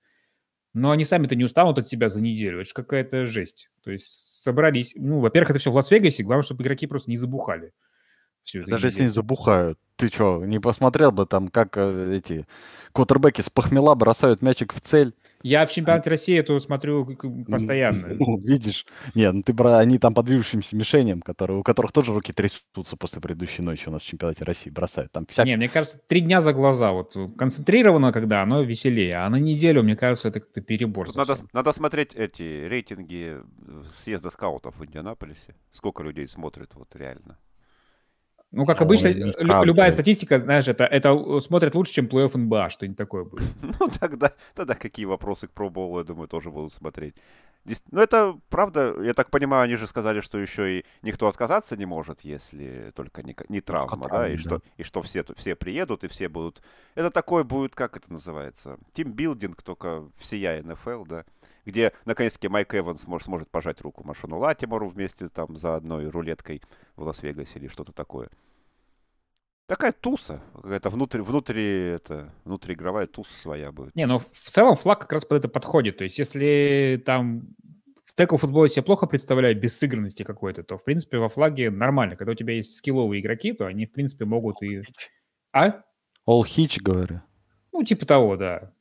Но 0.75 0.91
они 0.91 1.05
сами-то 1.05 1.37
не 1.37 1.45
устанут 1.45 1.79
от 1.79 1.87
себя 1.87 2.09
за 2.09 2.21
неделю, 2.21 2.61
это 2.61 2.69
же 2.69 2.75
какая-то 2.75 3.25
жесть. 3.27 3.71
То 3.85 3.93
есть 3.93 4.07
собрались, 4.07 4.95
ну, 4.97 5.21
во-первых, 5.21 5.51
это 5.51 5.59
все 5.61 5.71
в 5.71 5.75
Лас-Вегасе, 5.75 6.25
главное, 6.25 6.43
чтобы 6.43 6.65
игроки 6.65 6.87
просто 6.87 7.11
не 7.11 7.17
забухали. 7.17 7.73
Даже 8.67 8.89
если 8.89 9.03
не 9.03 9.09
забухают, 9.09 9.79
ты 9.97 10.09
что, 10.09 10.45
не 10.45 10.59
посмотрел 10.59 11.13
бы 11.13 11.27
там, 11.27 11.49
как 11.49 11.77
э, 11.77 12.17
эти 12.17 12.47
квотербеки 12.93 13.41
с 13.41 13.51
похмела 13.51 13.95
бросают 13.95 14.43
мячик 14.43 14.73
в 14.75 14.81
цель? 14.81 15.15
Я 15.43 15.67
в 15.67 15.73
чемпионате 15.73 16.11
России 16.11 16.39
это 16.39 16.59
смотрю 16.61 17.17
постоянно. 17.49 18.09
Ну, 18.23 18.39
видишь? 18.39 18.87
Нет, 19.15 19.33
ну 19.33 19.43
ты 19.43 19.53
бра, 19.53 19.79
они 19.79 19.99
там 19.99 20.15
по 20.15 20.23
движущимся 20.23 20.77
мишеням, 20.77 21.21
которые, 21.21 21.59
у 21.59 21.63
которых 21.63 21.93
тоже 21.93 22.13
руки 22.13 22.33
трясутся 22.33 22.97
после 22.97 23.21
предыдущей 23.21 23.63
ночи 23.63 23.89
у 23.89 23.93
нас 23.93 24.03
в 24.03 24.07
чемпионате 24.07 24.45
России, 24.45 24.71
бросают. 24.71 25.11
Там 25.13 25.27
всяк... 25.27 25.47
Не, 25.47 25.57
мне 25.57 25.69
кажется, 25.69 26.01
три 26.07 26.21
дня 26.21 26.41
за 26.41 26.53
глаза. 26.53 26.93
Вот 26.93 27.17
концентрировано, 27.37 28.13
когда 28.13 28.43
оно 28.43 28.63
веселее, 28.63 29.17
а 29.17 29.29
на 29.29 29.37
неделю, 29.37 29.83
мне 29.83 29.97
кажется, 29.97 30.29
это 30.29 30.41
как-то 30.41 30.61
перебор. 30.61 31.15
Надо, 31.15 31.37
надо 31.53 31.73
смотреть 31.73 32.15
эти 32.15 32.67
рейтинги 32.67 33.39
э, 33.39 33.83
съезда 34.03 34.31
скаутов 34.31 34.77
в 34.77 34.85
Индианаполисе. 34.85 35.55
Сколько 35.73 36.03
людей 36.03 36.29
смотрит 36.29 36.71
вот 36.75 36.95
реально. 36.95 37.39
Ну, 38.53 38.67
как 38.67 38.83
обычно, 38.83 39.09
лю- 39.09 39.65
любая 39.65 39.91
статистика, 39.91 40.39
знаешь, 40.39 40.69
это, 40.69 40.85
это 40.85 41.41
смотрят 41.41 41.75
лучше, 41.75 41.95
чем 41.95 42.07
плей-офф 42.07 42.37
НБА, 42.37 42.69
что-нибудь 42.71 42.99
такое 42.99 43.25
будет. 43.25 43.45
Ну, 43.81 43.89
тогда, 44.01 44.33
тогда 44.55 44.75
какие 44.75 45.07
вопросы 45.07 45.49
к 45.49 45.51
проболу, 45.53 45.99
я 45.99 46.05
думаю, 46.05 46.29
тоже 46.29 46.51
будут 46.51 46.73
смотреть. 46.73 47.15
Ну, 47.91 48.01
это 48.01 48.39
правда, 48.51 48.95
я 49.03 49.15
так 49.15 49.31
понимаю, 49.31 49.63
они 49.63 49.77
же 49.77 49.87
сказали, 49.87 50.21
что 50.21 50.39
еще 50.39 50.79
и 50.79 50.85
никто 51.03 51.29
отказаться 51.29 51.77
не 51.77 51.87
может, 51.87 52.23
если 52.23 52.91
только 52.95 53.23
не, 53.23 53.37
не 53.49 53.61
травма, 53.61 54.09
да, 54.11 54.29
и, 54.29 54.37
да. 54.37 54.39
Что, 54.39 54.63
и 54.77 54.83
что 54.83 55.01
все, 55.01 55.25
все 55.37 55.55
приедут, 55.55 56.05
и 56.05 56.09
все 56.09 56.29
будут... 56.29 56.61
Это 56.97 57.11
такой 57.11 57.45
будет, 57.45 57.75
как 57.75 57.97
это 57.97 58.13
называется, 58.13 58.79
тимбилдинг, 58.93 59.63
только 59.63 60.09
всея 60.19 60.63
НФЛ, 60.63 61.05
да, 61.05 61.25
где, 61.65 61.93
наконец-таки, 62.05 62.49
Майк 62.49 62.75
Эванс 62.75 63.07
может, 63.07 63.27
сможет 63.27 63.51
пожать 63.51 63.81
руку 63.81 64.05
Машину 64.05 64.39
Латимору 64.39 64.89
вместе 64.89 65.29
там 65.29 65.57
за 65.57 65.77
одной 65.77 66.09
рулеткой 66.09 66.63
в 66.97 67.03
Лас-Вегасе 67.03 67.59
или 67.59 67.69
что-то 67.69 67.93
такое. 67.93 68.31
Такая 69.67 69.93
туса, 69.93 70.43
какая-то 70.55 70.91
внутри, 70.91 71.21
внутри, 71.21 71.65
это, 71.65 72.35
внутриигровая 72.45 73.07
туса 73.07 73.33
своя 73.41 73.73
будет. 73.73 73.95
Не, 73.95 74.07
ну 74.07 74.19
в 74.19 74.49
целом 74.49 74.77
флаг 74.77 75.01
как 75.01 75.13
раз 75.13 75.25
под 75.25 75.39
это 75.39 75.49
подходит. 75.49 75.99
То 75.99 76.05
есть 76.05 76.19
если 76.19 77.03
там 77.07 77.55
текл 78.17 78.37
футболе 78.37 78.69
себе 78.69 78.83
плохо 78.83 79.07
представляю 79.07 79.59
без 79.59 79.79
сыгранности 79.79 80.23
какой-то, 80.23 80.63
то, 80.63 80.79
в 80.79 80.85
принципе, 80.85 81.19
во 81.19 81.29
флаге 81.29 81.71
нормально. 81.71 82.17
Когда 82.17 82.33
у 82.33 82.35
тебя 82.35 82.55
есть 82.55 82.77
скилловые 82.77 83.21
игроки, 83.21 83.53
то 83.53 83.67
они, 83.67 83.87
в 83.87 83.93
принципе, 83.93 84.25
могут 84.25 84.63
и... 84.63 84.83
А? 85.53 85.83
All 86.29 86.43
hitch, 86.43 86.81
говорю. 86.81 87.23
Ну, 87.73 87.83
типа 87.83 88.07
того, 88.07 88.37
да. 88.37 88.73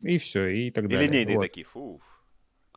И 0.00 0.18
все, 0.18 0.48
и 0.48 0.70
так 0.70 0.88
далее. 0.88 1.06
И 1.06 1.08
линейные 1.08 1.36
вот. 1.36 1.42
такие, 1.42 1.64
фу. 1.64 2.00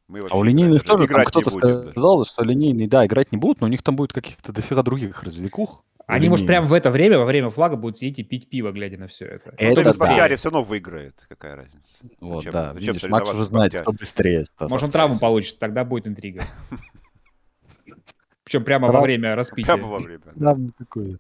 Мы 0.07 0.19
а 0.29 0.37
у 0.37 0.43
линейных 0.43 0.83
тоже 0.83 1.07
там 1.07 1.23
кто-то 1.25 1.49
сказал, 1.49 2.19
даже. 2.19 2.29
что 2.29 2.43
линейные, 2.43 2.87
да, 2.87 3.05
играть 3.05 3.31
не 3.31 3.37
будут, 3.37 3.61
но 3.61 3.67
у 3.67 3.69
них 3.69 3.81
там 3.81 3.95
будет 3.95 4.13
каких-то 4.13 4.51
дофига 4.51 4.83
других 4.83 5.23
развлекух. 5.23 5.83
Они, 6.05 6.27
может, 6.27 6.45
прямо 6.45 6.67
в 6.67 6.73
это 6.73 6.91
время, 6.91 7.17
во 7.17 7.25
время 7.25 7.49
флага 7.49 7.77
будут 7.77 7.97
сидеть 7.97 8.19
и 8.19 8.23
пить 8.23 8.49
пиво, 8.49 8.73
глядя 8.73 8.97
на 8.97 9.07
все 9.07 9.25
это. 9.25 9.53
Это 9.57 9.81
ну, 9.81 9.93
да. 9.97 10.35
все 10.35 10.49
равно 10.49 10.61
выиграет, 10.61 11.25
какая 11.29 11.55
разница. 11.55 11.87
Вот, 12.19 12.43
зачем, 12.43 12.51
да, 12.51 12.73
зачем 12.73 12.93
видишь, 12.93 13.09
Макс 13.09 13.33
уже 13.33 13.45
знает, 13.45 13.73
кто 13.73 13.93
быстрее. 13.93 14.45
Может, 14.59 14.83
он 14.83 14.91
травму 14.91 15.17
получит, 15.17 15.59
тогда 15.59 15.85
будет 15.85 16.05
интрига. 16.05 16.43
Причем 18.43 18.65
прямо 18.65 18.91
во 18.91 19.01
время 19.01 19.35
распития. 19.35 19.75
Прямо 19.75 19.89
во 19.89 19.99
время. 19.99 20.23
Травму 20.37 20.71
какую? 20.77 21.19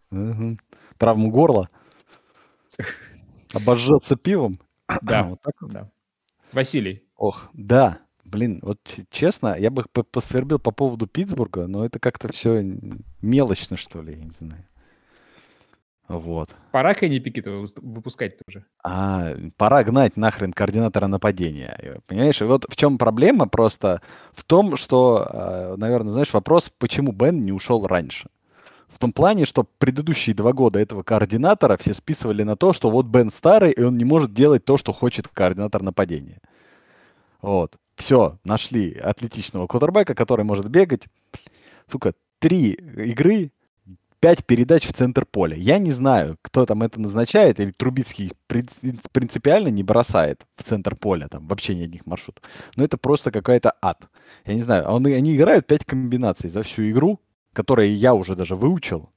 Травму 0.97 1.31
горла? 1.31 1.69
Обожжется 3.53 4.15
пивом? 4.15 4.59
Да, 5.01 5.23
вот 5.29 5.41
так 5.41 5.53
да. 5.61 5.89
Василий. 6.51 7.07
Ох, 7.15 7.49
да. 7.53 7.99
Блин, 8.33 8.61
вот 8.63 8.79
честно, 9.11 9.55
я 9.59 9.69
бы 9.69 9.83
посвербил 9.83 10.57
по 10.57 10.71
поводу 10.71 11.05
Питтсбурга, 11.05 11.67
но 11.67 11.85
это 11.85 11.99
как-то 11.99 12.33
все 12.33 12.63
мелочно, 13.21 13.77
что 13.77 14.01
ли, 14.01 14.15
я 14.15 14.23
не 14.23 14.31
знаю. 14.31 14.65
Вот. 16.07 16.49
Пора 16.71 16.95
Кенни 16.95 17.19
Пикета 17.19 17.51
выпускать 17.51 18.39
тоже. 18.43 18.65
А, 18.83 19.35
пора 19.55 19.83
гнать 19.83 20.17
нахрен 20.17 20.51
координатора 20.51 21.05
нападения. 21.05 22.01
Понимаешь, 22.07 22.41
и 22.41 22.45
вот 22.45 22.65
в 22.67 22.75
чем 22.75 22.97
проблема 22.97 23.47
просто 23.47 24.01
в 24.33 24.43
том, 24.43 24.77
что, 24.77 25.27
а, 25.29 25.77
наверное, 25.77 26.11
знаешь, 26.11 26.33
вопрос, 26.33 26.71
почему 26.79 27.11
Бен 27.11 27.45
не 27.45 27.51
ушел 27.51 27.85
раньше. 27.85 28.29
В 28.87 28.97
том 28.97 29.13
плане, 29.13 29.45
что 29.45 29.63
предыдущие 29.77 30.35
два 30.35 30.53
года 30.53 30.79
этого 30.79 31.03
координатора 31.03 31.77
все 31.77 31.93
списывали 31.93 32.41
на 32.41 32.55
то, 32.55 32.73
что 32.73 32.89
вот 32.89 33.05
Бен 33.05 33.29
старый, 33.29 33.73
и 33.73 33.83
он 33.83 33.95
не 33.95 34.05
может 34.05 34.33
делать 34.33 34.65
то, 34.65 34.77
что 34.77 34.91
хочет 34.91 35.27
координатор 35.27 35.83
нападения. 35.83 36.39
Вот. 37.43 37.75
Все, 37.95 38.39
нашли 38.43 38.93
атлетичного 38.95 39.67
квотербека, 39.67 40.15
который 40.15 40.45
может 40.45 40.67
бегать. 40.69 41.03
Сука, 41.91 42.13
три 42.39 42.71
игры, 42.71 43.51
пять 44.19 44.45
передач 44.45 44.87
в 44.87 44.93
центр 44.93 45.25
поля. 45.25 45.55
Я 45.57 45.77
не 45.77 45.91
знаю, 45.91 46.37
кто 46.41 46.65
там 46.65 46.81
это 46.81 46.99
назначает, 46.99 47.59
или 47.59 47.71
Трубицкий 47.71 48.31
принципиально 48.47 49.67
не 49.67 49.83
бросает 49.83 50.45
в 50.55 50.63
центр 50.63 50.95
поля, 50.95 51.27
там 51.27 51.47
вообще 51.47 51.75
ни 51.75 51.83
одних 51.83 52.05
маршрутов. 52.05 52.43
Но 52.75 52.85
это 52.85 52.97
просто 52.97 53.31
какая-то 53.31 53.73
ад. 53.81 54.07
Я 54.45 54.53
не 54.53 54.61
знаю, 54.61 54.85
он, 54.87 55.05
они 55.05 55.35
играют 55.35 55.67
пять 55.67 55.85
комбинаций 55.85 56.49
за 56.49 56.63
всю 56.63 56.89
игру, 56.89 57.19
которые 57.51 57.93
я 57.93 58.13
уже 58.13 58.35
даже 58.35 58.55
выучил. 58.55 59.09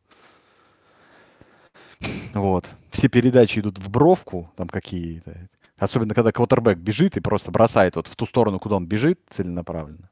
Вот. 2.34 2.68
Все 2.90 3.08
передачи 3.08 3.60
идут 3.60 3.78
в 3.78 3.88
бровку, 3.88 4.50
там 4.56 4.68
какие-то. 4.68 5.48
Особенно, 5.78 6.14
когда 6.14 6.32
квотербек 6.32 6.78
бежит 6.78 7.16
и 7.16 7.20
просто 7.20 7.50
бросает 7.50 7.96
вот 7.96 8.08
в 8.08 8.16
ту 8.16 8.26
сторону, 8.26 8.58
куда 8.58 8.76
он 8.76 8.86
бежит, 8.86 9.20
целенаправленно. 9.28 10.10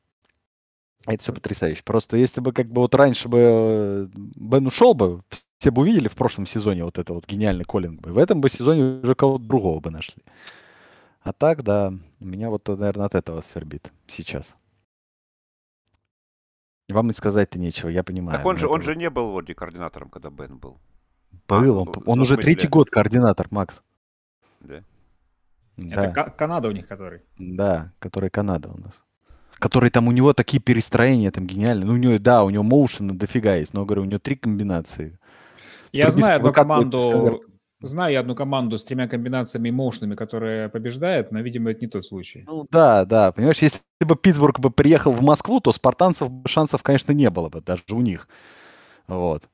Это 1.06 1.22
все 1.22 1.32
потрясающе. 1.32 1.82
Просто 1.84 2.16
если 2.16 2.40
бы 2.40 2.52
как 2.52 2.68
бы 2.68 2.80
вот 2.80 2.94
раньше 2.94 3.28
бы 3.28 3.38
э, 3.40 4.08
Бен 4.14 4.66
ушел 4.66 4.94
бы, 4.94 5.22
все 5.58 5.70
бы 5.70 5.82
увидели 5.82 6.08
в 6.08 6.14
прошлом 6.14 6.46
сезоне 6.46 6.84
вот 6.84 6.98
это 6.98 7.12
вот 7.12 7.26
гениальный 7.26 7.64
коллинг 7.64 8.00
бы. 8.00 8.12
В 8.12 8.18
этом 8.18 8.40
бы 8.40 8.48
сезоне 8.48 9.00
уже 9.02 9.14
кого-то 9.14 9.44
другого 9.44 9.80
бы 9.80 9.90
нашли. 9.90 10.22
А 11.20 11.32
так, 11.32 11.62
да, 11.62 11.92
меня 12.20 12.50
вот, 12.50 12.68
наверное, 12.68 13.06
от 13.06 13.14
этого 13.14 13.40
свербит 13.40 13.90
сейчас. 14.06 14.54
Вам 16.88 17.10
и 17.10 17.14
сказать-то 17.14 17.58
нечего, 17.58 17.88
я 17.88 18.02
понимаю. 18.02 18.38
Так 18.38 18.46
он 18.46 18.58
же, 18.58 18.68
он 18.68 18.82
же 18.82 18.94
не 18.94 19.08
был 19.08 19.32
вроде 19.32 19.54
координатором, 19.54 20.10
когда 20.10 20.28
Бен 20.28 20.58
был. 20.58 20.78
Был, 21.48 21.78
он, 21.78 21.94
он 22.04 22.20
уже 22.20 22.36
третий 22.36 22.68
год 22.68 22.90
координатор, 22.90 23.48
Макс. 23.50 23.82
Да. 24.60 24.82
Это 25.76 26.12
да. 26.14 26.24
Канада 26.24 26.68
у 26.68 26.72
них 26.72 26.86
который. 26.86 27.22
Да, 27.38 27.92
который 27.98 28.30
Канада 28.30 28.70
у 28.70 28.78
нас. 28.78 28.92
Который 29.58 29.90
там 29.90 30.08
у 30.08 30.12
него 30.12 30.32
такие 30.32 30.60
перестроения 30.60 31.30
там 31.30 31.46
гениальные. 31.46 31.86
Ну, 31.86 31.94
у 31.94 31.96
него, 31.96 32.18
да, 32.18 32.44
у 32.44 32.50
него 32.50 32.62
моушена 32.62 33.14
дофига 33.14 33.56
есть, 33.56 33.74
но, 33.74 33.84
говорю, 33.84 34.02
у 34.02 34.04
него 34.04 34.18
три 34.18 34.36
комбинации. 34.36 35.18
Я 35.92 36.06
Трубис, 36.06 36.24
знаю 36.24 36.36
одну 36.38 36.52
команду, 36.52 37.44
знаю 37.80 38.12
я 38.12 38.20
одну 38.20 38.34
команду 38.34 38.78
с 38.78 38.84
тремя 38.84 39.08
комбинациями 39.08 39.70
моушенами, 39.70 40.16
которая 40.16 40.68
побеждает, 40.68 41.30
но, 41.30 41.40
видимо, 41.40 41.70
это 41.70 41.80
не 41.82 41.86
тот 41.88 42.04
случай. 42.04 42.44
Ну, 42.46 42.66
да, 42.70 43.04
да. 43.04 43.32
Понимаешь, 43.32 43.58
если 43.58 43.80
бы 44.00 44.16
Питтсбург 44.16 44.58
бы 44.58 44.70
приехал 44.70 45.12
в 45.12 45.22
Москву, 45.22 45.60
то 45.60 45.72
спартанцев 45.72 46.30
шансов, 46.46 46.82
конечно, 46.82 47.12
не 47.12 47.30
было 47.30 47.48
бы, 47.48 47.60
даже 47.60 47.82
у 47.90 48.00
них. 48.00 48.28
Вот. 49.06 49.44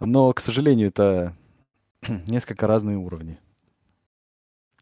Но, 0.00 0.32
к 0.32 0.40
сожалению, 0.40 0.88
это 0.88 1.34
несколько 2.26 2.66
разные 2.66 2.96
уровни. 2.96 3.38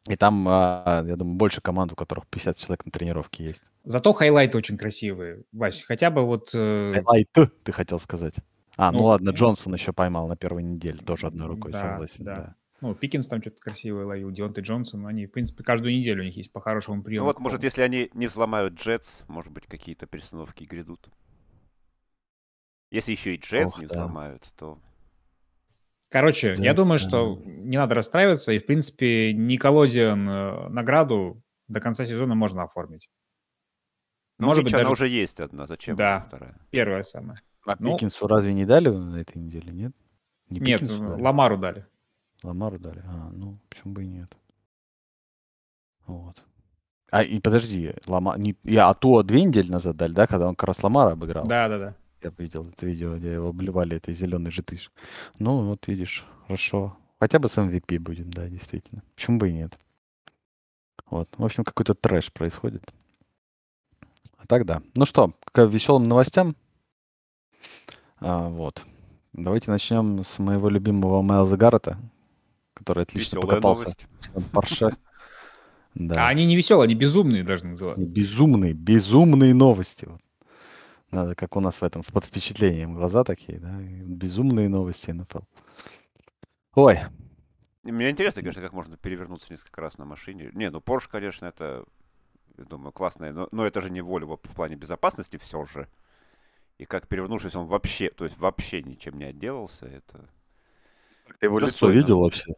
И 0.09 0.17
там, 0.17 0.47
а, 0.49 1.05
я 1.07 1.17
думаю, 1.17 1.37
больше 1.37 1.61
команд, 1.61 1.93
у 1.93 1.97
которых 1.97 2.27
50 2.27 2.57
человек 2.57 2.85
на 2.87 2.91
тренировке 2.91 3.45
есть. 3.45 3.63
Зато 3.85 4.13
хайлайты 4.13 4.57
очень 4.57 4.79
красивые, 4.79 5.45
Вась. 5.53 5.83
Хотя 5.83 6.11
бы 6.11 6.23
вот... 6.23 6.51
Э... 6.55 6.93
Хайлайты, 6.95 7.51
ты 7.65 7.73
хотел 7.73 7.99
сказать. 7.99 8.35
А, 8.77 8.93
ну, 8.93 8.99
ну 8.99 9.05
ладно, 9.05 9.31
Джонсон 9.31 9.75
еще 9.75 9.93
поймал 9.93 10.27
на 10.27 10.37
первой 10.37 10.63
неделе, 10.63 10.99
тоже 10.99 11.27
одной 11.27 11.49
рукой, 11.49 11.73
да, 11.73 11.81
согласен. 11.81 12.25
Да. 12.25 12.35
да. 12.35 12.57
Ну, 12.81 12.95
Пикинс 12.95 13.27
там 13.27 13.43
что-то 13.43 13.61
красивое 13.61 14.07
ловил, 14.07 14.31
Дионте 14.31 14.63
Джонсон, 14.63 15.07
они, 15.07 15.27
в 15.27 15.33
принципе, 15.33 15.63
каждую 15.63 15.93
неделю 15.93 16.23
у 16.23 16.25
них 16.25 16.37
есть 16.37 16.51
по 16.51 16.61
хорошему 16.61 17.03
приему. 17.03 17.27
Ну 17.27 17.33
вот, 17.33 17.39
может, 17.39 17.63
если 17.63 17.83
они 17.83 18.11
не 18.15 18.27
взломают 18.27 18.75
Джетс, 18.75 19.21
может 19.29 19.53
быть, 19.53 19.67
какие-то 19.67 20.07
перестановки 20.07 20.65
грядут. 20.65 21.11
Если 22.91 23.13
еще 23.13 23.35
и 23.35 23.39
Джетс 23.39 23.77
не 23.77 23.87
да. 23.87 23.95
взломают, 23.95 24.51
то 24.57 24.79
Короче, 26.11 26.57
да, 26.57 26.63
я 26.65 26.75
думаю, 26.75 26.99
да. 26.99 27.09
что 27.09 27.41
не 27.47 27.77
надо 27.77 27.95
расстраиваться, 27.95 28.53
и, 28.53 28.59
в 28.59 28.67
принципе, 28.67 29.33
Николодиан 29.33 30.29
э, 30.29 30.69
награду 30.69 31.41
до 31.69 31.81
конца 31.81 32.05
сезона 32.05 32.35
можно 32.35 32.65
оформить. 32.65 33.09
Ну, 34.39 34.47
Может 34.47 34.65
быть, 34.65 34.73
даже... 34.73 34.85
она 34.85 34.93
уже 34.93 35.07
есть 35.07 35.39
одна, 35.39 35.67
зачем 35.67 35.97
да, 35.97 36.25
вторая? 36.27 36.59
первая 36.71 37.05
самая. 37.05 37.41
А 37.65 37.77
ну, 37.79 37.93
Пикинсу 37.93 38.27
разве 38.27 38.53
не 38.55 38.65
дали 38.65 38.89
на 38.89 39.21
этой 39.21 39.39
неделе, 39.39 39.71
нет? 39.71 39.93
Не 40.49 40.59
нет, 40.59 40.83
дали? 40.83 41.21
Ламару 41.21 41.59
дали. 41.59 41.87
Ламару 42.43 42.79
дали, 42.79 43.03
а, 43.05 43.31
ну, 43.33 43.59
почему 43.69 43.93
бы 43.93 44.05
и 44.05 44.09
нет. 44.09 44.35
Вот. 46.07 46.43
А, 47.11 47.23
и 47.23 47.39
подожди, 47.39 47.95
Лама... 48.07 48.37
не... 48.37 48.57
я, 48.65 48.89
а 48.89 48.95
то 48.95 49.23
две 49.23 49.45
недели 49.45 49.71
назад 49.71 49.97
дали, 49.97 50.13
да, 50.13 50.27
когда 50.27 50.49
он 50.49 50.57
как 50.57 50.69
раз 50.69 50.83
Ламара 50.83 51.13
обыграл? 51.13 51.45
Да, 51.47 51.69
да, 51.69 51.79
да. 51.79 51.97
Я 52.23 52.33
видел 52.37 52.69
это 52.69 52.87
видео, 52.87 53.17
где 53.17 53.33
его 53.35 53.49
обливали 53.49 53.97
этой 53.97 54.13
зеленой 54.13 54.51
жидкостью. 54.51 54.91
Ну, 55.39 55.65
вот 55.65 55.87
видишь, 55.87 56.27
хорошо. 56.47 56.97
Хотя 57.19 57.39
бы 57.39 57.49
с 57.49 57.57
MVP 57.57 57.99
будет, 57.99 58.29
да, 58.31 58.49
действительно. 58.49 59.03
Почему 59.15 59.39
бы 59.39 59.51
и 59.51 59.55
нет? 59.55 59.79
Вот. 61.07 61.29
В 61.37 61.45
общем, 61.45 61.65
какой-то 61.65 61.95
трэш 61.95 62.33
происходит. 62.33 62.93
А 64.37 64.47
так 64.47 64.67
да. 64.67 64.83
Ну 64.95 65.07
что, 65.07 65.35
к 65.45 65.65
веселым 65.65 66.09
новостям. 66.09 66.57
А, 68.19 68.49
вот. 68.49 68.85
Давайте 69.33 69.71
начнем 69.71 70.23
с 70.23 70.39
моего 70.39 70.69
любимого 70.69 71.23
Майлза 71.23 71.57
Гаррета, 71.57 71.99
который 72.75 73.05
отлично 73.05 73.37
Веселая 73.37 73.47
покатался 73.47 73.83
новость. 73.85 74.07
в 74.35 74.51
Порше. 74.51 74.97
Да. 75.95 76.27
А 76.27 76.29
они 76.29 76.47
не 76.47 76.55
веселые, 76.55 76.85
они 76.85 76.95
безумные 76.95 77.43
должны 77.43 77.71
называться. 77.71 78.09
Безумные, 78.09 78.75
безумные 78.75 79.53
новости. 79.55 80.07
Надо, 81.11 81.35
как 81.35 81.57
у 81.57 81.61
нас 81.61 81.77
в 81.77 81.83
этом, 81.83 82.03
под 82.05 82.25
впечатлением 82.25 82.95
глаза 82.95 83.25
такие, 83.25 83.59
да, 83.59 83.77
безумные 83.81 84.69
новости 84.69 85.11
НФЛ. 85.11 85.41
Ой. 86.75 86.99
Мне 87.83 88.11
интересно, 88.11 88.43
конечно, 88.43 88.63
как 88.63 88.73
можно 88.73 88.97
перевернуться 88.97 89.49
несколько 89.51 89.81
раз 89.81 89.99
на 89.99 90.05
машине. 90.05 90.51
Не, 90.53 90.71
ну 90.71 90.79
Porsche, 90.79 91.09
конечно, 91.11 91.47
это, 91.47 91.85
я 92.59 92.65
думаю, 92.65 92.93
классное, 92.93 93.33
но, 93.33 93.49
но 93.51 93.67
это 93.67 93.81
же 93.81 93.91
не 93.91 94.01
Volvo 94.01 94.39
в 94.43 94.55
плане 94.55 94.77
безопасности 94.77 95.37
все 95.39 95.65
же. 95.65 95.89
И 96.79 96.85
как 96.85 97.09
перевернувшись, 97.09 97.57
он 97.57 97.67
вообще, 97.67 98.11
то 98.11 98.25
есть 98.25 98.39
вообще 98.39 98.83
ничем 98.83 99.19
не 99.19 99.25
отделался, 99.25 99.87
это... 99.87 100.29
Ты 101.39 101.47
его 101.47 101.59
достойно. 101.61 101.93
лицо 101.93 102.03
видел 102.03 102.21
вообще? 102.21 102.55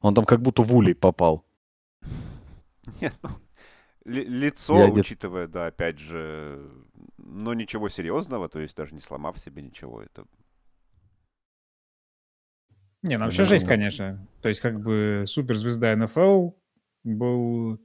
Он 0.00 0.14
там 0.14 0.24
как 0.24 0.40
будто 0.40 0.62
в 0.62 0.74
улей 0.74 0.94
попал. 0.94 1.44
Нет, 3.00 3.14
ну, 3.22 3.30
лицо, 4.04 4.78
я 4.78 4.90
учитывая, 4.90 5.46
да, 5.46 5.66
опять 5.66 5.98
же, 5.98 6.70
но 7.26 7.54
ничего 7.54 7.88
серьезного, 7.88 8.48
то 8.48 8.60
есть 8.60 8.76
даже 8.76 8.94
не 8.94 9.00
сломав 9.00 9.38
себе 9.38 9.62
ничего, 9.62 10.02
это... 10.02 10.24
Не, 13.02 13.18
ну 13.18 13.24
вообще 13.24 13.44
жесть, 13.44 13.66
конечно. 13.66 14.26
То 14.42 14.48
есть 14.48 14.60
как 14.60 14.80
бы 14.80 15.24
суперзвезда 15.26 15.94
НФЛ 15.96 16.50
был 17.04 17.78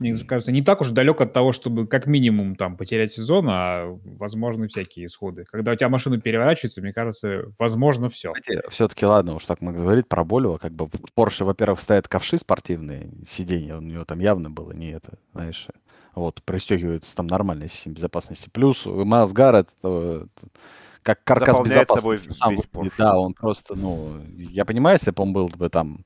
мне 0.00 0.14
кажется, 0.16 0.50
не 0.50 0.62
так 0.62 0.80
уж 0.80 0.90
далек 0.90 1.20
от 1.20 1.34
того, 1.34 1.52
чтобы 1.52 1.86
как 1.86 2.06
минимум 2.06 2.56
там 2.56 2.78
потерять 2.78 3.12
сезон, 3.12 3.46
а 3.50 3.84
возможны 4.02 4.66
всякие 4.66 5.06
исходы. 5.06 5.44
Когда 5.44 5.72
у 5.72 5.74
тебя 5.74 5.90
машина 5.90 6.18
переворачивается, 6.18 6.80
мне 6.80 6.94
кажется, 6.94 7.52
возможно 7.58 8.08
все. 8.08 8.32
Все-таки 8.70 9.04
ладно, 9.04 9.34
уж 9.34 9.44
так 9.44 9.60
мы 9.60 9.74
говорит 9.74 10.08
про 10.08 10.24
Болева, 10.24 10.56
как 10.56 10.72
бы 10.72 10.86
в 10.86 10.90
Porsche, 11.14 11.44
во-первых, 11.44 11.82
стоят 11.82 12.08
ковши 12.08 12.38
спортивные, 12.38 13.10
сиденья 13.28 13.76
у 13.76 13.82
него 13.82 14.06
там 14.06 14.20
явно 14.20 14.48
было 14.48 14.72
не 14.72 14.90
это, 14.90 15.18
знаешь, 15.34 15.68
Вот, 16.14 16.42
пристегивается 16.42 17.14
там 17.16 17.26
нормальная 17.28 17.68
система 17.68 17.94
безопасности. 17.96 18.48
Плюс 18.50 18.84
Майлз 18.86 19.32
Гаррет, 19.32 19.68
э, 19.82 20.26
как 21.02 21.24
каркас 21.24 21.58
Заполняет 21.58 21.88
безопасности. 21.88 21.90
собой 21.90 22.20
Сам 22.28 22.56
весь 22.56 22.66
выглядит. 22.72 22.94
Porsche. 22.94 22.94
Да, 22.98 23.18
он 23.18 23.34
просто, 23.34 23.74
ну, 23.76 24.20
я 24.36 24.64
понимаю, 24.64 24.96
если 24.96 25.10
бы 25.12 25.22
он 25.22 25.32
был 25.32 25.48
бы 25.48 25.68
там 25.70 26.04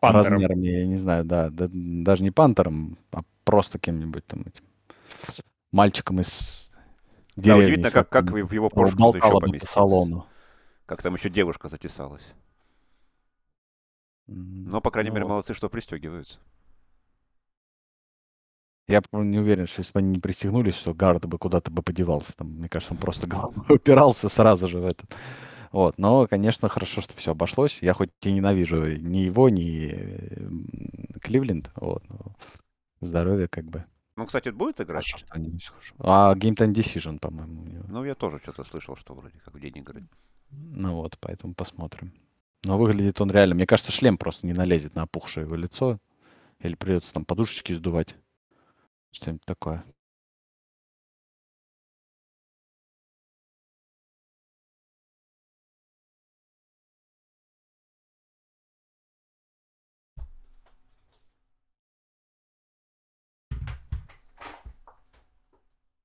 Пантером. 0.00 0.44
размерами, 0.44 0.66
я 0.68 0.86
не 0.86 0.98
знаю, 0.98 1.24
да, 1.24 1.50
да, 1.50 1.68
даже 1.72 2.22
не 2.22 2.30
пантером, 2.30 2.98
а 3.12 3.22
просто 3.44 3.78
кем-нибудь 3.78 4.26
там 4.26 4.42
этим 4.42 4.64
мальчиком 5.72 6.20
из 6.20 6.70
Да, 7.36 7.56
деревни. 7.56 7.60
удивительно, 7.60 7.90
как, 7.90 8.08
как 8.10 8.30
в 8.32 8.52
его 8.52 8.68
Porsche 8.68 8.96
кто-то 8.96 9.18
еще 9.18 9.36
бы 9.38 9.52
по 9.52 9.66
салону. 9.66 10.26
Как 10.86 11.02
там 11.02 11.14
еще 11.14 11.30
девушка 11.30 11.68
затесалась. 11.68 12.34
Но, 14.26 14.80
по 14.80 14.90
крайней 14.90 15.10
ну 15.10 15.14
мере, 15.14 15.24
молодцы, 15.24 15.54
что 15.54 15.68
пристегиваются. 15.68 16.40
Я 18.88 19.02
не 19.12 19.38
уверен, 19.38 19.66
что 19.66 19.80
если 19.80 19.92
бы 19.92 19.98
они 19.98 20.10
не 20.10 20.18
пристегнулись, 20.18 20.76
что 20.76 20.94
Гард 20.94 21.26
бы 21.26 21.38
куда-то 21.38 21.70
бы 21.72 21.82
подевался. 21.82 22.36
Там, 22.36 22.52
мне 22.52 22.68
кажется, 22.68 22.94
он 22.94 23.00
просто 23.00 23.26
головой 23.26 23.64
упирался 23.68 24.28
сразу 24.28 24.68
же 24.68 24.78
в 24.78 24.86
этот. 24.86 25.12
Вот. 25.72 25.98
Но, 25.98 26.26
конечно, 26.28 26.68
хорошо, 26.68 27.00
что 27.00 27.16
все 27.16 27.32
обошлось. 27.32 27.78
Я 27.82 27.94
хоть 27.94 28.10
и 28.22 28.32
ненавижу 28.32 28.96
ни 28.96 29.18
его, 29.18 29.48
ни 29.48 31.18
Кливленд. 31.20 31.70
Вот. 31.74 32.04
здоровье 33.00 33.48
как 33.48 33.64
бы. 33.64 33.84
Ну, 34.16 34.24
кстати, 34.24 34.48
будет 34.50 34.80
играть? 34.80 35.04
Хорошо, 35.04 35.18
что 35.18 35.34
они. 35.34 35.58
А 35.98 36.34
Game 36.34 36.54
Time 36.54 36.72
Decision, 36.72 37.18
по-моему, 37.18 37.62
у 37.62 37.66
него. 37.66 37.84
Ну, 37.88 38.04
я 38.04 38.14
тоже 38.14 38.38
что-то 38.38 38.64
слышал, 38.64 38.96
что 38.96 39.14
вроде 39.14 39.38
как 39.44 39.52
в 39.52 39.60
день 39.60 39.78
игры. 39.78 40.06
Ну 40.50 40.94
вот, 40.94 41.18
поэтому 41.20 41.54
посмотрим. 41.54 42.12
Но 42.62 42.78
выглядит 42.78 43.20
он 43.20 43.30
реально. 43.30 43.56
Мне 43.56 43.66
кажется, 43.66 43.92
шлем 43.92 44.16
просто 44.16 44.46
не 44.46 44.52
налезет 44.52 44.94
на 44.94 45.02
опухшее 45.02 45.44
его 45.44 45.56
лицо. 45.56 45.98
Или 46.60 46.76
придется 46.76 47.12
там 47.12 47.24
подушечки 47.24 47.72
сдувать. 47.72 48.16
Что-нибудь 49.12 49.44
такое. 49.44 49.84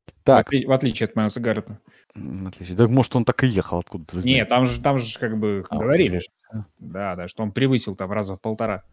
В, 0.07 0.23
Так, 0.23 0.47
отли- 0.53 0.65
в 0.65 0.71
отличие 0.71 1.07
от 1.07 1.15
Майлса 1.15 1.39
Гаррета. 1.39 1.79
м, 2.15 2.47
отлично. 2.47 2.75
Так 2.75 2.89
может 2.89 3.15
он 3.15 3.25
так 3.25 3.43
и 3.43 3.47
ехал 3.47 3.79
откуда-то. 3.79 4.17
Нет, 4.25 4.49
там 4.49 4.65
же, 4.65 4.79
там 4.81 4.99
же 4.99 5.17
как 5.19 5.37
бы 5.39 5.63
А, 5.69 5.77
говорили. 5.77 6.17
уже, 6.17 6.27
да. 6.51 6.65
Да, 6.79 7.15
да, 7.15 7.27
что 7.27 7.43
он 7.43 7.51
превысил 7.51 7.95
там 7.95 8.11
раза 8.11 8.35
в 8.35 8.41
полтора. 8.41 8.83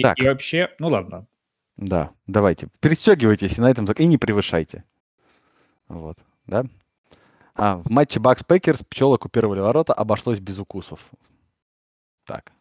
И, 0.00 0.02
Так. 0.02 0.18
и 0.18 0.26
вообще, 0.26 0.70
ну 0.78 0.88
ладно. 0.88 1.26
Да, 1.76 2.10
давайте. 2.26 2.68
Пристегивайтесь 2.80 3.58
и 3.58 3.60
на 3.60 3.70
этом 3.70 3.84
и 3.84 4.06
не 4.06 4.16
превышайте. 4.18 4.84
Вот, 5.88 6.16
да? 6.46 6.64
А, 7.54 7.76
в 7.76 7.90
матче 7.90 8.18
Bucs 8.20 8.42
Packers 8.42 8.82
пчелы 8.88 9.16
оккупировали 9.16 9.60
ворота, 9.60 9.92
обошлось 9.92 10.38
без 10.40 10.58
укусов. 10.58 11.00
Так. 12.24 12.52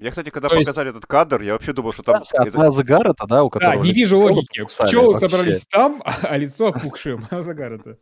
Я, 0.00 0.10
кстати, 0.10 0.30
когда 0.30 0.48
То 0.48 0.56
есть- 0.56 0.68
показали 0.68 0.90
этот 0.90 1.06
кадр, 1.06 1.42
я 1.42 1.52
вообще 1.52 1.72
думал, 1.72 1.92
что 1.92 2.02
там... 2.02 2.16
От 2.22 2.46
это- 2.46 2.58
Майлза 2.58 2.82
Гаррета, 2.82 3.26
да, 3.28 3.44
у 3.44 3.50
Да, 3.50 3.58
которого 3.60 3.82
не 3.82 3.88
лицо 3.90 3.96
вижу 3.96 4.18
логики. 4.18 4.64
Пчелы 4.64 5.12
вообще. 5.14 5.28
собрались 5.28 5.66
там, 5.66 6.02
а 6.22 6.36
лицо 6.36 6.68
опухшее 6.68 7.16
у 7.16 7.20
Майлса 7.30 7.54
Гаррета. 7.54 7.98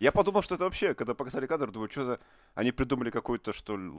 Я 0.00 0.12
подумал, 0.12 0.40
что 0.42 0.54
это 0.54 0.64
вообще, 0.64 0.94
когда 0.94 1.14
показали 1.14 1.46
кадр, 1.46 1.70
думаю, 1.70 1.90
что 1.90 2.04
за... 2.04 2.20
Они 2.54 2.72
придумали 2.72 3.10
какую-то, 3.10 3.52
что 3.52 3.76
ли, 3.76 3.92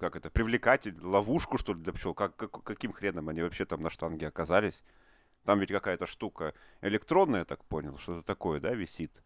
как 0.00 0.16
это, 0.16 0.28
привлекатель, 0.28 0.96
ловушку, 1.00 1.58
что 1.58 1.74
ли, 1.74 1.80
для 1.80 1.92
пчел. 1.92 2.12
Как, 2.12 2.34
как- 2.34 2.64
каким 2.64 2.92
хреном 2.92 3.28
они 3.28 3.40
вообще 3.40 3.64
там 3.64 3.80
на 3.80 3.88
штанге 3.88 4.26
оказались? 4.26 4.82
Там 5.44 5.60
ведь 5.60 5.70
какая-то 5.70 6.06
штука 6.06 6.54
электронная, 6.82 7.40
я 7.40 7.44
так 7.44 7.64
понял, 7.64 7.96
что-то 7.98 8.22
такое, 8.22 8.58
да, 8.60 8.74
висит? 8.74 9.22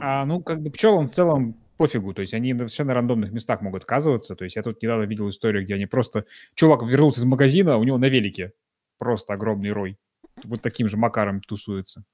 А, 0.00 0.24
ну, 0.24 0.42
как 0.42 0.62
бы 0.62 0.70
пчелам 0.70 1.08
в 1.08 1.12
целом 1.12 1.54
пофигу, 1.76 2.14
то 2.14 2.22
есть 2.22 2.32
они 2.32 2.54
на 2.54 2.60
совершенно 2.60 2.94
рандомных 2.94 3.30
местах 3.30 3.60
могут 3.60 3.82
оказываться. 3.82 4.34
То 4.36 4.44
есть 4.44 4.56
я 4.56 4.62
тут 4.62 4.82
недавно 4.82 5.04
видел 5.04 5.28
историю, 5.28 5.64
где 5.64 5.74
они 5.74 5.84
просто... 5.84 6.24
Чувак 6.54 6.82
вернулся 6.84 7.20
из 7.20 7.24
магазина, 7.24 7.76
у 7.76 7.84
него 7.84 7.98
на 7.98 8.08
велике 8.08 8.54
просто 8.96 9.34
огромный 9.34 9.72
рой. 9.72 9.98
Вот 10.42 10.62
таким 10.62 10.88
же 10.88 10.96
макаром 10.96 11.42
тусуется. 11.42 12.04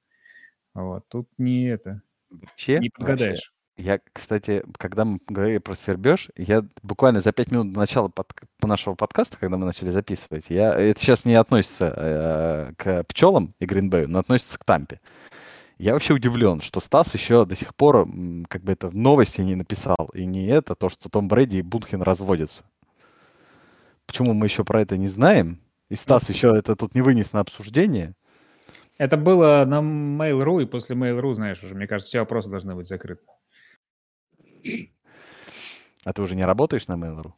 Вот, 0.74 1.07
тут 1.09 1.28
не 1.39 1.68
это, 1.68 2.03
Вообще, 2.31 2.74
не 2.74 2.78
вообще, 2.78 2.91
подгадаешь. 2.99 3.53
Я, 3.76 3.99
кстати, 4.12 4.62
когда 4.78 5.05
мы 5.07 5.18
говорили 5.26 5.59
про 5.59 5.74
свербеж, 5.74 6.28
я 6.37 6.64
буквально 6.83 7.20
за 7.20 7.33
пять 7.33 7.51
минут 7.51 7.72
до 7.72 7.78
начала 7.81 8.09
под- 8.09 8.33
по 8.59 8.66
нашего 8.68 8.95
подкаста, 8.95 9.39
когда 9.39 9.57
мы 9.57 9.64
начали 9.66 9.91
записывать, 9.91 10.47
я, 10.51 10.74
это 10.78 11.01
сейчас 11.01 11.24
не 11.24 11.35
относится 11.35 11.93
э, 11.97 12.72
к 12.76 13.05
пчелам 13.05 13.55
и 13.59 13.64
Гринбею, 13.64 14.09
но 14.09 14.18
относится 14.18 14.59
к 14.59 14.64
Тампе. 14.64 15.01
Я 15.78 15.95
вообще 15.95 16.14
удивлен, 16.14 16.61
что 16.62 16.81
Стас 16.81 17.14
еще 17.14 17.47
до 17.47 17.57
сих 17.57 17.74
пор 17.74 17.99
м, 18.03 18.47
как 18.49 18.62
бы 18.64 18.72
это 18.72 18.89
в 18.89 18.97
новости 18.97 19.41
не 19.43 19.57
написал. 19.57 20.11
И 20.14 20.26
не 20.26 20.47
это, 20.47 20.74
то, 20.76 20.89
что 20.91 21.09
Том 21.09 21.28
Брэди 21.28 21.57
и 21.59 21.62
Бунхен 21.62 22.03
разводятся. 22.03 22.64
Почему 24.07 24.35
мы 24.35 24.47
еще 24.47 24.64
про 24.64 24.83
это 24.83 24.97
не 24.97 25.09
знаем? 25.09 25.61
И 25.89 25.95
Стас 25.97 26.28
еще 26.28 26.53
это 26.57 26.76
тут 26.76 26.95
не 26.95 27.03
вынес 27.03 27.33
на 27.33 27.41
обсуждение. 27.41 28.14
Это 29.01 29.16
было 29.16 29.64
на 29.64 29.78
Mail.ru, 29.80 30.62
и 30.62 30.66
после 30.66 30.94
Mail.ru, 30.94 31.32
знаешь, 31.34 31.64
уже, 31.64 31.74
мне 31.74 31.86
кажется, 31.86 32.11
все 32.11 32.18
вопросы 32.18 32.51
должны 32.51 32.74
быть 32.74 32.86
закрыты. 32.86 33.22
А 36.05 36.12
ты 36.12 36.20
уже 36.20 36.36
не 36.36 36.44
работаешь 36.44 36.86
на 36.86 36.96
Mail.ru? 36.98 37.32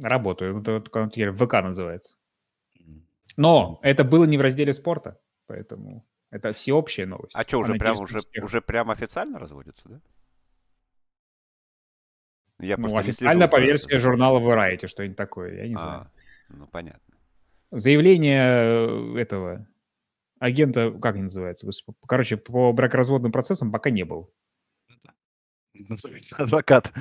Работаю, 0.00 0.58
это 0.58 0.72
вот 0.72 1.12
теперь 1.12 1.32
ВК 1.32 1.52
называется. 1.62 2.16
Но 3.36 3.78
это 3.82 4.04
было 4.04 4.24
не 4.24 4.38
в 4.38 4.40
разделе 4.40 4.72
спорта, 4.72 5.20
поэтому 5.46 6.06
это 6.30 6.54
всеобщая 6.54 7.04
новость. 7.04 7.36
А 7.36 7.42
что, 7.42 7.58
уже 7.58 7.72
Она 7.72 7.78
прям, 7.78 8.00
уже, 8.00 8.20
всех. 8.20 8.42
уже 8.44 8.62
прям 8.62 8.90
официально 8.90 9.38
разводятся, 9.38 9.86
да? 9.90 10.00
Я 12.58 12.78
Ну, 12.78 12.96
официально 12.96 13.48
по 13.48 13.60
версии 13.60 13.92
за- 13.92 13.98
журнала 13.98 14.40
Variety, 14.40 14.86
что-нибудь 14.86 15.18
такое, 15.18 15.56
я 15.56 15.68
не 15.68 15.74
А, 15.74 15.78
знаю. 15.78 16.10
ну 16.48 16.66
понятно. 16.66 17.14
Заявление 17.70 18.40
э, 18.46 19.18
этого 19.20 19.66
агента, 20.38 20.90
как 20.90 21.14
они 21.14 21.24
называются, 21.24 21.68
короче, 22.06 22.36
по 22.36 22.72
бракоразводным 22.72 23.32
процессам 23.32 23.72
пока 23.72 23.90
не. 23.90 24.06
Назовите 25.74 26.34
Адвокат. 26.38 26.92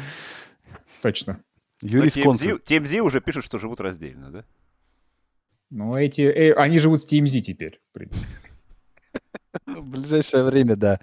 Точно. 1.02 1.44
Но 1.82 1.90
Юрисконсульт. 1.90 2.70
TMZ, 2.70 2.84
TMZ 2.84 3.00
уже 3.00 3.22
пишет, 3.22 3.44
что 3.44 3.60
живут 3.60 3.80
раздельно, 3.80 4.32
да? 4.32 4.46
Ну, 5.70 5.96
эти, 5.96 6.22
э, 6.22 6.54
они 6.54 6.80
живут 6.80 7.02
с 7.02 7.12
TMZ 7.12 7.42
теперь, 7.42 7.82
в 7.90 7.94
принципе. 7.94 8.28
В 9.66 9.90
ближайшее 9.90 10.44
время, 10.44 10.76
да. 10.76 11.00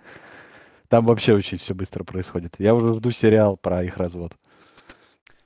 Там 0.88 1.06
вообще 1.06 1.34
очень 1.34 1.58
все 1.58 1.74
быстро 1.74 2.04
происходит. 2.04 2.54
Я 2.58 2.74
уже 2.74 2.94
жду 2.94 3.10
сериал 3.10 3.56
про 3.56 3.82
их 3.82 3.96
развод. 3.96 4.36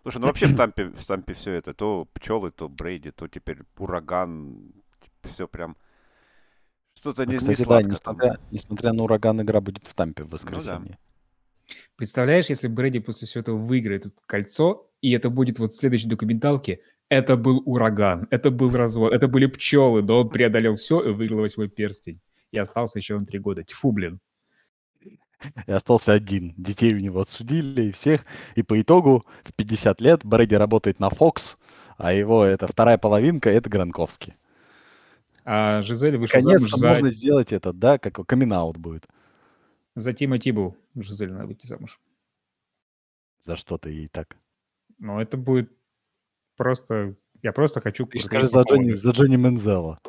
Слушай, 0.03 0.19
ну 0.19 0.27
вообще 0.29 0.47
в 0.47 0.57
Тампе, 0.57 0.87
в 0.87 1.05
Тампе 1.05 1.35
все 1.35 1.53
это, 1.53 1.75
то 1.75 2.07
пчелы, 2.15 2.53
то 2.53 2.69
Брейди, 2.69 3.11
то 3.11 3.27
теперь 3.27 3.59
ураган, 3.77 4.73
все 5.23 5.49
прям 5.49 5.77
что-то 7.07 7.25
Ну, 7.25 7.33
не, 7.33 7.39
не 7.39 7.55
Кстати, 7.55 7.69
да, 7.69 7.81
там. 7.81 7.91
несмотря, 7.91 8.39
несмотря 8.51 8.93
на 8.93 9.05
ураган, 9.05 9.41
игра 9.41 9.61
будет 9.61 9.87
в 9.87 9.95
Тампе 9.95 10.25
в 10.25 10.29
да. 10.29 10.37
воскресенье. 10.37 10.99
Представляешь, 11.97 12.47
если 12.47 12.69
Брэди 12.69 13.01
после 13.01 13.27
всего 13.27 13.43
этого 13.43 13.57
выиграет 13.57 14.07
это 14.07 14.17
кольцо, 14.27 14.89
и 15.01 15.13
это 15.13 15.31
будет 15.31 15.59
вот 15.59 15.73
в 15.73 15.77
следующей 15.77 16.09
документалке, 16.09 16.81
это 17.09 17.37
был 17.37 17.63
ураган, 17.65 18.27
это 18.31 18.51
был 18.51 18.71
развод, 18.71 19.13
это 19.13 19.29
были 19.29 19.47
пчелы, 19.47 20.03
но 20.03 20.21
он 20.21 20.29
преодолел 20.29 20.75
все 20.75 21.01
и 21.01 21.13
выиграл 21.13 21.41
восьмой 21.41 21.69
перстень. 21.69 22.21
И 22.53 22.59
остался 22.59 22.99
еще 22.99 23.19
на 23.19 23.27
три 23.27 23.39
года. 23.39 23.65
Тьфу, 23.65 23.93
блин. 23.93 24.21
И 25.67 25.73
остался 25.73 26.13
один. 26.13 26.55
Детей 26.57 26.95
у 26.95 26.99
него 26.99 27.21
отсудили 27.21 27.89
и 27.89 27.93
всех. 27.93 28.25
И 28.55 28.63
по 28.63 28.81
итогу 28.81 29.27
в 29.45 29.53
50 29.53 30.01
лет 30.01 30.25
Брэди 30.25 30.55
работает 30.55 30.99
на 30.99 31.09
Fox, 31.09 31.57
а 31.99 32.13
его 32.13 32.45
это 32.45 32.67
вторая 32.67 32.99
половинка 32.99 33.51
это 33.51 33.69
Гранковский. 33.69 34.35
А 35.49 35.81
Жизель 35.83 36.17
вышла 36.17 36.41
замуж 36.41 36.55
Наконец-то 36.55 36.77
за, 36.77 36.89
можно 36.89 37.11
сделать 37.11 37.53
это, 37.53 37.73
да, 37.73 37.99
как 37.99 38.15
камин 38.27 38.53
будет. 38.75 39.07
за 39.95 40.13
Тима 40.13 40.39
Тибу. 40.39 40.77
Жизель 40.97 41.31
надо 41.31 41.47
выйти 41.47 41.67
замуж. 41.67 42.01
За 43.43 43.57
что-то 43.57 43.89
ей 43.89 44.09
так. 44.09 44.37
Но 44.99 45.23
это 45.23 45.37
будет 45.37 45.71
просто... 46.57 47.15
Я 47.43 47.53
просто 47.53 47.81
хочу... 47.81 48.07
Ты 48.07 48.19
скажи 48.19 48.49
за 48.49 48.63
Джонни, 48.63 48.93
за 48.93 49.11
Джонни 49.13 49.37
Мензела. 49.37 50.01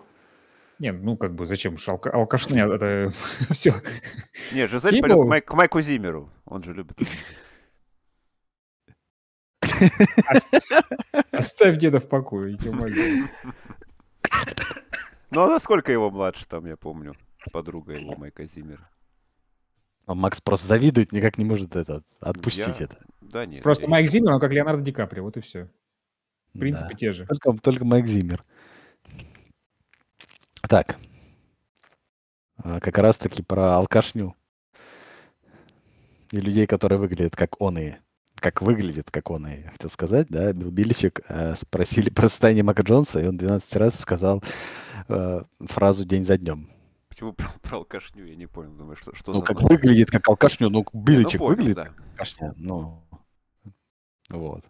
Не, 0.80 0.92
ну 0.92 1.16
как 1.18 1.36
бы 1.36 1.46
зачем 1.46 1.76
уж 1.76 1.88
алка- 1.88 2.10
алкашня, 2.10 2.66
это 2.74 3.14
все. 3.52 3.76
Не, 4.54 4.68
Жизель 4.68 4.90
Типа- 4.90 5.08
пойдет 5.08 5.24
к, 5.24 5.30
Майк- 5.30 5.46
к 5.46 5.54
Майку 5.54 5.82
Зимеру, 5.82 6.32
он 6.46 6.64
же 6.64 6.74
любит. 6.74 6.98
Оставь 11.32 11.78
деда 11.78 12.00
в 12.00 12.10
покое, 12.10 12.54
я 12.54 12.58
тебя. 12.58 13.30
Ну 15.32 15.42
а 15.42 15.48
насколько 15.48 15.92
его 15.92 16.10
младше 16.10 16.46
там, 16.48 16.66
я 16.66 16.78
помню, 16.78 17.14
подруга 17.52 17.94
его 17.94 18.16
Майка 18.16 18.46
Зимера. 18.46 18.90
А 20.06 20.14
Макс 20.16 20.40
просто 20.40 20.68
завидует, 20.68 21.12
никак 21.12 21.38
не 21.38 21.44
может 21.46 21.76
это 21.76 22.02
отпустить 22.22 22.66
Я- 22.80 22.86
это. 22.86 22.98
Да 23.20 23.46
нет. 23.46 23.62
Просто 23.62 23.84
я- 23.84 23.90
Майк 23.90 24.10
Зиммер, 24.10 24.32
он 24.34 24.40
как 24.40 24.52
Леонардо 24.52 24.82
Ди 24.82 24.94
Каприо, 24.94 25.24
вот 25.24 25.36
и 25.36 25.42
все. 25.42 25.70
В 26.54 26.60
принципе, 26.60 26.92
Да. 26.92 26.96
те 26.96 27.12
же. 27.12 27.26
Только, 27.26 27.52
только 27.62 27.84
Майк 27.86 28.06
Зиммер. 28.08 28.44
Так. 30.62 30.98
а, 32.58 32.80
как 32.80 32.98
раз-таки 32.98 33.44
про 33.44 33.76
алкашню. 33.78 34.34
И 36.32 36.38
людей, 36.42 36.66
которые 36.68 37.00
выглядят 37.00 37.36
как 37.36 37.62
он 37.62 37.78
и 37.78 37.94
как 38.36 38.62
выглядит, 38.62 39.10
как 39.12 39.30
он 39.30 39.48
и 39.48 39.64
хотел 39.64 39.90
сказать, 39.90 40.28
да, 40.30 40.52
Билл 40.54 40.72
Биличек 40.72 41.22
э, 41.28 41.56
спросили 41.56 42.10
про 42.10 42.28
состояние 42.28 42.64
Мака 42.64 42.82
Джонса, 42.82 43.20
и 43.20 43.28
он 43.28 43.38
12 43.38 43.76
раз 43.78 44.00
сказал 44.00 44.44
э, 45.08 45.44
фразу 45.62 46.06
«день 46.06 46.26
за 46.26 46.38
днем». 46.38 46.70
Почему 47.10 47.34
про, 47.34 47.50
про 47.62 47.78
алкашню, 47.78 48.26
я 48.26 48.36
не 48.36 48.48
понял, 48.48 48.72
думаю, 48.74 48.96
что, 48.96 49.16
что 49.16 49.34
Ну, 49.34 49.42
как 49.42 49.62
выглядит 49.62 50.12
как 50.12 50.28
алкашню, 50.28 50.70
ну, 50.70 50.86
Биличек 50.94 51.40
ну, 51.42 51.48
понял, 51.48 51.58
выглядит 51.58 51.76
да. 51.76 51.86
как 51.86 52.00
алкашня, 52.12 52.54
ну, 52.58 53.04
вот. 54.30 54.64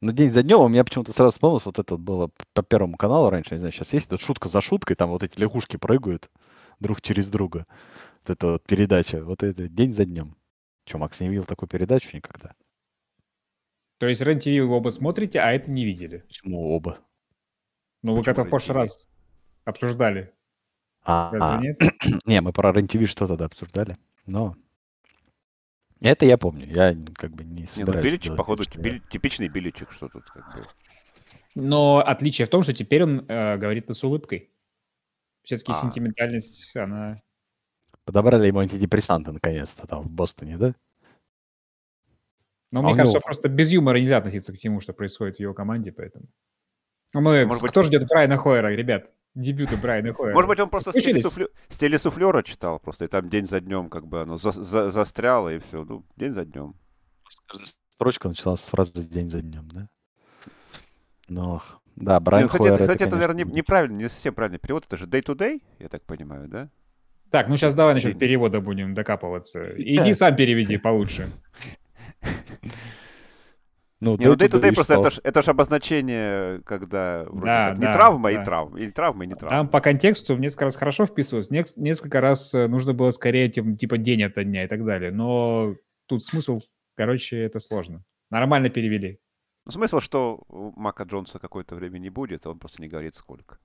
Но 0.00 0.10
день 0.10 0.30
за 0.30 0.42
днем 0.42 0.60
у 0.60 0.68
меня 0.68 0.84
почему-то 0.84 1.12
сразу 1.12 1.32
вспомнилось, 1.32 1.64
вот 1.64 1.78
это 1.78 1.94
вот 1.94 2.00
было 2.00 2.30
по 2.54 2.62
Первому 2.62 2.96
каналу 2.96 3.30
раньше, 3.30 3.54
не 3.54 3.58
знаю, 3.58 3.72
сейчас 3.72 3.92
есть, 3.92 4.08
тут 4.08 4.20
шутка 4.20 4.48
за 4.48 4.60
шуткой, 4.60 4.96
там 4.96 5.10
вот 5.10 5.22
эти 5.22 5.38
лягушки 5.38 5.76
прыгают 5.76 6.30
друг 6.80 7.00
через 7.00 7.28
друга. 7.28 7.66
Вот 8.24 8.30
эта 8.30 8.46
вот 8.48 8.64
передача, 8.64 9.24
вот 9.24 9.42
это 9.42 9.68
день 9.68 9.92
за 9.92 10.04
днем. 10.04 10.36
Че, 10.84 10.98
Макс 10.98 11.20
не 11.20 11.28
видел 11.28 11.44
такую 11.44 11.68
передачу 11.68 12.16
никогда? 12.16 12.54
То 13.98 14.08
есть 14.08 14.20
рен 14.22 14.40
вы 14.66 14.74
оба 14.74 14.88
смотрите, 14.88 15.38
а 15.40 15.52
это 15.52 15.70
не 15.70 15.84
видели? 15.84 16.24
Почему 16.26 16.74
оба? 16.74 16.98
Ну, 18.02 18.16
вы 18.16 18.24
как-то 18.24 18.42
в 18.42 18.50
прошлый 18.50 18.76
раз 18.76 18.98
обсуждали. 19.64 20.32
А, 21.04 21.30
Разве 21.32 21.56
а, 21.56 21.60
нет? 21.60 21.78
не, 22.26 22.40
мы 22.40 22.52
про 22.52 22.72
рен 22.72 22.88
что 23.06 23.26
тогда 23.26 23.46
обсуждали, 23.46 23.96
но 24.26 24.56
это 26.00 26.26
я 26.26 26.36
помню, 26.36 26.66
я 26.66 26.96
как 27.14 27.30
бы 27.30 27.44
не 27.44 27.54
Не, 27.54 27.60
ну 27.62 27.66
собираюсь 27.68 28.20
делать 28.20 28.36
походу, 28.36 28.64
что 28.64 28.80
я- 28.80 28.84
Били- 28.84 29.02
типичный 29.08 29.48
Биличек, 29.48 29.92
что 29.92 30.08
тут 30.08 30.24
как 30.24 30.54
бы. 30.54 30.66
Но 31.54 31.98
отличие 32.04 32.46
в 32.46 32.50
том, 32.50 32.62
что 32.62 32.72
теперь 32.72 33.04
он 33.04 33.24
э, 33.28 33.56
говорит 33.56 33.84
это 33.84 33.94
с 33.94 34.02
улыбкой. 34.02 34.50
Все-таки 35.44 35.72
А. 35.72 35.74
сентиментальность, 35.74 36.74
она... 36.76 37.20
Подобрали 38.04 38.48
ему 38.48 38.60
антидепрессанты 38.60 39.32
наконец-то 39.32 39.86
там 39.86 40.02
в 40.02 40.10
Бостоне, 40.10 40.56
да? 40.56 40.74
Но 42.72 42.80
А 42.80 42.82
мне 42.82 42.96
кажется, 42.96 43.18
него- 43.18 43.24
просто 43.24 43.48
без 43.48 43.70
юмора 43.70 43.98
нельзя 43.98 44.16
относиться 44.16 44.52
к 44.52 44.56
всему, 44.56 44.80
что 44.80 44.92
происходит 44.92 45.36
в 45.36 45.40
его 45.40 45.54
команде, 45.54 45.92
поэтому... 45.92 46.26
Ну, 47.12 47.20
мы... 47.20 47.44
Может 47.44 47.62
быть- 47.62 47.70
Кто 47.70 47.82
ждет 47.82 48.08
Брайана 48.08 48.36
Хойера, 48.36 48.68
ребят? 48.68 49.12
Дебюта 49.34 49.76
Брайана 49.76 50.12
Хойера. 50.12 50.34
Может 50.34 50.48
быть, 50.48 50.60
он 50.60 50.68
просто 50.68 50.90
с 50.92 50.94
Соскучились? 50.94 51.22
телесуфлё- 51.24 51.48
с 51.70 51.78
телесуфлера 51.78 52.42
читал 52.42 52.78
просто, 52.78 53.06
и 53.06 53.08
там 53.08 53.28
день 53.28 53.46
за 53.46 53.60
днем 53.60 53.88
как 53.88 54.06
бы 54.06 54.20
оно 54.22 54.36
за- 54.36 54.52
за- 54.52 54.90
застряло, 54.90 55.54
и 55.54 55.58
все. 55.58 55.84
Ну, 55.84 56.04
день 56.16 56.32
за 56.32 56.44
днем. 56.44 56.74
Строчка 57.94 58.28
началась 58.28 58.60
с 58.60 58.68
фразы 58.68 58.92
«день 59.02 59.28
за 59.28 59.40
днем», 59.40 59.68
да? 59.72 59.88
Но, 61.28 61.62
да, 61.96 62.14
Не, 62.14 62.20
Брайан 62.20 62.42
ну, 62.44 62.48
кстати, 62.48 62.62
Хойер 62.62 62.74
это, 62.74 62.82
кстати, 62.82 63.02
это, 63.02 63.10
конечно, 63.10 63.16
наверное, 63.34 63.44
не- 63.44 63.58
неправильно, 63.58 63.96
не 63.96 64.08
совсем 64.10 64.34
правильный 64.34 64.58
перевод. 64.58 64.84
Это 64.86 64.96
же 64.96 65.06
day-to-day, 65.06 65.62
я 65.78 65.88
так 65.88 66.02
понимаю, 66.04 66.48
да? 66.48 66.68
Так, 67.30 67.48
ну 67.48 67.56
сейчас 67.56 67.72
давай 67.74 67.94
насчет 67.94 68.18
перевода 68.18 68.60
будем 68.60 68.92
докапываться. 68.92 69.60
Иди 69.78 70.12
сам 70.12 70.36
переведи 70.36 70.76
получше. 70.76 71.28
Ну, 74.04 74.16
Не, 74.18 74.26
ну 74.26 74.34
day-to-day 74.34 74.48
day-to-day 74.48 74.74
просто 74.74 74.94
что? 74.94 75.00
это 75.00 75.10
ж, 75.10 75.20
это 75.22 75.42
ж 75.42 75.48
обозначение, 75.48 76.60
когда 76.62 77.24
вроде 77.28 77.46
Да, 77.46 77.68
как 77.68 77.78
не 77.78 77.84
да, 77.84 77.92
травма 77.92 78.32
и 78.32 78.36
да. 78.36 78.44
травма, 78.44 78.80
или 78.80 78.90
травма 78.90 79.24
и 79.24 79.26
не 79.28 79.34
травма. 79.36 79.56
Там 79.58 79.68
по 79.68 79.80
контексту 79.80 80.36
несколько 80.36 80.64
раз 80.64 80.74
хорошо 80.74 81.06
вписывалось, 81.06 81.50
несколько 81.50 82.20
раз 82.20 82.52
э, 82.52 82.66
нужно 82.66 82.94
было 82.94 83.12
скорее 83.12 83.48
типа, 83.48 83.76
типа 83.76 83.98
день 83.98 84.24
ото 84.24 84.42
дня 84.42 84.64
и 84.64 84.66
так 84.66 84.84
далее. 84.84 85.12
Но 85.12 85.76
тут 86.08 86.24
смысл, 86.24 86.60
короче, 86.96 87.38
это 87.38 87.60
сложно. 87.60 88.02
Нормально 88.28 88.70
перевели. 88.70 89.20
Ну, 89.66 89.70
смысл, 89.70 90.00
что 90.00 90.42
у 90.48 90.72
Мака 90.74 91.04
Джонса 91.04 91.38
какое-то 91.38 91.76
время 91.76 91.98
не 91.98 92.10
будет, 92.10 92.44
а 92.44 92.50
он 92.50 92.58
просто 92.58 92.82
не 92.82 92.88
говорит 92.88 93.14
сколько. 93.14 93.58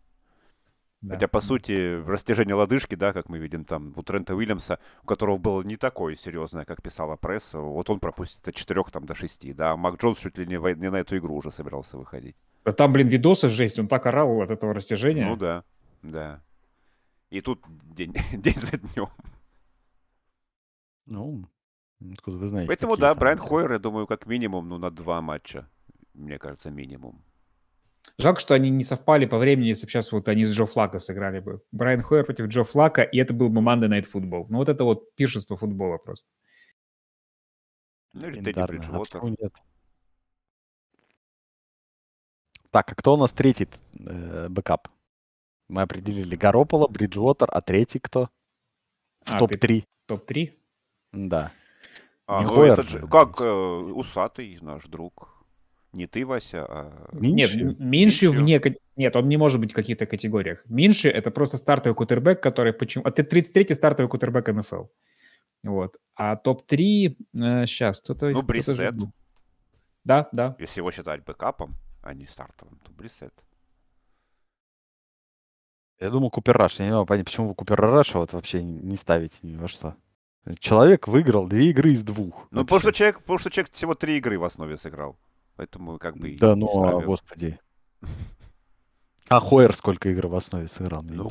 Да. 1.02 1.14
Хотя, 1.14 1.28
по 1.28 1.42
сути, 1.42 2.02
растяжение 2.08 2.56
лодыжки, 2.56 2.96
да, 2.96 3.14
как 3.14 3.30
мы 3.30 3.38
видим 3.38 3.66
там 3.66 3.94
у 3.96 4.02
Трента 4.02 4.36
Уильямса, 4.36 4.80
у 5.04 5.06
которого 5.06 5.38
было 5.38 5.62
не 5.62 5.76
такое 5.78 6.16
серьезное, 6.16 6.66
как 6.66 6.82
писала 6.82 7.16
пресса, 7.16 7.60
вот 7.60 7.90
он 7.92 8.00
пропустит 8.00 8.48
от 8.48 8.56
4 8.56 8.84
там, 8.92 9.06
до 9.06 9.14
6, 9.14 9.56
да, 9.56 9.72
а 9.74 9.78
Мак 9.78 10.02
Джонс 10.02 10.18
чуть 10.18 10.38
ли 10.40 10.48
не, 10.48 10.58
в- 10.60 10.74
не 10.76 10.90
на 10.90 10.96
эту 10.98 11.16
игру 11.18 11.36
уже 11.36 11.52
собирался 11.52 11.98
выходить. 11.98 12.36
Да 12.66 12.72
там, 12.72 12.92
блин, 12.94 13.08
видосы 13.08 13.48
жесть, 13.48 13.78
он 13.78 13.88
так 13.88 14.06
орал 14.08 14.42
от 14.42 14.50
этого 14.50 14.74
растяжения. 14.74 15.28
Ну 15.28 15.36
да, 15.36 15.64
да. 16.02 16.42
И 17.30 17.42
тут 17.42 17.64
день, 17.96 18.14
день 18.34 18.56
за 18.58 18.78
днем. 18.78 19.08
Ну, 21.06 21.46
откуда 22.14 22.38
вы 22.38 22.48
знаете? 22.48 22.68
Поэтому, 22.68 22.98
да, 22.98 23.10
там 23.12 23.20
Брайан 23.20 23.38
Хойер, 23.38 23.72
я 23.74 23.80
думаю, 23.80 24.08
как 24.08 24.26
минимум, 24.26 24.68
ну, 24.68 24.78
на 24.78 24.90
два 24.92 25.22
матча. 25.22 25.70
Мне 26.14 26.40
кажется, 26.40 26.72
минимум. 26.72 27.22
Жалко, 28.18 28.40
что 28.40 28.54
они 28.54 28.70
не 28.70 28.84
совпали 28.84 29.26
по 29.26 29.38
времени, 29.38 29.68
если 29.68 29.86
бы 29.86 29.92
сейчас 29.92 30.12
вот 30.12 30.28
они 30.28 30.46
с 30.46 30.52
Джо 30.52 30.66
Флака 30.66 31.00
сыграли 31.00 31.40
бы. 31.40 31.62
Брайан 31.72 32.02
Хойер 32.02 32.26
против 32.26 32.48
Джо 32.48 32.64
Флака, 32.64 33.04
и 33.04 33.18
это 33.18 33.34
был 33.34 33.50
бы 33.50 33.62
Monday 33.62 33.90
Night 33.90 34.08
Football. 34.12 34.46
Ну 34.50 34.58
вот 34.58 34.70
это 34.70 34.84
вот 34.84 35.16
пиршество 35.16 35.58
футбола 35.58 35.98
просто. 35.98 36.30
Ну, 38.14 38.28
или 38.28 38.42
Тедди 38.42 38.66
Бриджвотер. 38.68 39.22
Так, 42.72 42.92
а 42.92 42.96
кто 42.96 43.14
у 43.14 43.18
нас 43.18 43.32
третий 43.32 43.68
э, 44.00 44.48
бэкап? 44.50 44.90
Мы 45.70 45.82
определили 45.82 46.36
Гаропола, 46.36 46.88
Бриджвотер, 46.88 47.48
а 47.52 47.62
третий 47.62 48.00
кто? 48.00 48.28
В 49.26 49.34
А, 49.34 49.40
топ-3. 49.40 49.84
Топ-3? 50.06 50.54
Да. 51.14 51.52
А, 52.26 52.42
ну, 52.42 52.64
этот 52.64 52.88
же, 52.88 53.08
как 53.08 53.42
э, 53.42 53.46
усатый 53.46 54.58
наш 54.62 54.86
друг. 54.86 55.37
Не 55.98 56.06
ты, 56.06 56.28
Вася, 56.28 56.64
а... 56.70 57.10
Нет, 57.12 57.56
Минши? 57.56 57.76
меньше 57.80 58.26
Минши? 58.28 58.30
вне... 58.30 58.76
Нет, 58.98 59.16
он 59.16 59.28
не 59.28 59.38
может 59.38 59.60
быть 59.60 59.72
в 59.72 59.76
каких-то 59.76 60.06
категориях. 60.06 60.64
Миншу — 60.68 61.10
это 61.10 61.32
просто 61.32 61.58
стартовый 61.58 61.96
квотербэк, 61.96 62.40
который... 62.40 62.72
Почему... 62.72 63.04
А 63.04 63.10
ты 63.10 63.24
33-й 63.24 63.74
стартовый 63.74 64.08
кутербэк 64.08 64.48
НФЛ. 64.48 64.84
Вот. 65.64 65.98
А 66.14 66.36
топ-3... 66.36 67.66
сейчас, 67.66 68.02
кто-то... 68.02 68.30
Ну, 68.30 68.44
кто-то 68.44 68.74
же 68.74 68.92
Брисет. 68.92 68.96
Да, 70.04 70.30
да. 70.32 70.56
Если 70.60 70.82
его 70.82 70.92
считать 70.92 71.24
бэкапом, 71.26 71.76
а 72.04 72.14
не 72.14 72.28
стартовым, 72.28 72.80
то 72.86 72.92
Брисет. 72.92 73.34
Я 76.00 76.12
думал, 76.12 76.30
Купер 76.30 76.56
Раш. 76.56 76.78
Я 76.78 76.86
не 76.86 76.92
могу 76.92 77.08
понять, 77.08 77.26
почему 77.26 77.48
вы 77.48 77.56
Купер 77.56 77.82
Раша 77.82 78.20
вот 78.20 78.34
вообще 78.34 78.62
не 78.62 78.98
ставите 78.98 79.36
ни 79.42 79.56
во 79.56 79.68
что. 79.68 79.96
Человек 80.60 81.08
выиграл 81.08 81.48
две 81.48 81.72
игры 81.72 81.90
из 81.90 82.04
двух. 82.04 82.48
Ну, 82.52 82.62
потому 82.66 82.82
что, 82.82 82.90
вообще. 82.90 83.00
человек, 83.00 83.20
потому 83.22 83.40
что 83.40 83.50
человек 83.50 83.74
всего 83.74 83.96
три 83.96 84.18
игры 84.18 84.38
в 84.38 84.44
основе 84.44 84.78
сыграл. 84.78 85.18
Поэтому 85.58 85.98
как 85.98 86.18
бы 86.18 86.30
и 86.30 86.38
Да 86.38 86.54
не 86.54 86.62
ну, 86.62 86.84
а, 86.84 87.02
господи. 87.02 87.60
А 89.30 89.42
Хойер 89.42 89.76
сколько 89.76 90.08
игр 90.08 90.28
в 90.28 90.36
основе 90.36 90.70
сыграл? 90.70 91.02
Ну? 91.04 91.30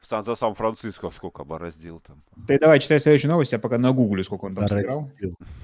Сан, 0.00 0.24
за 0.24 0.34
Сан-Франциско 0.34 1.10
сколько 1.10 1.44
бороздил 1.44 2.00
там. 2.00 2.22
Ты 2.46 2.58
давай 2.58 2.80
читай 2.80 2.98
следующую 2.98 3.32
новость, 3.32 3.52
я 3.52 3.58
пока 3.58 3.76
на 3.76 3.92
гугле, 3.92 4.24
сколько 4.24 4.46
он 4.46 4.54
там 4.54 4.66
сыграл. 4.66 5.10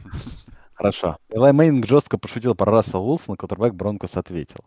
Хорошо. 0.75 1.17
Элай 1.31 1.55
Мейнинг 1.55 1.87
жестко 1.87 2.19
пошутил 2.19 2.55
про 2.55 2.71
Рассела 2.71 3.01
Уилсона, 3.01 3.39
Коттербэк 3.39 3.73
Бронкос 3.73 4.19
ответил. 4.19 4.65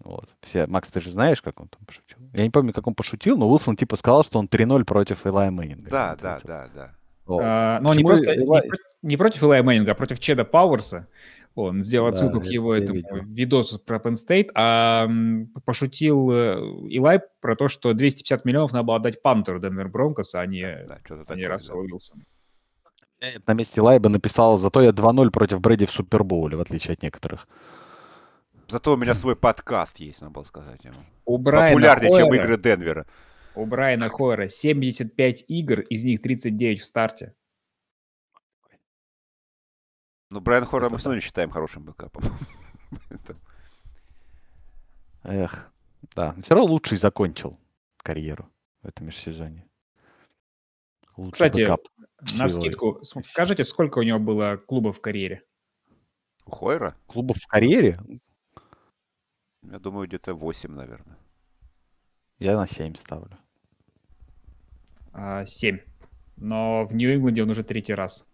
Вот. 0.00 0.34
Все, 0.40 0.66
Макс, 0.66 0.90
ты 0.90 1.00
же 1.00 1.10
знаешь, 1.10 1.40
как 1.40 1.60
он 1.60 1.68
там 1.68 1.84
пошутил? 1.86 2.18
Я 2.32 2.42
не 2.42 2.50
помню, 2.50 2.72
как 2.72 2.88
он 2.88 2.94
пошутил, 2.94 3.36
но 3.36 3.48
Уилсон 3.48 3.76
типа 3.76 3.94
сказал, 3.94 4.24
что 4.24 4.40
он 4.40 4.46
3-0 4.46 4.84
против 4.84 5.24
Элая 5.26 5.52
Мейнинга. 5.52 5.90
Да, 5.90 6.16
да, 6.20 6.38
да, 6.42 6.68
да. 6.74 6.94
Вот. 7.26 7.42
А, 7.44 7.80
но 7.80 7.92
не 7.92 8.04
просто... 8.04 8.36
не 8.36 8.44
Элай- 8.44 8.68
про- 8.68 8.78
Не 9.02 9.16
против 9.16 9.42
Илая 9.42 9.62
Мэннинга, 9.62 9.92
а 9.92 9.94
против 9.94 10.20
Чеда 10.20 10.44
Пауэрса. 10.44 11.08
Он 11.56 11.82
сделал 11.82 12.06
Да, 12.06 12.10
отсылку 12.10 12.40
к 12.40 12.44
это 12.44 12.52
его 12.52 12.74
этому 12.74 12.96
видел. 12.98 13.16
видосу 13.24 13.78
про 13.78 13.96
Penn 13.96 14.14
State, 14.14 14.50
а 14.54 15.08
пошутил 15.64 16.30
э, 16.30 16.60
Илай 16.90 17.20
про 17.40 17.56
то, 17.56 17.68
что 17.68 17.94
250 17.94 18.44
миллионов 18.44 18.72
надо 18.72 18.84
было 18.84 18.96
отдать 18.96 19.22
Пантеру 19.22 19.58
Денвер 19.58 19.88
Бронкос, 19.88 20.34
а 20.34 20.44
не, 20.46 20.84
да 20.86 20.98
что-то 21.04 21.32
а 21.32 21.36
не 21.36 21.42
да. 21.42 21.48
Рассел 21.48 21.78
Уилсон. 21.78 22.22
Я 23.20 23.40
на 23.46 23.54
месте 23.54 23.80
Лайба 23.80 24.10
написал, 24.10 24.58
зато 24.58 24.82
я 24.82 24.90
2-0 24.90 25.30
против 25.30 25.60
Брэди 25.60 25.86
в 25.86 25.90
Супербоуле, 25.90 26.56
в 26.56 26.60
отличие 26.60 26.92
от 26.92 27.02
некоторых. 27.02 27.48
Зато 28.68 28.92
у 28.92 28.96
меня 28.96 29.14
свой 29.14 29.36
подкаст 29.36 29.98
есть, 29.98 30.20
надо 30.20 30.32
было 30.34 30.42
сказать 30.44 30.84
ему. 30.84 30.96
У 31.24 31.38
Брайана, 31.38 31.70
Популярнее, 31.70 32.12
чем 32.12 32.28
Хойера, 32.28 32.44
игры 32.44 32.58
Денвера. 32.58 33.06
у 33.54 33.64
Брайана 33.64 34.08
Хойера 34.10 34.48
75 34.48 35.44
игр, 35.48 35.80
из 35.80 36.04
них 36.04 36.20
39 36.20 36.80
в 36.80 36.84
старте. 36.84 37.34
Но 40.36 40.42
Брайан 40.42 40.66
Хорра 40.66 40.84
Это 40.84 40.92
мы 40.92 40.98
все 40.98 41.06
равно 41.08 41.14
не 41.16 41.22
считаем 41.22 41.48
хорошим 41.50 41.84
бэкапом. 41.84 42.22
Эх, 45.22 45.72
да. 46.14 46.34
Все 46.42 46.54
равно 46.54 46.70
лучший 46.70 46.98
закончил 46.98 47.58
карьеру 47.96 48.46
в 48.82 48.86
этом 48.88 49.06
межсезонье. 49.06 49.66
Лучший 51.16 51.32
Кстати, 51.32 51.62
бэкап 51.62 51.80
На 52.20 52.26
силой. 52.28 52.48
вскидку, 52.50 52.98
с- 53.02 53.14
скажите, 53.24 53.64
сколько 53.64 53.98
у 53.98 54.02
него 54.02 54.18
было 54.18 54.58
клубов 54.58 54.98
в 54.98 55.00
карьере? 55.00 55.42
У 56.44 56.50
Хойера? 56.50 56.94
Клубов 57.06 57.38
в 57.38 57.46
карьере 57.46 57.98
Я 59.62 59.78
думаю, 59.78 60.06
где-то 60.06 60.34
8, 60.34 60.70
наверное. 60.70 61.16
я 62.38 62.56
на 62.58 62.66
7 62.68 62.94
ставлю. 62.94 63.38
А, 65.14 65.46
Семь. 65.46 65.78
Но 66.36 66.84
в 66.84 66.94
Нью-Ингланде 66.94 67.42
он 67.42 67.48
уже 67.48 67.64
третий 67.64 67.94
раз. 67.94 68.28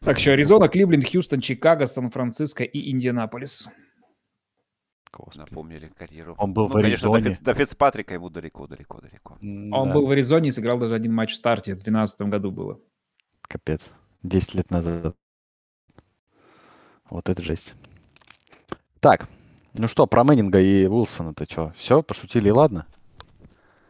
Так, 0.00 0.18
еще 0.18 0.32
Аризона, 0.32 0.68
Кливленд, 0.68 1.08
Хьюстон, 1.08 1.40
Чикаго, 1.40 1.86
Сан-Франциско 1.86 2.64
и 2.64 2.90
Индианаполис. 2.90 3.68
Господи. 5.12 5.38
Напомнили 5.38 5.90
карьеру. 5.96 6.34
Он 6.38 6.52
был 6.52 6.68
ну, 6.68 6.74
в 6.74 6.76
Аризоне. 6.76 7.22
Конечно, 7.22 7.44
до, 7.44 7.54
Фиц, 7.54 7.58
до 7.58 7.66
Фицпатрика 7.66 8.14
ему 8.14 8.28
далеко-далеко-далеко. 8.28 9.38
Он 9.40 9.88
да. 9.88 9.94
был 9.94 10.06
в 10.06 10.10
Аризоне 10.10 10.50
и 10.50 10.52
сыграл 10.52 10.78
даже 10.78 10.94
один 10.94 11.14
матч 11.14 11.32
в 11.32 11.36
старте. 11.36 11.72
В 11.72 11.82
2012 11.82 12.20
году 12.22 12.50
было. 12.50 12.78
Капец. 13.42 13.92
10 14.22 14.54
лет 14.54 14.70
назад. 14.70 15.16
Вот 17.08 17.28
это 17.28 17.42
жесть. 17.42 17.74
Так, 19.00 19.28
ну 19.74 19.88
что, 19.88 20.06
про 20.06 20.24
Мэннинга 20.24 20.60
и 20.60 20.86
Уилсона-то 20.86 21.44
что? 21.44 21.72
Все, 21.76 22.02
пошутили, 22.02 22.50
ладно? 22.50 22.86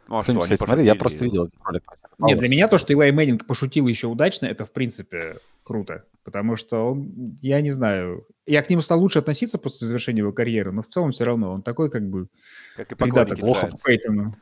Ну, 0.08 0.18
а 0.18 0.22
что, 0.22 0.40
они 0.40 0.56
смотри, 0.56 0.84
я 0.84 0.94
просто 0.94 1.24
видел 1.24 1.50
ролик. 1.64 1.82
Нет, 2.18 2.38
для 2.38 2.48
меня 2.48 2.68
то, 2.68 2.78
что 2.78 2.92
Илай 2.92 3.12
Мэннинг 3.12 3.46
пошутил 3.46 3.88
еще 3.88 4.06
удачно, 4.06 4.46
это, 4.46 4.64
в 4.64 4.72
принципе, 4.72 5.38
круто. 5.64 6.04
Потому 6.22 6.56
что 6.56 6.92
он, 6.92 7.38
я 7.40 7.60
не 7.60 7.70
знаю, 7.70 8.26
я 8.46 8.62
к 8.62 8.70
нему 8.70 8.82
стал 8.82 9.00
лучше 9.00 9.18
относиться 9.18 9.58
после 9.58 9.86
завершения 9.86 10.20
его 10.20 10.32
карьеры, 10.32 10.72
но 10.72 10.82
в 10.82 10.86
целом 10.86 11.10
все 11.10 11.24
равно 11.24 11.52
он 11.52 11.62
такой 11.62 11.90
как 11.90 12.08
бы 12.08 12.28
как 12.76 12.92
и 12.92 12.94
придаток 12.94 13.38
плохо 13.38 13.68
по 13.68 13.78
Пейтону. 13.78 14.36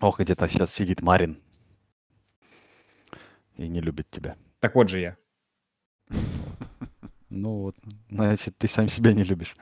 Ох, 0.00 0.18
где-то 0.18 0.48
сейчас 0.48 0.72
сидит 0.72 1.02
Марин 1.02 1.38
и 3.56 3.68
не 3.68 3.80
любит 3.80 4.08
тебя. 4.10 4.36
Так 4.60 4.74
вот 4.74 4.88
же 4.88 5.00
я. 5.00 5.16
Ну 7.28 7.62
вот, 7.62 7.76
значит, 8.08 8.56
ты 8.58 8.66
сам 8.66 8.88
себя 8.88 9.12
не 9.12 9.22
любишь. 9.22 9.54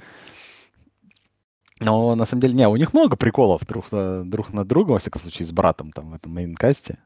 Но 1.80 2.14
на 2.14 2.24
самом 2.26 2.42
деле, 2.42 2.54
не, 2.54 2.68
у 2.68 2.76
них 2.76 2.92
много 2.92 3.16
приколов 3.16 3.64
друг 3.66 3.92
на, 3.92 4.28
друг 4.28 4.52
на 4.52 4.64
друга, 4.64 4.92
во 4.92 4.98
всяком 4.98 5.22
случае, 5.22 5.46
с 5.46 5.52
братом 5.52 5.92
там 5.92 6.10
в 6.10 6.14
этом 6.14 6.32
мейнкасте. 6.32 6.98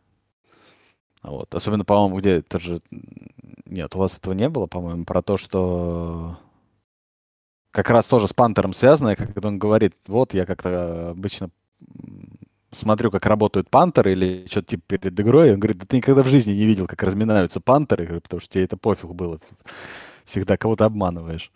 Вот. 1.22 1.54
Особенно, 1.54 1.84
по-моему, 1.84 2.18
где 2.18 2.38
это 2.38 2.58
же... 2.58 2.80
Нет, 3.66 3.94
у 3.94 3.98
вас 3.98 4.16
этого 4.16 4.34
не 4.34 4.48
было, 4.48 4.66
по-моему, 4.66 5.04
про 5.04 5.22
то, 5.22 5.36
что 5.36 6.38
как 7.70 7.90
раз 7.90 8.06
тоже 8.06 8.28
с 8.28 8.32
Пантером 8.32 8.74
связано, 8.74 9.16
когда 9.16 9.48
он 9.48 9.58
говорит, 9.58 9.94
вот 10.06 10.34
я 10.34 10.46
как-то 10.46 11.10
обычно 11.10 11.50
смотрю, 12.70 13.10
как 13.10 13.26
работают 13.26 13.70
пантеры 13.70 14.12
или 14.12 14.46
что-то 14.50 14.68
типа 14.68 14.98
перед 14.98 15.18
игрой. 15.20 15.52
Он 15.52 15.60
говорит, 15.60 15.78
да 15.78 15.86
ты 15.86 15.98
никогда 15.98 16.22
в 16.22 16.28
жизни 16.28 16.52
не 16.52 16.66
видел, 16.66 16.86
как 16.86 17.02
разминаются 17.02 17.60
пантеры, 17.60 18.20
потому 18.20 18.40
что 18.40 18.52
тебе 18.52 18.64
это 18.64 18.76
пофиг 18.76 19.10
было. 19.10 19.38
Всегда 20.24 20.56
кого-то 20.56 20.84
обманываешь, 20.84 21.52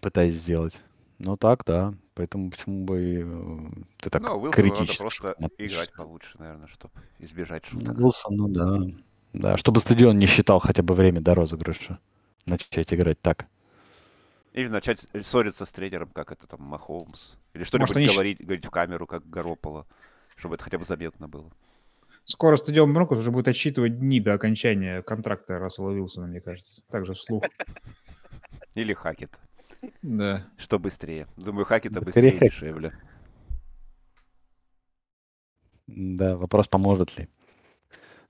пытаясь 0.00 0.34
сделать. 0.34 0.74
Ну 1.18 1.36
так, 1.36 1.64
да. 1.64 1.94
Поэтому 2.14 2.50
почему 2.50 2.84
бы 2.84 3.24
э, 3.24 3.82
ты 3.98 4.10
так 4.10 4.22
ну, 4.22 4.36
Уилсону 4.36 4.68
надо 4.68 4.96
просто 4.96 5.36
играть 5.58 5.92
получше, 5.92 6.38
наверное, 6.38 6.66
чтобы 6.66 6.94
избежать 7.18 7.64
шуток. 7.66 7.98
Уилсон, 7.98 8.36
ну 8.36 8.48
да. 8.48 8.80
Да, 9.32 9.56
чтобы 9.56 9.80
стадион 9.80 10.18
не 10.18 10.26
считал 10.26 10.60
хотя 10.60 10.82
бы 10.82 10.94
время 10.94 11.20
до 11.20 11.34
розыгрыша. 11.34 11.98
Начать 12.46 12.92
играть 12.94 13.20
так. 13.20 13.46
Или 14.52 14.68
начать 14.68 15.06
ссориться 15.22 15.66
с 15.66 15.72
тренером, 15.72 16.08
как 16.08 16.32
это 16.32 16.46
там, 16.46 16.62
Махомс. 16.62 17.34
Или 17.52 17.64
что-нибудь 17.64 17.94
Может, 17.94 18.12
говорить, 18.14 18.40
говорить 18.40 18.64
в 18.64 18.70
камеру, 18.70 19.06
как 19.06 19.22
Garoppolo, 19.24 19.84
чтобы 20.36 20.54
это 20.54 20.64
хотя 20.64 20.78
бы 20.78 20.84
заметно 20.84 21.28
было. 21.28 21.50
Скоро 22.24 22.56
стадион 22.56 22.92
Бронкос 22.92 23.18
уже 23.18 23.30
будет 23.30 23.48
отсчитывать 23.48 23.98
дни 24.00 24.18
до 24.20 24.32
окончания 24.32 25.02
контракта 25.02 25.58
Рассела 25.58 25.90
Уилсона, 25.90 26.26
мне 26.26 26.40
кажется. 26.40 26.82
Также 26.90 27.12
вслух. 27.12 27.44
Или 28.74 28.94
Хакет. 28.94 29.38
Да. 30.02 30.46
Что 30.56 30.78
быстрее? 30.78 31.26
Думаю, 31.36 31.64
Хакета 31.64 32.00
быстрее 32.00 32.32
и 32.32 32.38
дешевле. 32.38 32.92
Да, 35.86 36.36
вопрос, 36.36 36.68
поможет 36.68 37.16
ли. 37.16 37.28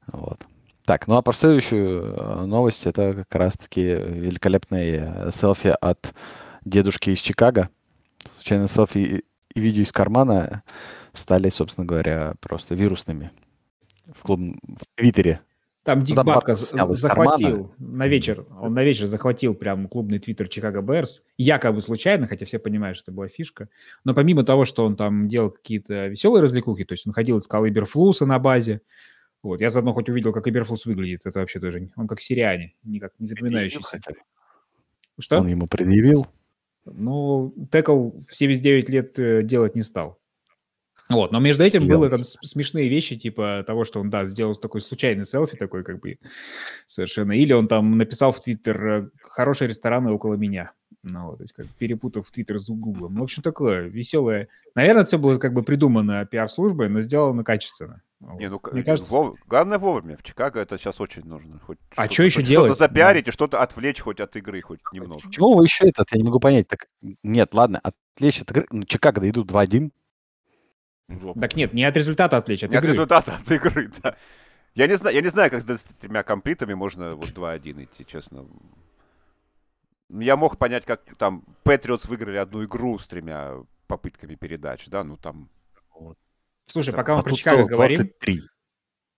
Вот. 0.07 0.47
Так, 0.85 1.09
ну 1.09 1.17
а 1.17 1.23
про 1.23 1.33
следующую 1.33 2.15
э, 2.15 2.45
новость, 2.47 2.87
это 2.87 3.15
как 3.15 3.35
раз-таки 3.35 3.83
великолепные 3.83 5.33
селфи 5.33 5.75
от 5.81 6.15
дедушки 6.65 7.11
из 7.11 7.19
Чикаго. 7.19 7.71
Случайно 8.37 8.69
селфи 8.69 9.25
и 9.55 9.61
видео 9.61 9.83
из 9.83 9.91
кармана 9.91 10.63
стали, 11.13 11.49
собственно 11.49 11.87
говоря, 11.87 12.35
просто 12.41 12.75
вирусными 12.75 13.33
в, 14.15 14.23
клуб... 14.23 14.41
в 14.63 14.85
Твиттере. 14.95 15.41
Там 15.87 16.03
Дик 16.03 16.17
Батка 16.17 16.57
захватил 16.57 17.73
на 17.79 18.09
вечер, 18.09 18.45
он 18.61 18.75
на 18.75 18.83
вечер 18.83 19.07
захватил 19.07 19.55
прям 19.55 19.87
клубный 19.87 20.19
твиттер 20.19 20.49
Чикаго 20.49 20.83
Берс, 20.83 21.23
якобы 21.39 21.81
случайно, 21.81 22.27
хотя 22.27 22.45
все 22.45 22.59
понимают, 22.59 22.99
что 22.99 23.05
это 23.05 23.13
была 23.13 23.29
фишка. 23.29 23.69
Но 24.03 24.13
помимо 24.13 24.43
того, 24.43 24.65
что 24.65 24.85
он 24.85 24.97
там 24.97 25.29
делал 25.29 25.51
какие-то 25.51 26.09
веселые 26.09 26.43
развлекухи, 26.43 26.85
то 26.85 26.95
есть 26.95 27.07
он 27.07 27.13
ходил, 27.13 27.39
искал 27.39 27.65
Иберфлуса 27.67 28.27
на 28.27 28.41
базе, 28.41 28.81
вот, 29.45 29.61
я 29.61 29.71
заодно 29.71 29.93
хоть 29.93 30.09
увидел, 30.09 30.33
как 30.33 30.49
Иберфлус 30.49 30.87
выглядит, 30.87 31.21
это 31.25 31.39
вообще 31.39 31.61
тоже, 31.61 31.89
он 31.95 32.09
как 32.09 32.21
сириане, 32.21 32.75
никак 32.83 33.13
не 33.21 33.29
запоминающийся. 33.29 34.01
Что? 35.21 35.39
Он 35.39 35.47
ему 35.47 35.69
предъявил? 35.69 36.27
Ну, 36.85 37.55
Текл 37.71 38.11
в 38.29 38.35
79 38.35 38.89
лет 38.89 39.19
э, 39.21 39.43
делать 39.45 39.77
не 39.77 39.85
стал. 39.85 40.19
Вот, 41.09 41.31
но 41.31 41.39
между 41.39 41.63
этим 41.63 41.87
было 41.87 42.09
там 42.11 42.25
смешные 42.25 42.89
вещи, 42.89 43.17
типа 43.17 43.63
того, 43.67 43.85
что 43.85 44.01
он, 44.01 44.11
да, 44.11 44.27
сделал 44.27 44.55
такой 44.55 44.81
случайный 44.81 45.25
селфи 45.25 45.57
такой, 45.57 45.85
как 45.85 46.01
бы, 46.01 46.19
совершенно. 46.87 47.33
Или 47.33 47.53
он 47.53 47.69
там 47.69 47.97
написал 47.97 48.33
в 48.33 48.43
Твиттер 48.43 48.87
э, 48.87 49.09
«хорошие 49.23 49.69
рестораны 49.69 50.11
около 50.11 50.35
меня». 50.35 50.73
Ну, 51.05 51.27
вот, 51.27 51.37
то 51.39 51.45
есть 51.45 51.53
как 51.53 51.67
перепутав 51.79 52.29
Твиттер 52.33 52.59
с 52.59 52.69
Гуглом. 52.69 53.15
Ну, 53.15 53.21
в 53.21 53.25
общем, 53.25 53.43
такое 53.43 53.83
веселое. 53.83 54.49
Наверное, 54.75 55.05
все 55.05 55.19
было 55.19 55.39
как 55.39 55.53
бы 55.53 55.63
придумано 55.63 56.27
пиар-службой, 56.27 56.89
но 56.89 57.01
сделано 57.01 57.45
качественно. 57.45 58.03
Не, 58.19 58.49
ну, 58.49 58.61
Мне 58.73 58.83
кажется... 58.83 59.13
вов... 59.13 59.37
главное 59.47 59.79
вовремя. 59.79 60.17
В 60.17 60.23
Чикаго 60.23 60.59
это 60.59 60.79
сейчас 60.79 61.01
очень 61.01 61.25
нужно. 61.25 61.61
Хоть 61.61 61.79
а 61.95 62.09
что 62.09 62.25
еще 62.25 62.43
делать? 62.43 62.73
Что-то 62.73 62.89
запиарить 62.89 63.27
да. 63.27 63.31
и 63.31 63.33
что-то 63.33 63.63
отвлечь 63.63 64.01
хоть 64.01 64.21
от 64.21 64.35
игры, 64.37 64.61
хоть 64.63 64.81
немножко. 64.93 65.31
Чего 65.31 65.55
вы 65.55 65.65
еще 65.65 65.87
этот? 65.89 66.11
Я 66.11 66.19
не 66.19 66.25
могу 66.25 66.41
понять. 66.41 66.67
Так, 66.67 66.89
нет, 67.23 67.53
ладно, 67.55 67.81
отвлечь 67.81 68.41
от 68.41 68.51
игры. 68.51 68.67
Ну, 68.71 68.85
Чикаго 68.85 69.21
да 69.21 69.29
идут 69.29 69.51
2-1. 69.51 69.91
Жопу. 71.09 71.41
Так 71.41 71.55
нет, 71.57 71.73
не 71.73 71.85
от 71.85 71.97
результата 71.97 72.37
отвлечь, 72.37 72.65
от 72.65 72.71
не 72.71 72.77
игры. 72.77 72.89
от 72.89 72.93
результата, 72.93 73.37
от 73.37 73.51
игры, 73.51 73.91
да. 74.03 74.17
Я 74.75 74.87
не 74.89 74.97
знаю, 74.97 75.15
я 75.15 75.23
не 75.23 75.29
знаю, 75.29 75.51
как 75.51 75.61
с 75.61 75.65
23 75.65 76.23
комплитами 76.25 76.75
можно 76.75 77.15
вот 77.15 77.31
2-1 77.31 77.85
идти, 77.85 78.05
честно. 78.05 78.47
Я 80.11 80.37
мог 80.37 80.59
понять, 80.59 80.85
как 80.85 81.03
там 81.17 81.45
Патриотс 81.63 82.07
выиграли 82.07 82.37
одну 82.37 82.65
игру 82.65 82.99
с 82.99 83.07
тремя 83.07 83.55
попытками 83.87 84.35
передач, 84.35 84.87
да, 84.89 85.05
ну 85.05 85.17
там... 85.17 85.49
Вот. 85.99 86.19
Слушай, 86.65 86.91
это... 86.91 86.99
пока 86.99 87.15
мы 87.15 87.21
а 87.21 87.23
про 87.23 87.33
Чикаго 87.35 87.65
говорим... 87.65 87.97
23. 87.99 88.43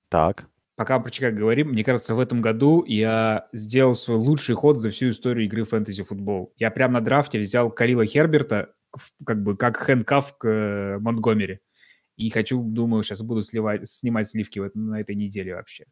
Так. 0.08 0.46
Пока 0.76 0.98
мы 0.98 1.04
про 1.04 1.10
Чикаго 1.10 1.36
говорим, 1.36 1.70
мне 1.70 1.82
кажется, 1.82 2.14
в 2.14 2.20
этом 2.20 2.40
году 2.40 2.84
я 2.84 3.48
сделал 3.52 3.94
свой 3.94 4.18
лучший 4.18 4.54
ход 4.54 4.80
за 4.80 4.90
всю 4.90 5.10
историю 5.10 5.46
игры 5.46 5.64
фэнтези-футбол. 5.64 6.52
Я 6.56 6.70
прямо 6.70 6.94
на 6.94 7.00
драфте 7.00 7.40
взял 7.40 7.70
Карила 7.70 8.06
Херберта 8.06 8.74
как 9.26 9.42
бы 9.42 9.56
как 9.56 9.76
хэндкаф 9.76 10.38
к 10.38 10.48
э, 10.48 10.98
Монтгомери. 10.98 11.60
И 12.18 12.30
хочу, 12.30 12.60
думаю, 12.62 13.04
сейчас 13.04 13.22
буду 13.22 13.42
сливать, 13.42 13.88
снимать 13.88 14.28
сливки 14.28 14.58
вот 14.58 14.74
на 14.74 15.00
этой 15.00 15.14
неделе 15.14 15.54
вообще. 15.54 15.84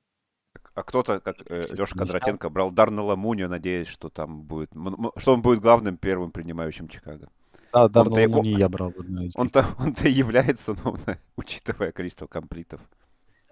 А 0.74 0.82
кто-то, 0.82 1.20
как 1.20 1.36
э, 1.48 1.62
Леша 1.70 1.96
Кондратенко, 1.96 2.50
брал 2.50 2.72
Дарнелла 2.72 3.14
Мунью, 3.14 3.48
надеясь, 3.48 3.86
что 3.86 4.08
там 4.08 4.42
будет, 4.42 4.70
что 5.16 5.34
он 5.34 5.40
будет 5.40 5.60
главным 5.60 5.96
первым 5.96 6.32
принимающим 6.32 6.88
Чикаго. 6.88 7.30
Да, 7.72 7.88
Дарнелла 7.88 8.28
Мунью 8.28 8.58
я 8.58 8.68
брал. 8.68 8.92
Он-то, 9.36 9.64
он-то 9.78 10.08
является, 10.08 10.76
ну, 10.84 10.96
учитывая 11.36 11.92
количество 11.92 12.26
комплитов. 12.26 12.80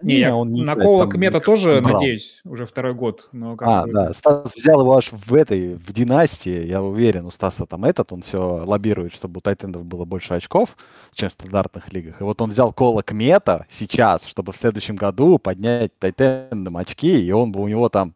Не, 0.01 0.19
я 0.19 0.35
он 0.35 0.49
не 0.49 0.61
на 0.61 0.75
Кола 0.75 1.07
Кмета 1.07 1.39
тоже 1.39 1.79
брал. 1.81 1.93
надеюсь, 1.93 2.41
уже 2.43 2.65
второй 2.65 2.93
год. 2.93 3.29
Но 3.31 3.55
как 3.55 3.67
а, 3.67 3.83
бы... 3.85 3.93
да, 3.93 4.13
Стас 4.13 4.53
взял 4.53 4.81
его 4.81 4.97
аж 4.97 5.11
в 5.11 5.33
этой, 5.33 5.75
в 5.75 5.93
династии, 5.93 6.65
я 6.65 6.81
уверен, 6.81 7.25
у 7.25 7.31
Стаса 7.31 7.65
там 7.65 7.85
этот, 7.85 8.11
он 8.11 8.21
все 8.21 8.63
лоббирует, 8.65 9.13
чтобы 9.13 9.37
у 9.37 9.41
Тайтендов 9.41 9.85
было 9.85 10.03
больше 10.03 10.33
очков, 10.33 10.75
чем 11.13 11.29
в 11.29 11.33
стандартных 11.33 11.93
лигах. 11.93 12.19
И 12.19 12.23
вот 12.23 12.41
он 12.41 12.49
взял 12.49 12.73
Кола 12.73 13.03
Кмета 13.03 13.65
сейчас, 13.69 14.25
чтобы 14.25 14.51
в 14.51 14.57
следующем 14.57 14.97
году 14.97 15.39
поднять 15.39 15.97
Тайтендам 15.97 16.75
очки, 16.75 17.25
и 17.25 17.31
он 17.31 17.53
бы 17.53 17.61
у 17.61 17.67
него 17.67 17.87
там 17.87 18.13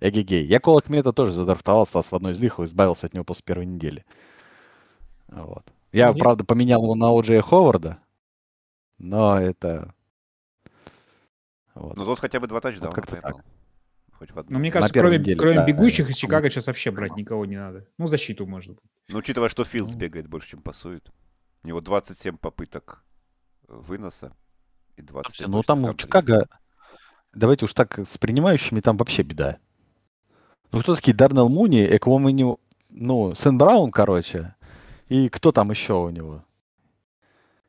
эгегей. 0.00 0.44
Я 0.44 0.60
Кола 0.60 0.80
Кмета 0.80 1.12
тоже 1.12 1.32
задрафтовал, 1.32 1.86
Стас 1.86 2.12
в 2.12 2.14
одной 2.14 2.32
из 2.32 2.40
лиг, 2.40 2.60
избавился 2.60 3.06
от 3.06 3.14
него 3.14 3.24
после 3.24 3.42
первой 3.44 3.66
недели. 3.66 4.04
Вот. 5.28 5.64
Я, 5.92 6.08
Нет. 6.08 6.18
правда, 6.18 6.44
поменял 6.44 6.82
его 6.82 6.94
на 6.94 7.10
Оджея 7.10 7.42
Ховарда, 7.42 7.98
но 8.98 9.40
это 9.40 9.92
вот. 11.80 11.96
Ну, 11.96 12.04
тут 12.04 12.20
хотя 12.20 12.40
бы 12.40 12.46
два 12.46 12.60
тачдауна 12.60 12.94
вот. 12.94 13.42
Хоть 14.12 14.32
в 14.32 14.38
одну. 14.38 14.52
Ну, 14.52 14.58
мне 14.58 14.70
кажется, 14.70 14.92
кроме, 14.92 15.18
неделе, 15.18 15.38
кроме 15.38 15.56
да, 15.56 15.64
бегущих 15.64 16.06
да. 16.06 16.12
из 16.12 16.16
Чикаго 16.16 16.50
сейчас 16.50 16.66
вообще 16.66 16.90
брать 16.90 17.16
никого 17.16 17.46
не 17.46 17.56
надо. 17.56 17.86
Ну, 17.96 18.06
защиту, 18.06 18.46
может 18.46 18.74
быть. 18.74 18.84
Ну, 19.08 19.18
учитывая, 19.18 19.48
что 19.48 19.64
Филдс 19.64 19.94
бегает 19.94 20.28
больше, 20.28 20.50
чем 20.50 20.60
пасует. 20.60 21.10
У 21.62 21.68
него 21.68 21.80
27 21.80 22.36
попыток 22.36 23.02
выноса 23.66 24.36
и 24.96 25.02
20. 25.02 25.48
Ну, 25.48 25.62
там 25.62 25.84
у 25.84 25.94
Чикаго... 25.94 26.48
Давайте 27.32 27.64
уж 27.64 27.72
так, 27.72 27.98
с 27.98 28.18
принимающими 28.18 28.80
там 28.80 28.96
вообще 28.96 29.22
беда. 29.22 29.58
Ну, 30.72 30.80
кто 30.80 30.96
такие 30.96 31.16
Дарнелл 31.16 31.48
Муни, 31.48 31.86
Эквомини, 31.96 32.56
ну, 32.90 33.34
Сен 33.34 33.56
Браун, 33.56 33.90
короче, 33.90 34.54
и 35.08 35.28
кто 35.28 35.52
там 35.52 35.70
еще 35.70 35.94
у 35.94 36.10
него? 36.10 36.44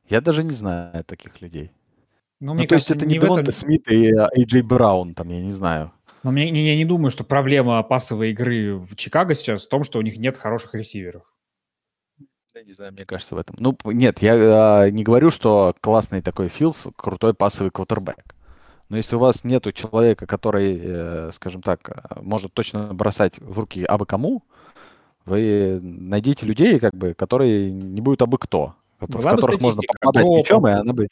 Я 0.09 0.20
даже 0.20 0.43
не 0.43 0.53
знаю 0.53 1.03
таких 1.05 1.41
людей. 1.41 1.72
Ну, 2.42 2.48
ну, 2.48 2.54
мне 2.56 2.64
ну, 2.64 2.68
то 2.68 2.76
кажется, 2.76 2.94
есть 2.94 3.04
это 3.04 3.08
не 3.08 3.20
Девонта 3.20 3.52
этом... 3.52 3.54
Смит 3.54 3.89
и 3.92 4.12
Эйджей 4.36 4.64
Браун, 4.64 5.14
там, 5.14 5.30
я 5.30 5.39
не 5.39 5.52
знаю. 5.52 5.92
Но 6.24 6.32
мне, 6.32 6.50
я 6.50 6.76
не 6.76 6.86
думаю, 6.86 7.12
что 7.12 7.24
проблема 7.24 7.82
пасовой 7.84 8.32
игры 8.32 8.78
в 8.78 8.96
Чикаго 8.96 9.36
сейчас 9.36 9.66
в 9.66 9.70
том, 9.70 9.84
что 9.84 10.00
у 10.00 10.02
них 10.02 10.18
нет 10.18 10.38
хороших 10.38 10.74
ресиверов. 10.74 11.24
Я 12.56 12.64
не 12.64 12.74
знаю, 12.74 12.94
мне 12.94 13.06
кажется, 13.06 13.36
в 13.36 13.38
этом. 13.38 13.56
Ну, 13.60 13.78
нет, 13.86 14.24
я 14.24 14.86
э, 14.86 14.89
не 14.89 15.04
говорю, 15.04 15.30
что 15.30 15.76
классный 15.82 16.24
такой 16.24 16.48
Филс, 16.48 16.88
крутой 16.96 17.36
пасовый 17.36 17.72
квотербек. 17.72 18.36
Но 18.89 18.98
если 18.98 19.16
у 19.16 19.20
вас 19.20 19.44
нету 19.44 19.72
человека, 19.72 20.26
который, 20.26 20.80
э, 20.84 21.32
скажем 21.34 21.62
так, 21.62 21.89
э, 21.89 22.22
может 22.22 22.54
точно 22.56 22.92
бросать 22.94 23.38
в 23.39 23.60
руки 23.60 23.84
абы 23.84 24.08
кому, 24.08 24.44
вы 25.26 25.80
найдите 25.82 26.48
людей, 26.48 26.80
как 26.80 26.96
бы, 26.96 27.14
которые 27.14 27.72
не 27.72 28.02
будут 28.02 28.24
абы 28.24 28.39
кто, 28.39 28.76
Была 29.00 29.34
в 29.34 29.36
которых 29.36 29.62
можно 29.62 29.82
попадать 29.88 30.26
мячом, 30.26 30.68
и 30.68 30.72
они 30.72 30.92
бы 30.92 31.08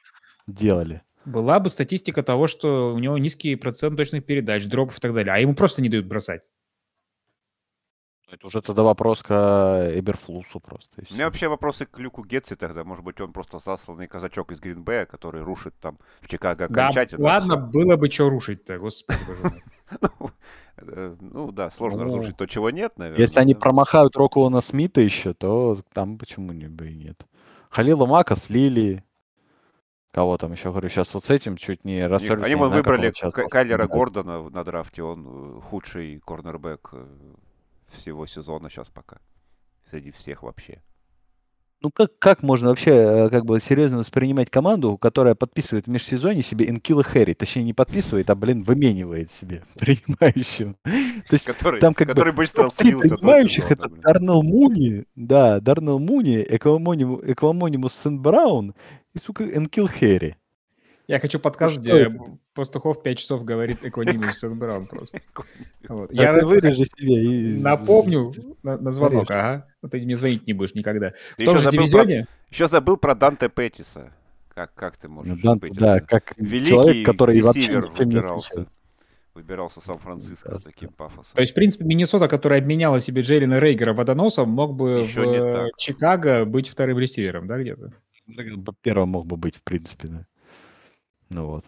делали. 0.48 1.04
Была 1.30 1.60
бы 1.60 1.70
статистика 1.70 2.24
того, 2.24 2.48
что 2.48 2.94
у 2.94 3.00
него 3.00 3.18
низкий 3.18 3.56
процент 3.56 3.98
точных 3.98 4.26
передач, 4.26 4.66
дропов 4.66 4.98
и 4.98 5.02
так 5.02 5.14
далее, 5.14 5.34
а 5.34 5.40
ему 5.40 5.54
просто 5.54 5.82
не 5.82 5.90
дают 5.90 6.06
бросать. 6.06 6.42
Это 8.32 8.46
уже 8.46 8.62
тогда 8.62 8.84
вопрос 8.84 9.24
к 9.24 9.92
Эберфлусу 9.96 10.60
просто. 10.60 11.02
У 11.10 11.14
меня 11.14 11.26
вообще 11.26 11.48
вопросы 11.48 11.86
к 11.86 11.98
Люку 11.98 12.24
Гетси 12.24 12.56
тогда. 12.56 12.84
Может 12.84 13.04
быть, 13.04 13.20
он 13.22 13.34
просто 13.34 13.60
засланный 13.60 14.08
казачок 14.08 14.52
из 14.52 14.60
Гринбея, 14.60 15.06
который 15.06 15.42
рушит 15.42 15.74
там 15.82 15.98
в 16.22 16.28
Чикаго 16.28 16.66
окончательно. 16.66 17.26
Да, 17.26 17.34
ладно, 17.34 17.56
все. 17.56 17.66
было 17.66 17.96
бы 17.96 18.10
что 18.12 18.30
рушить-то, 18.30 18.78
господи 18.78 19.20
ну, 20.02 20.32
э, 20.78 21.16
ну 21.20 21.52
да, 21.52 21.72
сложно 21.72 22.00
ну, 22.00 22.06
разрушить 22.06 22.38
то, 22.38 22.46
чего 22.46 22.70
нет, 22.70 22.98
наверное. 22.98 23.22
Если 23.22 23.40
они 23.40 23.56
промахают 23.56 24.16
Рокуона 24.16 24.62
Смита 24.62 25.02
еще, 25.02 25.34
то 25.34 25.80
там 25.94 26.18
почему 26.20 26.54
бы 26.54 26.90
и 26.90 26.94
нет. 26.94 27.26
Халила 27.70 28.06
Мака 28.06 28.36
слили, 28.36 29.04
Кого 30.12 30.38
там 30.38 30.52
еще 30.54 30.72
говорю, 30.72 30.90
сейчас 30.90 31.14
вот 31.14 31.26
с 31.26 31.30
этим 31.30 31.56
чуть 31.56 31.86
не 31.86 32.06
рассорились. 32.08 32.46
Они 32.46 32.56
вон 32.56 32.72
выбрали 32.72 33.14
Кайлера 33.50 33.88
Гордона 33.88 34.50
на 34.50 34.64
драфте, 34.64 35.04
он 35.04 35.58
э, 35.58 35.62
худший 35.62 36.20
корнербэк 36.26 36.90
э, 36.94 37.06
всего 37.90 38.26
сезона 38.26 38.70
сейчас 38.70 38.90
пока. 38.90 39.20
Среди 39.88 40.12
всех 40.12 40.42
вообще. 40.42 40.82
Ну 41.82 41.92
как, 41.92 42.20
как 42.20 42.44
можно 42.44 42.70
вообще 42.70 42.92
э, 42.92 43.30
как 43.30 43.46
бы 43.46 43.62
серьезно 43.62 44.00
воспринимать 44.00 44.50
команду, 44.50 44.98
которая 44.98 45.34
подписывает 45.34 45.86
в 45.86 45.90
межсезонье 45.90 46.44
себе 46.44 46.68
Энкила 46.68 47.04
Хэри, 47.04 47.34
точнее 47.36 47.64
не 47.64 47.74
подписывает, 47.74 48.30
а, 48.30 48.36
блин, 48.36 48.64
выменивает 48.64 49.32
себе 49.32 49.64
принимающим. 49.76 50.76
То 50.84 51.34
есть 51.34 51.46
который, 51.46 51.80
там 51.80 51.94
как 51.94 52.10
который 52.10 52.34
бы, 52.34 52.38
быстро 52.38 52.68
слился. 52.70 53.16
Принимающих 53.16 53.72
это 53.72 53.88
Дарнелл 53.88 54.44
Муни, 54.44 55.06
да, 55.16 55.62
Дарнелл 55.62 56.00
Муни, 56.00 56.42
Эквамонимус 56.42 57.94
Сент 57.94 58.20
Браун 58.20 58.74
и, 59.14 59.20
сука, 59.20 59.44
Энкил 59.44 59.88
Хэри. 59.88 60.38
Я 61.10 61.20
хочу 61.20 61.40
подкаст, 61.40 61.78
ну, 61.78 61.82
где 61.82 61.92
это? 61.92 62.38
Пастухов 62.54 63.02
5 63.02 63.18
часов 63.18 63.44
говорит 63.44 63.84
Эконимус 63.84 64.38
Сен 64.38 64.60
Браун 64.60 64.86
просто. 64.86 65.20
Вот. 65.88 66.14
Я 66.14 66.34
вырежи 66.46 66.86
себе 66.86 67.24
и... 67.24 67.60
Напомню 67.60 68.32
на, 68.62 68.78
на 68.78 68.92
звонок, 68.92 69.28
Вырежь. 69.28 69.42
ага. 69.42 69.68
Вот 69.82 69.92
ты 69.92 70.02
мне 70.02 70.16
звонить 70.16 70.46
не 70.46 70.54
будешь 70.54 70.76
никогда. 70.76 71.14
Ты 71.36 71.44
в 71.44 71.46
том 71.48 71.58
же 71.58 71.72
дивизионе... 71.72 72.26
Про... 72.26 72.54
Еще 72.54 72.68
забыл 72.68 72.98
про 72.98 73.16
Данте 73.16 73.50
Петтиса. 73.50 74.14
Как, 74.50 74.72
как 74.76 74.98
ты 74.98 75.08
можешь 75.08 75.34
ну, 75.34 75.42
Данте, 75.42 75.68
быть? 75.68 75.80
Да, 75.80 76.00
как 76.00 76.36
Великий 76.38 76.70
человек, 76.70 77.06
который 77.08 77.42
вообще 77.42 77.80
выбирался. 77.80 78.68
Выбирался 79.34 79.82
Сан-Франциско 79.82 80.60
с 80.60 80.64
таким 80.64 80.90
пафосом. 80.90 81.34
То 81.34 81.42
есть, 81.42 81.54
в 81.54 81.56
принципе, 81.56 81.86
Миннесота, 81.86 82.28
которая 82.28 82.60
обменяла 82.60 83.02
себе 83.02 83.24
Джейлина 83.24 83.58
Рейгера 83.58 83.94
водоносом, 83.94 84.50
мог 84.50 84.76
бы 84.76 85.00
Еще 85.00 85.24
в 85.24 85.70
Чикаго 85.78 86.46
быть 86.46 86.68
вторым 86.68 87.00
ресивером, 87.00 87.48
да, 87.48 87.58
где-то? 87.60 87.94
Первым 88.82 89.10
мог 89.10 89.26
бы 89.26 89.38
быть, 89.38 89.56
в 89.56 89.64
принципе, 89.64 90.08
да. 90.08 90.26
Ну 91.30 91.46
вот. 91.48 91.66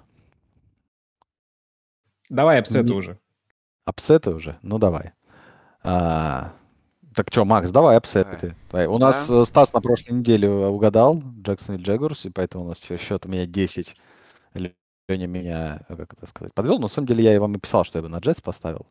Давай 2.29 2.59
апсеты 2.59 2.89
Не... 2.89 2.95
уже. 2.95 3.19
Апсеты 3.85 4.31
уже? 4.31 4.57
Ну 4.61 4.77
давай. 4.77 5.13
А, 5.83 6.53
так 7.15 7.27
что, 7.29 7.43
Макс, 7.43 7.69
давай 7.71 7.97
апсеты. 7.97 8.55
Давай. 8.71 8.87
У 8.87 8.97
да. 8.97 9.07
нас 9.07 9.29
э, 9.29 9.43
Стас 9.45 9.73
на 9.73 9.81
прошлой 9.81 10.13
неделе 10.13 10.49
угадал 10.49 11.21
Джексон 11.41 11.75
и 11.75 11.81
Джегурс, 11.81 12.25
и 12.25 12.29
поэтому 12.29 12.65
у 12.65 12.67
нас 12.69 12.79
счет 12.79 13.25
у 13.25 13.29
меня 13.29 13.45
10. 13.45 13.95
Леня 14.53 15.27
меня, 15.27 15.81
э, 15.89 15.95
как 15.97 16.13
это 16.13 16.25
сказать, 16.27 16.53
подвел. 16.53 16.75
Но 16.75 16.83
на 16.83 16.87
самом 16.87 17.07
деле 17.07 17.23
я 17.23 17.35
и 17.35 17.37
вам 17.37 17.55
и 17.55 17.59
писал, 17.59 17.83
что 17.83 17.99
я 17.99 18.03
бы 18.03 18.09
на 18.09 18.19
Джетс 18.19 18.39
поставил 18.39 18.87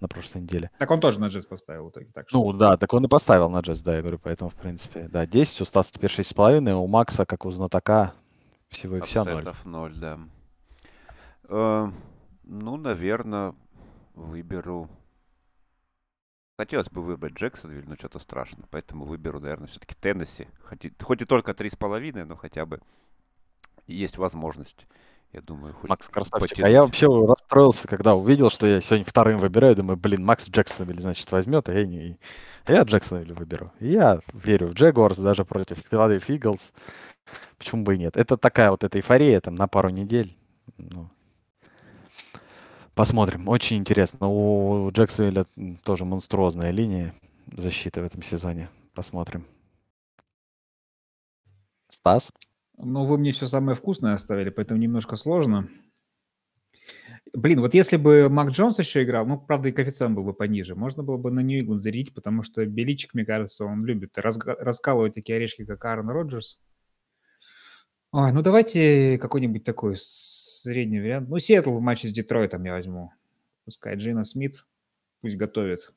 на 0.00 0.08
прошлой 0.08 0.42
неделе. 0.42 0.70
Так 0.78 0.90
он 0.90 1.00
тоже 1.00 1.20
на 1.20 1.26
Джетс 1.26 1.46
поставил 1.46 1.86
в 1.86 1.90
итоге. 1.90 2.10
Так 2.12 2.28
что... 2.28 2.38
Ну 2.38 2.52
да, 2.52 2.76
так 2.76 2.92
он 2.92 3.04
и 3.04 3.08
поставил 3.08 3.48
на 3.48 3.60
Джетс, 3.60 3.80
да, 3.80 3.96
я 3.96 4.02
говорю, 4.02 4.18
поэтому, 4.18 4.50
в 4.50 4.54
принципе, 4.54 5.08
да, 5.08 5.26
10, 5.26 5.60
у 5.60 5.64
Стаса 5.64 5.92
теперь 5.92 6.10
6,5, 6.10 6.72
у 6.72 6.86
Макса, 6.86 7.24
как 7.24 7.44
у 7.46 7.50
знатока, 7.50 8.14
всего 8.68 8.96
и 8.98 9.00
вся 9.00 9.24
ноль. 9.24 9.44
0, 9.64 9.94
да. 9.96 10.18
Э, 11.48 11.90
ну, 12.44 12.76
наверное, 12.76 13.54
выберу... 14.14 14.88
Хотелось 16.56 16.88
бы 16.88 17.02
выбрать 17.02 17.34
Джексонвиль, 17.34 17.88
но 17.88 17.96
что-то 17.96 18.20
страшно. 18.20 18.64
Поэтому 18.70 19.04
выберу, 19.06 19.40
наверное, 19.40 19.66
все-таки 19.66 19.96
Теннесси. 20.00 20.46
Хоть 20.68 20.84
и, 20.84 20.92
хоть 21.02 21.20
и 21.20 21.24
только 21.24 21.50
3,5, 21.50 22.24
но 22.24 22.36
хотя 22.36 22.64
бы 22.64 22.80
есть 23.88 24.18
возможность. 24.18 24.86
Я 25.32 25.40
думаю, 25.40 25.74
хоть 25.74 25.90
Макс 25.90 26.06
красавчик. 26.06 26.50
Потянуть. 26.50 26.64
А 26.64 26.68
я 26.68 26.82
вообще 26.82 27.08
расстроился, 27.44 27.88
когда 27.88 28.14
увидел, 28.14 28.50
что 28.50 28.66
я 28.66 28.80
сегодня 28.80 29.04
вторым 29.04 29.38
выбираю. 29.38 29.76
Думаю, 29.76 29.96
блин, 29.96 30.24
Макс 30.24 30.48
Джексонвиль, 30.48 31.00
значит, 31.00 31.30
возьмет, 31.30 31.68
а 31.68 31.74
я 31.74 31.86
не... 31.86 32.18
А 32.64 32.72
я 32.72 32.82
Джексонвиль 32.82 33.32
выберу. 33.32 33.72
И 33.80 33.88
я 33.88 34.20
верю 34.32 34.68
в 34.68 34.72
Джегуарс 34.72 35.18
даже 35.18 35.44
против 35.44 35.78
Филадельфии 35.90 36.36
Иглс. 36.36 36.72
Почему 37.58 37.84
бы 37.84 37.94
и 37.94 37.98
нет? 37.98 38.16
Это 38.16 38.36
такая 38.36 38.70
вот 38.70 38.84
эта 38.84 38.98
эйфория 38.98 39.40
там 39.40 39.54
на 39.54 39.68
пару 39.68 39.90
недель. 39.90 40.36
Ну, 40.78 41.08
посмотрим. 42.94 43.48
Очень 43.48 43.78
интересно. 43.78 44.28
У 44.28 44.90
Джексонвилля 44.90 45.46
тоже 45.84 46.04
монструозная 46.04 46.70
линия 46.70 47.14
защиты 47.52 48.00
в 48.00 48.04
этом 48.04 48.22
сезоне. 48.22 48.70
Посмотрим. 48.94 49.44
Стас? 51.88 52.32
Ну, 52.78 53.04
вы 53.04 53.18
мне 53.18 53.32
все 53.32 53.46
самое 53.46 53.76
вкусное 53.76 54.14
оставили, 54.14 54.50
поэтому 54.50 54.80
немножко 54.80 55.16
сложно. 55.16 55.68
Блин, 57.34 57.60
вот 57.60 57.74
если 57.74 57.96
бы 57.96 58.28
Мак 58.28 58.50
Джонс 58.50 58.78
еще 58.78 59.02
играл, 59.02 59.26
ну, 59.26 59.38
правда, 59.38 59.68
и 59.68 59.72
коэффициент 59.72 60.14
был 60.14 60.22
бы 60.22 60.34
пониже, 60.34 60.76
можно 60.76 61.02
было 61.02 61.16
бы 61.16 61.32
на 61.32 61.40
Нью-Ингланд 61.40 61.80
зарядить, 61.80 62.14
потому 62.14 62.44
что 62.44 62.64
Беличик, 62.64 63.12
мне 63.12 63.24
кажется, 63.24 63.64
он 63.64 63.84
любит 63.84 64.16
раскалывать 64.16 65.14
такие 65.14 65.36
орешки, 65.36 65.64
как 65.64 65.84
Аарон 65.84 66.10
Роджерс. 66.10 66.60
Ой, 68.12 68.30
ну 68.30 68.42
давайте 68.42 69.18
какой-нибудь 69.18 69.64
такой 69.64 69.96
средний 69.98 71.00
вариант. 71.00 71.28
Ну, 71.28 71.38
Сиэтл 71.40 71.72
в 71.72 71.80
матче 71.80 72.06
с 72.06 72.12
Детройтом 72.12 72.62
я 72.62 72.72
возьму. 72.74 73.12
Пускай 73.64 73.96
Джина 73.96 74.22
Смит 74.22 74.64
пусть 75.20 75.36
готовит. 75.36 75.92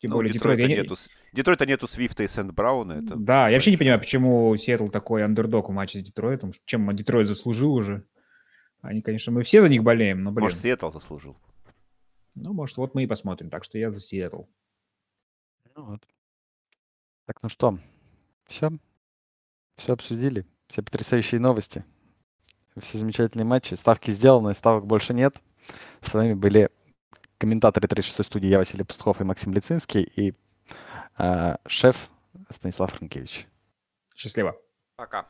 Тем 0.00 0.10
ну, 0.10 0.16
более 0.16 0.32
Детройта, 0.32 0.62
Детройта 0.62 0.82
нету, 0.82 1.00
Детройта 1.32 1.66
нету 1.66 1.88
Свифта 1.88 2.24
и 2.24 2.28
Сент 2.28 2.52
Брауна. 2.52 2.94
Это... 2.94 3.14
Да, 3.16 3.48
я 3.48 3.56
вообще 3.56 3.70
не 3.70 3.76
понимаю, 3.76 4.00
почему 4.00 4.54
Сиэтл 4.56 4.88
такой 4.88 5.24
андердог 5.24 5.68
в 5.68 5.72
матче 5.72 6.00
с 6.00 6.02
Детройтом. 6.02 6.50
Чем 6.66 6.94
Детройт 6.94 7.28
заслужил 7.28 7.72
уже. 7.72 8.04
Они, 8.82 9.00
конечно, 9.00 9.32
мы 9.32 9.42
все 9.42 9.62
за 9.62 9.68
них 9.68 9.82
болеем, 9.82 10.22
но, 10.22 10.30
блин. 10.30 10.44
Может, 10.44 10.58
Сиэтл 10.58 10.90
заслужил. 10.90 11.36
Ну, 12.34 12.52
может, 12.52 12.76
вот 12.76 12.94
мы 12.94 13.04
и 13.04 13.06
посмотрим. 13.06 13.48
Так 13.48 13.64
что 13.64 13.78
я 13.78 13.90
за 13.90 14.00
Сиэтл. 14.00 14.42
Ну 15.74 15.84
вот. 15.84 16.06
Так, 17.26 17.42
ну 17.42 17.48
что, 17.48 17.78
все? 18.46 18.70
Все 19.76 19.92
обсудили? 19.92 20.46
все 20.72 20.82
потрясающие 20.82 21.38
новости, 21.38 21.84
все 22.80 22.96
замечательные 22.96 23.44
матчи. 23.44 23.74
Ставки 23.74 24.10
сделаны, 24.10 24.54
ставок 24.54 24.86
больше 24.86 25.12
нет. 25.12 25.36
С 26.00 26.14
вами 26.14 26.32
были 26.32 26.70
комментаторы 27.36 27.86
36-й 27.86 28.24
студии, 28.24 28.48
я 28.48 28.56
Василий 28.56 28.82
Пастухов 28.82 29.20
и 29.20 29.24
Максим 29.24 29.52
Лицинский, 29.52 30.02
и 30.02 30.34
э, 31.18 31.56
шеф 31.66 32.10
Станислав 32.48 32.90
Франкевич. 32.92 33.46
Счастливо. 34.16 34.56
Пока. 34.96 35.26